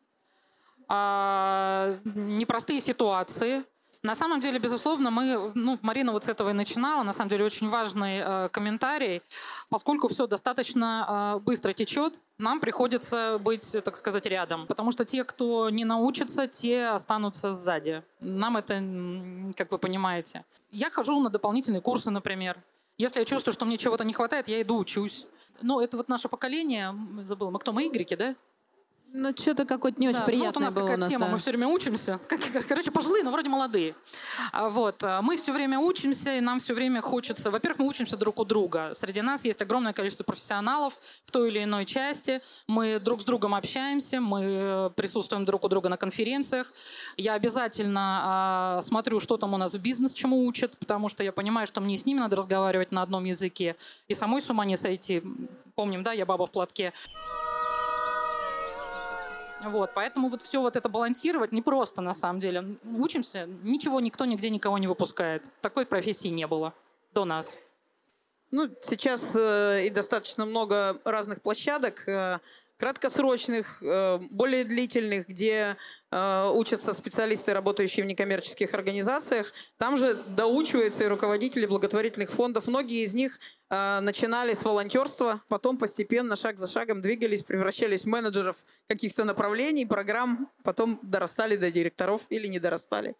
а, 0.89 1.95
непростые 2.03 2.81
ситуации. 2.81 3.63
На 4.01 4.13
самом 4.13 4.41
деле, 4.41 4.59
безусловно, 4.59 5.09
мы, 5.09 5.53
ну, 5.55 5.79
Марина 5.81 6.11
вот 6.11 6.25
с 6.25 6.27
этого 6.27 6.49
и 6.49 6.53
начинала, 6.53 7.03
на 7.03 7.13
самом 7.13 7.29
деле 7.29 7.45
очень 7.45 7.69
важный 7.69 8.17
э, 8.17 8.49
комментарий, 8.49 9.21
поскольку 9.69 10.09
все 10.09 10.27
достаточно 10.27 11.37
э, 11.37 11.39
быстро 11.39 11.71
течет, 11.71 12.13
нам 12.37 12.59
приходится 12.59 13.39
быть, 13.39 13.71
так 13.85 13.95
сказать, 13.95 14.25
рядом, 14.25 14.67
потому 14.67 14.91
что 14.91 15.05
те, 15.05 15.23
кто 15.23 15.69
не 15.69 15.85
научится, 15.85 16.47
те 16.47 16.87
останутся 16.87 17.53
сзади. 17.53 18.03
Нам 18.19 18.57
это, 18.57 18.83
как 19.55 19.71
вы 19.71 19.77
понимаете. 19.77 20.43
Я 20.71 20.89
хожу 20.89 21.21
на 21.21 21.29
дополнительные 21.29 21.79
курсы, 21.79 22.11
например, 22.11 22.57
если 22.97 23.19
я 23.19 23.25
чувствую, 23.25 23.53
что 23.53 23.65
мне 23.65 23.77
чего-то 23.77 24.03
не 24.03 24.13
хватает, 24.13 24.47
я 24.47 24.61
иду 24.61 24.77
учусь. 24.77 25.27
Ну, 25.61 25.79
это 25.79 25.97
вот 25.97 26.09
наше 26.09 26.29
поколение, 26.29 26.93
забыла, 27.23 27.51
мы 27.51 27.59
кто, 27.59 27.73
мы 27.73 27.87
игреки, 27.87 28.15
да? 28.15 28.35
Ну, 29.15 29.31
что-то 29.37 29.65
какое-то 29.65 30.01
не 30.01 30.09
очень 30.09 30.19
да, 30.19 30.25
приятное 30.25 30.47
ну, 30.47 30.53
вот 30.53 30.57
у 30.57 30.63
нас 30.65 30.73
какая-то 30.73 31.01
нас, 31.01 31.09
тема, 31.09 31.25
да. 31.27 31.31
мы 31.31 31.37
все 31.37 31.51
время 31.51 31.67
учимся. 31.67 32.19
Короче, 32.67 32.89
пожилые, 32.89 33.23
но 33.23 33.31
вроде 33.31 33.47
молодые. 33.47 33.93
А 34.51 34.69
вот. 34.69 35.03
А 35.03 35.21
мы 35.21 35.37
все 35.37 35.53
время 35.53 35.77
учимся, 35.77 36.35
и 36.35 36.41
нам 36.41 36.59
все 36.59 36.73
время 36.73 36.99
хочется... 36.99 37.51
Во-первых, 37.51 37.77
мы 37.77 37.87
учимся 37.87 38.17
друг 38.17 38.39
у 38.39 38.43
друга. 38.43 38.93
Среди 38.95 39.21
нас 39.21 39.45
есть 39.45 39.61
огромное 39.61 39.93
количество 39.93 40.23
профессионалов 40.23 40.97
в 41.25 41.31
той 41.31 41.49
или 41.49 41.63
иной 41.63 41.85
части. 41.85 42.41
Мы 42.67 42.99
друг 42.99 43.21
с 43.21 43.23
другом 43.23 43.53
общаемся, 43.53 44.19
мы 44.19 44.41
э, 44.41 44.89
присутствуем 44.95 45.45
друг 45.45 45.63
у 45.63 45.67
друга 45.67 45.89
на 45.89 45.97
конференциях. 45.97 46.73
Я 47.15 47.35
обязательно 47.35 48.21
а, 48.23 48.81
смотрю, 48.81 49.19
что 49.19 49.37
там 49.37 49.53
у 49.53 49.57
нас 49.57 49.73
в 49.75 49.79
бизнес, 49.79 50.13
чему 50.13 50.43
учат, 50.47 50.75
потому 50.79 51.07
что 51.07 51.23
я 51.23 51.31
понимаю, 51.31 51.67
что 51.67 51.81
мне 51.81 51.99
с 51.99 52.07
ними 52.07 52.17
надо 52.17 52.35
разговаривать 52.35 52.91
на 52.91 53.03
одном 53.03 53.25
языке. 53.25 53.75
И 54.07 54.15
самой 54.15 54.41
с 54.41 54.49
ума 54.49 54.65
не 54.65 54.75
сойти. 54.75 55.21
Помним, 55.75 56.01
да, 56.01 56.13
я 56.13 56.25
баба 56.25 56.47
в 56.47 56.51
платке. 56.51 56.93
Вот, 59.65 59.91
поэтому 59.93 60.29
вот 60.29 60.41
все 60.41 60.61
вот 60.61 60.75
это 60.75 60.89
балансировать 60.89 61.51
непросто 61.51 62.01
на 62.01 62.13
самом 62.13 62.39
деле. 62.39 62.77
Учимся, 62.83 63.47
ничего 63.63 63.99
никто 63.99 64.25
нигде 64.25 64.49
никого 64.49 64.77
не 64.77 64.87
выпускает. 64.87 65.43
Такой 65.61 65.85
профессии 65.85 66.27
не 66.27 66.47
было 66.47 66.73
до 67.13 67.25
нас. 67.25 67.57
Ну, 68.51 68.69
сейчас 68.81 69.35
э, 69.35 69.85
и 69.87 69.89
достаточно 69.89 70.45
много 70.45 70.99
разных 71.03 71.41
площадок. 71.41 72.07
Э, 72.07 72.39
краткосрочных, 72.77 73.81
э, 73.81 74.19
более 74.31 74.63
длительных, 74.63 75.27
где 75.27 75.77
э, 76.11 76.51
учатся 76.53 76.93
специалисты, 76.93 77.53
работающие 77.53 78.03
в 78.03 78.07
некоммерческих 78.07 78.73
организациях. 78.73 79.53
Там 79.77 79.97
же 79.97 80.15
доучиваются 80.15 81.03
и 81.03 81.07
руководители 81.07 81.65
благотворительных 81.65 82.29
фондов. 82.29 82.67
Многие 82.67 83.03
из 83.03 83.13
них 83.13 83.39
э, 83.69 83.99
начинали 83.99 84.53
с 84.53 84.63
волонтерства, 84.63 85.41
потом 85.47 85.77
постепенно, 85.77 86.35
шаг 86.35 86.57
за 86.57 86.67
шагом 86.67 87.01
двигались, 87.01 87.43
превращались 87.43 88.03
в 88.03 88.07
менеджеров 88.07 88.57
каких-то 88.87 89.23
направлений, 89.23 89.85
программ, 89.85 90.49
потом 90.63 90.99
дорастали 91.03 91.55
до 91.55 91.71
директоров 91.71 92.21
или 92.29 92.47
не 92.47 92.59
дорастали. 92.59 93.15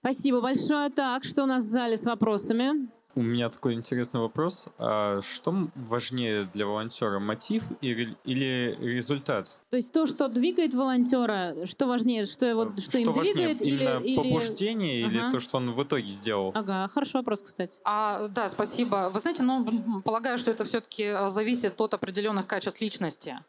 Спасибо 0.00 0.40
большое. 0.40 0.90
Так, 0.90 1.24
что 1.24 1.42
у 1.42 1.46
нас 1.46 1.64
в 1.64 1.68
зале 1.68 1.96
с 1.96 2.04
вопросами? 2.04 2.88
У 3.18 3.22
меня 3.22 3.48
такой 3.50 3.74
интересный 3.74 4.20
вопрос. 4.20 4.68
А 4.78 5.20
что 5.22 5.52
важнее 5.74 6.44
для 6.54 6.66
волонтера, 6.66 7.18
мотив 7.18 7.64
или, 7.80 8.16
результат? 8.24 9.58
То 9.70 9.76
есть 9.76 9.92
то, 9.92 10.06
что 10.06 10.28
двигает 10.28 10.72
волонтера, 10.72 11.66
что 11.66 11.88
важнее, 11.88 12.26
что 12.26 12.46
его, 12.46 12.66
что, 12.76 12.80
что 12.80 12.98
им 12.98 13.12
важнее, 13.12 13.56
двигает, 13.56 13.62
именно 13.62 14.04
или 14.04 14.16
побуждение 14.16 15.04
ага. 15.04 15.16
или 15.16 15.30
то, 15.32 15.40
что 15.40 15.56
он 15.56 15.72
в 15.72 15.82
итоге 15.82 16.06
сделал? 16.06 16.52
Ага, 16.54 16.86
хороший 16.86 17.16
вопрос, 17.16 17.42
кстати. 17.42 17.80
А, 17.82 18.28
да, 18.28 18.46
спасибо. 18.46 19.10
Вы 19.12 19.18
знаете, 19.18 19.42
ну, 19.42 20.00
полагаю, 20.02 20.38
что 20.38 20.52
это 20.52 20.62
все-таки 20.62 21.06
а, 21.06 21.28
зависит 21.28 21.80
от 21.80 21.94
определенных 21.94 22.46
качеств 22.46 22.80
личности, 22.80 23.40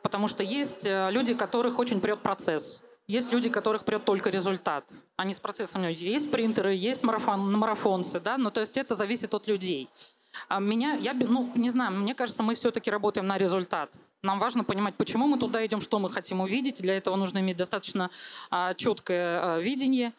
потому 0.00 0.28
что 0.28 0.42
есть 0.42 0.86
э, 0.86 1.10
люди, 1.10 1.34
которых 1.34 1.78
очень 1.78 2.00
прет 2.00 2.20
процесс 2.20 2.80
есть 3.10 3.32
люди, 3.32 3.48
которых 3.48 3.84
прет 3.84 4.04
только 4.04 4.30
результат. 4.30 4.84
Они 5.16 5.34
с 5.34 5.38
процессом 5.38 5.86
есть 5.88 6.30
принтеры, 6.30 6.74
есть 6.74 7.02
марафон, 7.02 7.52
марафонцы, 7.58 8.20
да, 8.20 8.38
ну 8.38 8.50
то 8.50 8.60
есть 8.60 8.76
это 8.76 8.94
зависит 8.94 9.34
от 9.34 9.48
людей. 9.48 9.88
А 10.48 10.60
меня, 10.60 10.94
я, 10.94 11.12
ну, 11.12 11.50
не 11.56 11.70
знаю, 11.70 11.92
мне 11.92 12.14
кажется, 12.14 12.42
мы 12.42 12.54
все-таки 12.54 12.90
работаем 12.90 13.26
на 13.26 13.36
результат. 13.36 13.90
Нам 14.22 14.38
важно 14.38 14.64
понимать, 14.64 14.94
почему 14.94 15.26
мы 15.26 15.38
туда 15.38 15.64
идем, 15.66 15.80
что 15.80 15.98
мы 15.98 16.10
хотим 16.10 16.40
увидеть. 16.40 16.80
Для 16.82 16.96
этого 16.96 17.16
нужно 17.16 17.38
иметь 17.38 17.56
достаточно 17.56 18.10
а, 18.50 18.74
четкое 18.74 19.40
а, 19.42 19.58
видение. 19.58 20.12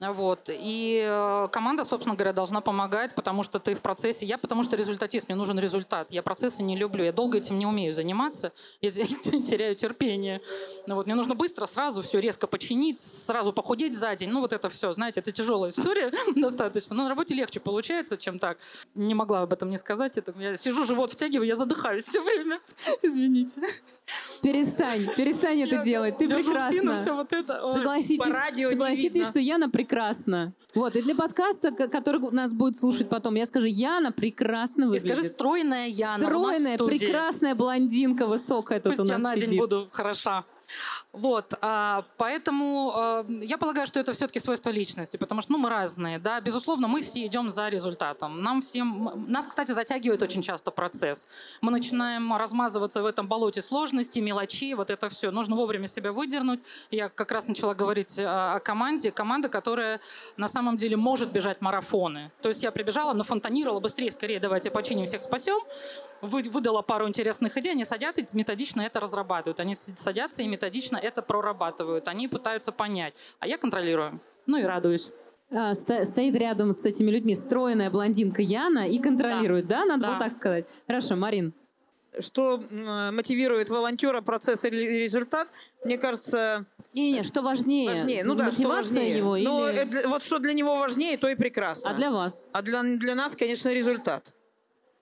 Вот. 0.00 0.48
И 0.48 1.04
э, 1.04 1.48
команда, 1.50 1.84
собственно 1.84 2.14
говоря, 2.14 2.32
должна 2.32 2.60
помогать, 2.60 3.16
потому 3.16 3.42
что 3.42 3.58
ты 3.58 3.74
в 3.74 3.80
процессе. 3.80 4.24
Я 4.26 4.38
потому 4.38 4.62
что 4.62 4.76
результатист, 4.76 5.28
мне 5.28 5.34
нужен 5.34 5.58
результат. 5.58 6.06
Я 6.10 6.22
процессы 6.22 6.62
не 6.62 6.76
люблю, 6.76 7.04
я 7.04 7.12
долго 7.12 7.38
этим 7.38 7.58
не 7.58 7.66
умею 7.66 7.92
заниматься, 7.92 8.52
я 8.80 8.90
теряю 8.92 9.74
терпение. 9.74 10.40
Ну, 10.86 10.94
вот. 10.94 11.06
Мне 11.06 11.16
нужно 11.16 11.34
быстро, 11.34 11.66
сразу 11.66 12.02
все 12.02 12.20
резко 12.20 12.46
починить, 12.46 13.00
сразу 13.00 13.52
похудеть 13.52 13.98
за 13.98 14.14
день. 14.14 14.30
Ну 14.30 14.40
вот 14.40 14.52
это 14.52 14.70
все, 14.70 14.92
знаете, 14.92 15.18
это 15.20 15.32
тяжелая 15.32 15.70
история 15.70 16.12
достаточно. 16.36 16.94
Но 16.94 17.02
на 17.04 17.08
работе 17.08 17.34
легче 17.34 17.58
получается, 17.58 18.16
чем 18.16 18.38
так. 18.38 18.58
Не 18.94 19.14
могла 19.14 19.42
об 19.42 19.52
этом 19.52 19.68
не 19.70 19.78
сказать. 19.78 20.16
Это, 20.16 20.32
я 20.38 20.56
сижу, 20.56 20.84
живот 20.84 21.10
втягиваю, 21.10 21.46
я 21.46 21.56
задыхаюсь 21.56 22.04
все 22.04 22.22
время. 22.22 22.60
Извините. 23.02 23.62
Перестань, 24.42 25.12
перестань 25.16 25.60
это 25.62 25.82
делать. 25.82 26.16
Ты 26.16 26.28
это. 27.32 27.70
Согласитесь, 27.70 28.68
согласитесь 28.70 29.28
что 29.28 29.40
я 29.40 29.58
напряг 29.58 29.87
прекрасно. 29.88 30.52
Вот, 30.74 30.96
и 30.96 31.02
для 31.02 31.14
подкаста, 31.14 31.72
который 31.72 32.20
нас 32.30 32.52
будет 32.52 32.76
слушать 32.76 33.08
потом, 33.08 33.34
я 33.34 33.46
скажу, 33.46 33.66
Яна 33.66 34.12
прекрасно 34.12 34.86
выглядит. 34.86 35.10
И 35.10 35.14
скажи, 35.14 35.28
стройная 35.30 35.88
Яна 35.88 36.24
Стройная, 36.24 36.78
прекрасная 36.78 37.54
блондинка, 37.54 38.26
высокая 38.26 38.78
тут 38.80 38.96
Пусть 38.96 39.00
у 39.00 39.04
нас 39.04 39.12
я 39.12 39.18
на 39.18 39.34
сидит. 39.34 39.50
день 39.50 39.58
буду 39.58 39.88
хороша. 39.90 40.44
Вот, 41.14 41.54
а, 41.62 42.04
поэтому 42.18 42.92
а, 42.94 43.26
я 43.40 43.56
полагаю, 43.56 43.86
что 43.86 43.98
это 43.98 44.12
все-таки 44.12 44.40
свойство 44.40 44.68
личности, 44.68 45.16
потому 45.16 45.40
что 45.40 45.52
ну, 45.52 45.58
мы 45.58 45.70
разные, 45.70 46.18
да, 46.18 46.38
безусловно, 46.38 46.86
мы 46.86 47.00
все 47.00 47.24
идем 47.24 47.50
за 47.50 47.70
результатом. 47.70 48.42
Нам 48.42 48.60
всем, 48.60 49.24
нас, 49.26 49.46
кстати, 49.46 49.72
затягивает 49.72 50.22
очень 50.22 50.42
часто 50.42 50.70
процесс. 50.70 51.26
Мы 51.62 51.70
начинаем 51.70 52.36
размазываться 52.36 53.02
в 53.02 53.06
этом 53.06 53.26
болоте 53.26 53.62
сложностей, 53.62 54.20
мелочей, 54.20 54.74
вот 54.74 54.90
это 54.90 55.08
все. 55.08 55.30
Нужно 55.30 55.56
вовремя 55.56 55.88
себя 55.88 56.12
выдернуть. 56.12 56.60
Я 56.90 57.08
как 57.08 57.32
раз 57.32 57.48
начала 57.48 57.74
говорить 57.74 58.18
о, 58.18 58.56
о 58.56 58.60
команде, 58.60 59.10
команда, 59.10 59.48
которая 59.48 60.00
на 60.36 60.46
самом 60.46 60.76
деле 60.76 60.98
может 60.98 61.32
бежать 61.32 61.62
марафоны. 61.62 62.30
То 62.42 62.50
есть 62.50 62.62
я 62.62 62.70
прибежала, 62.70 63.14
нафонтанировала, 63.14 63.80
быстрее, 63.80 64.10
скорее, 64.10 64.40
давайте 64.40 64.70
починим, 64.70 65.06
всех 65.06 65.22
спасем, 65.22 65.56
вы, 66.20 66.42
выдала 66.42 66.82
пару 66.82 67.08
интересных 67.08 67.56
идей, 67.56 67.72
они 67.72 67.86
садятся 67.86 68.20
и 68.20 68.26
методично 68.32 68.82
это 68.82 69.00
разрабатывают. 69.00 69.58
Они 69.60 69.74
садятся 69.74 70.42
и 70.42 70.46
методично 70.48 70.97
это 70.98 71.22
прорабатывают. 71.22 72.08
Они 72.08 72.28
пытаются 72.28 72.72
понять. 72.72 73.14
А 73.38 73.46
я 73.46 73.58
контролирую. 73.58 74.20
Ну 74.46 74.58
и 74.58 74.62
радуюсь. 74.62 75.10
А, 75.50 75.74
стоит 75.74 76.34
рядом 76.34 76.72
с 76.72 76.84
этими 76.84 77.10
людьми 77.10 77.34
стройная 77.34 77.90
блондинка 77.90 78.42
Яна 78.42 78.86
и 78.86 78.98
контролирует, 78.98 79.66
да? 79.66 79.80
да? 79.80 79.84
Надо 79.86 80.02
да. 80.02 80.08
было 80.08 80.18
так 80.18 80.32
сказать. 80.32 80.66
Хорошо, 80.86 81.16
Марин. 81.16 81.54
Что 82.20 82.58
мотивирует 83.12 83.68
волонтера 83.68 84.20
процесс 84.22 84.64
или 84.64 84.76
результат? 84.76 85.48
Мне 85.84 85.98
кажется... 85.98 86.64
Не-не, 86.92 87.22
что 87.22 87.42
важнее? 87.42 87.90
Важнее, 87.90 88.24
ну 88.24 88.34
да, 88.34 88.50
что 88.50 88.66
важнее. 88.66 89.18
его 89.18 89.36
Но 89.36 89.68
или... 89.68 90.06
вот 90.06 90.22
что 90.22 90.38
для 90.38 90.54
него 90.54 90.78
важнее, 90.78 91.16
то 91.18 91.28
и 91.28 91.34
прекрасно. 91.34 91.90
А 91.90 91.94
для 91.94 92.10
вас? 92.10 92.48
А 92.52 92.62
для, 92.62 92.82
для 92.82 93.14
нас, 93.14 93.36
конечно, 93.36 93.68
результат. 93.72 94.34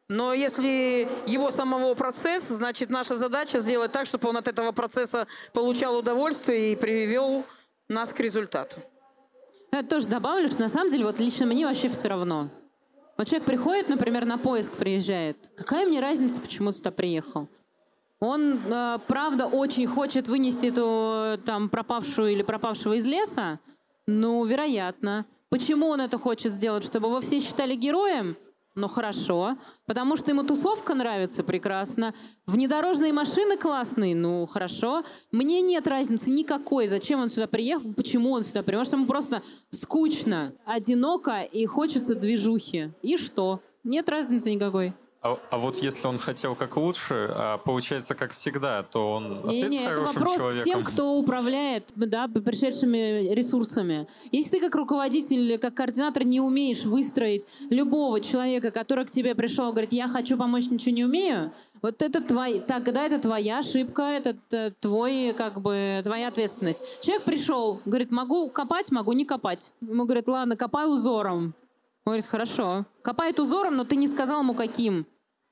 Но 0.09 0.33
если 0.33 1.09
его 1.27 1.51
самого 1.51 1.95
процесс, 1.95 2.45
значит, 2.49 2.91
наша 2.91 3.17
задача 3.17 3.59
сделать 3.59 3.91
так, 3.91 4.07
чтобы 4.07 4.29
он 4.29 4.37
от 4.37 4.47
этого 4.47 4.71
процесса 4.71 5.27
получал 5.53 5.97
удовольствие 5.97 6.73
и 6.73 6.77
привел 6.77 7.45
нас 7.89 8.13
к 8.13 8.21
результату. 8.21 8.77
Я 9.73 9.83
тоже 9.83 10.07
добавлю, 10.07 10.49
что 10.49 10.61
на 10.61 10.69
самом 10.69 10.91
деле 10.91 11.05
вот 11.05 11.19
лично 11.19 11.47
мне 11.47 11.67
вообще 11.67 11.89
все 11.89 12.09
равно. 12.09 12.49
Вот 13.17 13.27
человек 13.27 13.47
приходит, 13.47 13.89
например, 13.89 14.27
на 14.27 14.39
поиск 14.39 14.73
приезжает. 14.73 15.37
Какая 15.57 15.87
мне 15.87 16.01
разница, 16.01 16.41
почему 16.41 16.73
сюда 16.73 16.93
приехал? 16.93 17.49
Он, 18.21 18.61
э, 18.65 18.99
правда, 19.09 19.47
очень 19.47 19.87
хочет 19.87 20.29
вынести 20.29 20.67
эту 20.67 21.43
там 21.45 21.69
пропавшую 21.69 22.33
или 22.33 22.43
пропавшего 22.43 22.95
из 22.95 23.05
леса? 23.07 23.59
Ну, 24.07 24.45
вероятно. 24.45 25.27
Почему 25.49 25.89
он 25.89 26.01
это 26.01 26.17
хочет 26.17 26.53
сделать? 26.53 26.85
Чтобы 26.85 27.09
его 27.09 27.21
все 27.21 27.41
считали 27.41 27.75
героем? 27.75 28.37
Ну 28.79 28.89
хорошо, 28.89 29.57
потому 29.87 30.17
что 30.17 30.33
ему 30.33 30.45
тусовка 30.45 30.95
нравится 30.95 31.43
прекрасно, 31.43 32.13
внедорожные 32.47 33.11
машины 33.11 33.57
классные, 33.57 34.15
ну 34.15 34.47
хорошо. 34.47 35.03
Мне 35.33 35.63
нет 35.63 35.89
разницы 35.89 36.31
никакой, 36.31 36.87
зачем 36.87 37.21
он 37.21 37.31
сюда 37.31 37.47
приехал, 37.47 37.95
почему 37.95 38.33
он 38.33 38.43
сюда 38.43 38.63
приехал, 38.63 38.83
потому 38.83 38.85
что 38.85 38.97
ему 38.97 39.07
просто 39.07 39.43
скучно, 39.71 40.53
одиноко 40.67 41.41
и 41.41 41.65
хочется 41.65 42.15
движухи. 42.15 42.93
И 43.01 43.17
что? 43.17 43.63
Нет 43.83 44.11
разницы 44.11 44.53
никакой. 44.53 44.93
А, 45.23 45.39
а 45.51 45.59
вот 45.59 45.77
если 45.79 46.07
он 46.07 46.19
хотел 46.19 46.55
как 46.55 46.77
лучше, 46.77 47.29
а 47.33 47.59
получается 47.59 48.15
как 48.15 48.33
всегда, 48.33 48.83
то 48.83 49.13
он 49.13 49.41
остается 49.41 49.69
не, 49.69 49.79
не, 49.79 49.87
хорошим 49.87 50.11
это 50.11 50.19
вопрос 50.21 50.37
человеком? 50.37 50.63
к 50.63 50.65
тем, 50.65 50.85
кто 50.85 51.15
управляет 51.19 51.85
да, 51.97 52.29
пришедшими 52.29 53.33
ресурсами. 53.35 54.07
Если 54.31 54.51
ты 54.51 54.61
как 54.61 54.75
руководитель, 54.75 55.59
как 55.59 55.75
координатор 55.75 56.25
не 56.25 56.41
умеешь 56.41 56.85
выстроить 56.85 57.47
любого 57.71 58.21
человека, 58.21 58.71
который 58.71 59.07
к 59.07 59.11
тебе 59.11 59.35
пришел, 59.35 59.73
говорит, 59.73 59.93
я 59.93 60.09
хочу 60.09 60.37
помочь, 60.37 60.69
ничего 60.71 60.95
не 60.95 61.05
умею, 61.05 61.53
вот 61.83 62.03
это 62.03 62.21
твой, 62.21 62.61
тогда 62.61 63.05
это 63.05 63.19
твоя 63.19 63.59
ошибка, 63.59 64.03
это 64.03 64.73
твой, 64.81 65.35
как 65.37 65.61
бы, 65.61 66.01
твоя 66.05 66.29
ответственность. 66.29 67.01
Человек 67.03 67.25
пришел, 67.25 67.81
говорит, 67.85 68.11
могу 68.11 68.49
копать, 68.51 68.91
могу 68.91 69.13
не 69.13 69.25
копать. 69.25 69.73
Ему 69.81 70.05
говорят, 70.05 70.29
ладно, 70.29 70.57
копай 70.57 70.87
узором. 70.87 71.55
Он 72.07 72.13
говорит, 72.13 72.27
хорошо. 72.27 72.87
Копает 73.03 73.41
узором, 73.41 73.77
но 73.77 73.83
ты 73.83 73.97
не 73.97 74.07
сказал 74.07 74.41
ему 74.43 74.55
каким. 74.55 75.07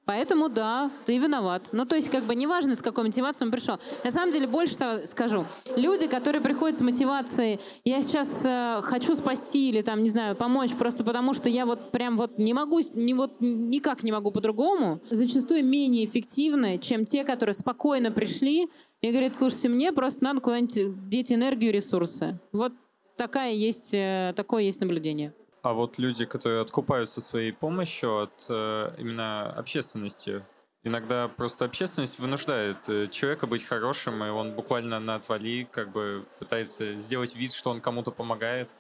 Поэтому 0.05 0.49
да, 0.49 0.93
ты 1.05 1.19
виноват. 1.19 1.71
Ну, 1.73 1.85
то 1.85 1.97
есть, 1.97 2.11
как 2.11 2.25
бы 2.25 2.37
неважно, 2.37 2.77
с 2.77 2.83
какой 2.83 3.05
мотивацией 3.05 3.47
он 3.49 3.53
пришел. 3.53 3.79
На 4.05 4.13
самом 4.13 4.31
деле, 4.31 4.47
больше 4.47 4.77
того 4.77 5.05
скажу. 5.05 5.47
Люди, 5.75 6.07
которые 6.07 6.41
приходят 6.41 6.79
с 6.79 6.81
мотивацией, 6.81 7.59
я 7.85 8.03
сейчас 8.03 8.43
э, 8.45 8.83
хочу 8.83 9.17
спасти 9.17 9.71
или 9.71 9.81
там, 9.81 10.05
не 10.05 10.11
знаю, 10.11 10.37
помочь, 10.37 10.73
просто 10.77 11.03
потому 11.03 11.33
что 11.33 11.49
я 11.49 11.67
вот 11.67 11.91
прям 11.91 12.17
вот 12.17 12.39
не 12.39 12.55
могу, 12.55 12.81
не, 12.93 13.15
вот 13.15 13.41
никак 13.41 14.05
не 14.05 14.13
могу 14.13 14.31
по-другому, 14.31 15.01
зачастую 15.11 15.65
менее 15.65 16.05
эффективны, 16.05 16.79
чем 16.79 17.05
те, 17.05 17.25
которые 17.25 17.55
спокойно 17.55 18.13
пришли 18.13 18.69
и 19.01 19.11
говорят, 19.11 19.35
слушайте, 19.37 19.71
мне 19.71 19.91
просто 19.91 20.23
надо 20.23 20.41
куда-нибудь 20.41 21.09
деть 21.09 21.33
энергию, 21.33 21.73
ресурсы. 21.73 22.39
Вот 22.53 22.75
такая 23.17 23.55
есть, 23.55 23.93
э, 23.93 24.35
такое 24.37 24.65
есть 24.65 24.81
наблюдение. 24.81 25.33
А 25.65 25.73
вот 25.73 25.97
люди, 25.97 26.27
которые 26.27 26.61
откупаются 26.61 27.23
своей 27.23 27.51
помощью 27.51 28.25
от 28.25 28.47
э, 28.51 28.95
именно 28.99 29.51
общественности, 29.51 30.45
иногда 30.83 31.27
просто 31.27 31.65
общественность 31.65 32.19
вынуждает 32.19 32.87
э, 32.87 33.09
человека 33.09 33.47
быть 33.47 33.65
хорошим, 33.65 34.23
и 34.23 34.29
он 34.29 34.53
буквально 34.53 35.01
на 35.01 35.15
отвали 35.15 35.67
как 35.73 35.91
бы 35.91 36.27
пытается 36.39 36.97
сделать 36.97 37.35
вид, 37.35 37.55
что 37.55 37.71
он 37.71 37.81
кому-то 37.81 38.11
помогает. 38.11 38.77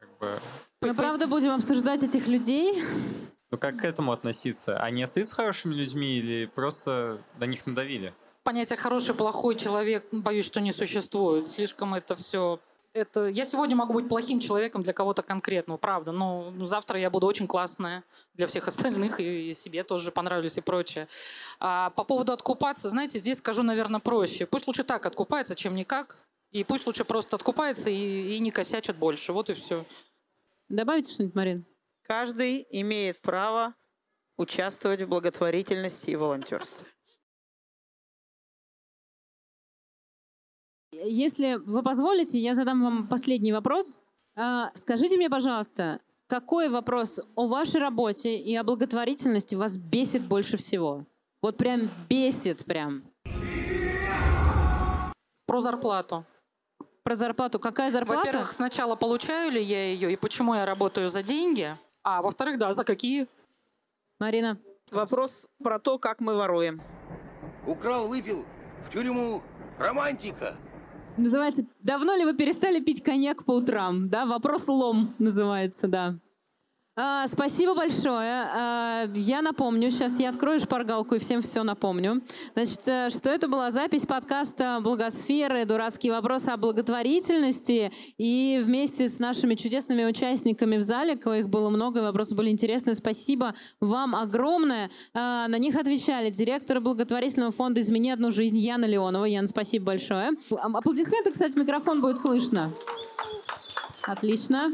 Как 0.00 0.18
бы... 0.18 0.40
Мы 0.82 0.94
правда 0.94 1.28
будем 1.28 1.52
обсуждать 1.52 2.02
этих 2.02 2.26
людей? 2.26 2.82
Ну 3.52 3.56
как 3.56 3.76
к 3.76 3.84
этому 3.84 4.10
относиться? 4.10 4.78
Они 4.78 5.04
остаются 5.04 5.36
хорошими 5.36 5.74
людьми 5.74 6.18
или 6.18 6.46
просто 6.46 7.22
на 7.38 7.44
них 7.44 7.64
надавили? 7.66 8.12
Понятие 8.42 8.78
хороший, 8.78 9.14
плохой 9.14 9.54
человек, 9.54 10.04
боюсь, 10.10 10.46
что 10.46 10.60
не 10.60 10.72
существует. 10.72 11.48
Слишком 11.48 11.94
это 11.94 12.16
все 12.16 12.58
это 12.92 13.26
я 13.26 13.44
сегодня 13.44 13.76
могу 13.76 13.94
быть 13.94 14.08
плохим 14.08 14.40
человеком 14.40 14.82
для 14.82 14.92
кого-то 14.92 15.22
конкретного, 15.22 15.78
правда, 15.78 16.12
но 16.12 16.52
завтра 16.66 16.98
я 16.98 17.10
буду 17.10 17.26
очень 17.26 17.46
классная 17.46 18.04
для 18.34 18.46
всех 18.46 18.68
остальных 18.68 19.20
и, 19.20 19.50
и 19.50 19.54
себе 19.54 19.82
тоже 19.82 20.10
понравлюсь 20.10 20.58
и 20.58 20.60
прочее. 20.60 21.08
А 21.60 21.90
по 21.90 22.04
поводу 22.04 22.32
откупаться, 22.32 22.88
знаете, 22.88 23.18
здесь 23.18 23.38
скажу, 23.38 23.62
наверное, 23.62 24.00
проще. 24.00 24.46
Пусть 24.46 24.66
лучше 24.66 24.84
так 24.84 25.06
откупается, 25.06 25.54
чем 25.54 25.74
никак, 25.74 26.16
и 26.50 26.64
пусть 26.64 26.86
лучше 26.86 27.04
просто 27.04 27.36
откупается 27.36 27.90
и, 27.90 28.36
и 28.36 28.38
не 28.38 28.50
косячат 28.50 28.96
больше. 28.96 29.32
Вот 29.32 29.50
и 29.50 29.54
все. 29.54 29.84
Добавите 30.68 31.12
что-нибудь, 31.12 31.34
Марин? 31.34 31.66
Каждый 32.02 32.66
имеет 32.70 33.20
право 33.20 33.74
участвовать 34.36 35.02
в 35.02 35.08
благотворительности 35.08 36.10
и 36.10 36.16
волонтерстве. 36.16 36.86
Если 41.04 41.54
вы 41.54 41.82
позволите, 41.82 42.40
я 42.40 42.54
задам 42.54 42.82
вам 42.82 43.06
последний 43.06 43.52
вопрос. 43.52 44.00
А, 44.36 44.70
скажите 44.74 45.16
мне, 45.16 45.30
пожалуйста, 45.30 46.00
какой 46.26 46.68
вопрос 46.68 47.20
о 47.36 47.46
вашей 47.46 47.80
работе 47.80 48.36
и 48.36 48.54
о 48.56 48.64
благотворительности 48.64 49.54
вас 49.54 49.78
бесит 49.78 50.26
больше 50.26 50.56
всего? 50.56 51.04
Вот 51.40 51.56
прям 51.56 51.88
бесит 52.08 52.64
прям. 52.64 53.04
Про 55.46 55.60
зарплату. 55.60 56.24
Про 57.04 57.14
зарплату. 57.14 57.60
Какая 57.60 57.90
зарплата? 57.90 58.18
Во-первых, 58.18 58.52
сначала 58.52 58.96
получаю 58.96 59.52
ли 59.52 59.62
я 59.62 59.92
ее 59.92 60.12
и 60.12 60.16
почему 60.16 60.54
я 60.54 60.66
работаю 60.66 61.08
за 61.08 61.22
деньги, 61.22 61.76
а 62.02 62.22
во-вторых, 62.22 62.58
да, 62.58 62.72
за 62.72 62.84
какие? 62.84 63.28
Марина. 64.18 64.58
Вопрос 64.90 65.48
про 65.62 65.78
то, 65.78 65.98
как 65.98 66.20
мы 66.20 66.34
воруем. 66.34 66.82
Украл, 67.66 68.08
выпил, 68.08 68.44
в 68.88 68.92
тюрьму, 68.92 69.42
романтика. 69.78 70.56
Называется 71.18 71.66
«Давно 71.82 72.14
ли 72.14 72.24
вы 72.24 72.34
перестали 72.34 72.80
пить 72.80 73.02
коньяк 73.02 73.44
по 73.44 73.50
утрам?» 73.56 74.08
Да, 74.08 74.24
вопрос 74.24 74.68
лом 74.68 75.14
называется, 75.18 75.88
да. 75.88 76.18
А, 77.00 77.28
спасибо 77.28 77.76
большое. 77.76 78.42
А, 78.52 79.08
я 79.14 79.40
напомню, 79.40 79.88
сейчас 79.92 80.18
я 80.18 80.30
открою 80.30 80.58
шпаргалку 80.58 81.14
и 81.14 81.20
всем 81.20 81.42
все 81.42 81.62
напомню. 81.62 82.20
Значит, 82.54 82.80
э, 82.86 83.10
что 83.10 83.30
это 83.30 83.46
была 83.46 83.70
запись 83.70 84.04
подкаста 84.04 84.80
«Благосферы. 84.82 85.64
Дурацкие 85.64 86.10
вопросы 86.10 86.48
о 86.48 86.56
благотворительности». 86.56 87.92
И 88.16 88.60
вместе 88.64 89.08
с 89.08 89.20
нашими 89.20 89.54
чудесными 89.54 90.04
участниками 90.06 90.76
в 90.76 90.82
зале, 90.82 91.12
их 91.12 91.48
было 91.48 91.70
много, 91.70 91.98
вопросы 91.98 92.34
были 92.34 92.50
интересные, 92.50 92.96
спасибо 92.96 93.54
вам 93.80 94.16
огромное. 94.16 94.90
А, 95.14 95.46
на 95.46 95.58
них 95.58 95.76
отвечали 95.76 96.30
директор 96.30 96.80
благотворительного 96.80 97.52
фонда 97.52 97.80
«Измени 97.80 98.10
одну 98.10 98.32
жизнь» 98.32 98.58
Яна 98.58 98.86
Леонова. 98.86 99.24
Яна, 99.24 99.46
спасибо 99.46 99.84
большое. 99.84 100.32
Аплодисменты, 100.50 101.30
кстати, 101.30 101.56
микрофон 101.56 102.00
будет 102.00 102.18
слышно. 102.18 102.72
Отлично 104.02 104.72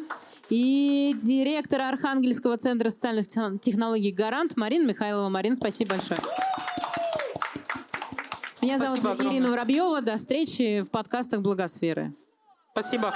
и 0.51 1.16
директор 1.20 1.80
Архангельского 1.82 2.57
центра 2.59 2.90
социальных 2.90 3.28
технологий 3.61 4.12
«Гарант» 4.12 4.57
Марина 4.57 4.86
Михайлова. 4.86 5.28
Марин, 5.28 5.57
спасибо 5.57 5.92
большое. 5.97 6.20
Меня 8.62 8.78
спасибо 8.78 9.03
зовут 9.03 9.20
огромное. 9.20 9.38
Ирина 9.38 9.51
Воробьева. 9.51 10.01
До 10.03 10.16
встречи 10.16 10.82
в 10.82 10.90
подкастах 10.90 11.40
«Благосферы». 11.40 12.14
Спасибо. 12.72 13.14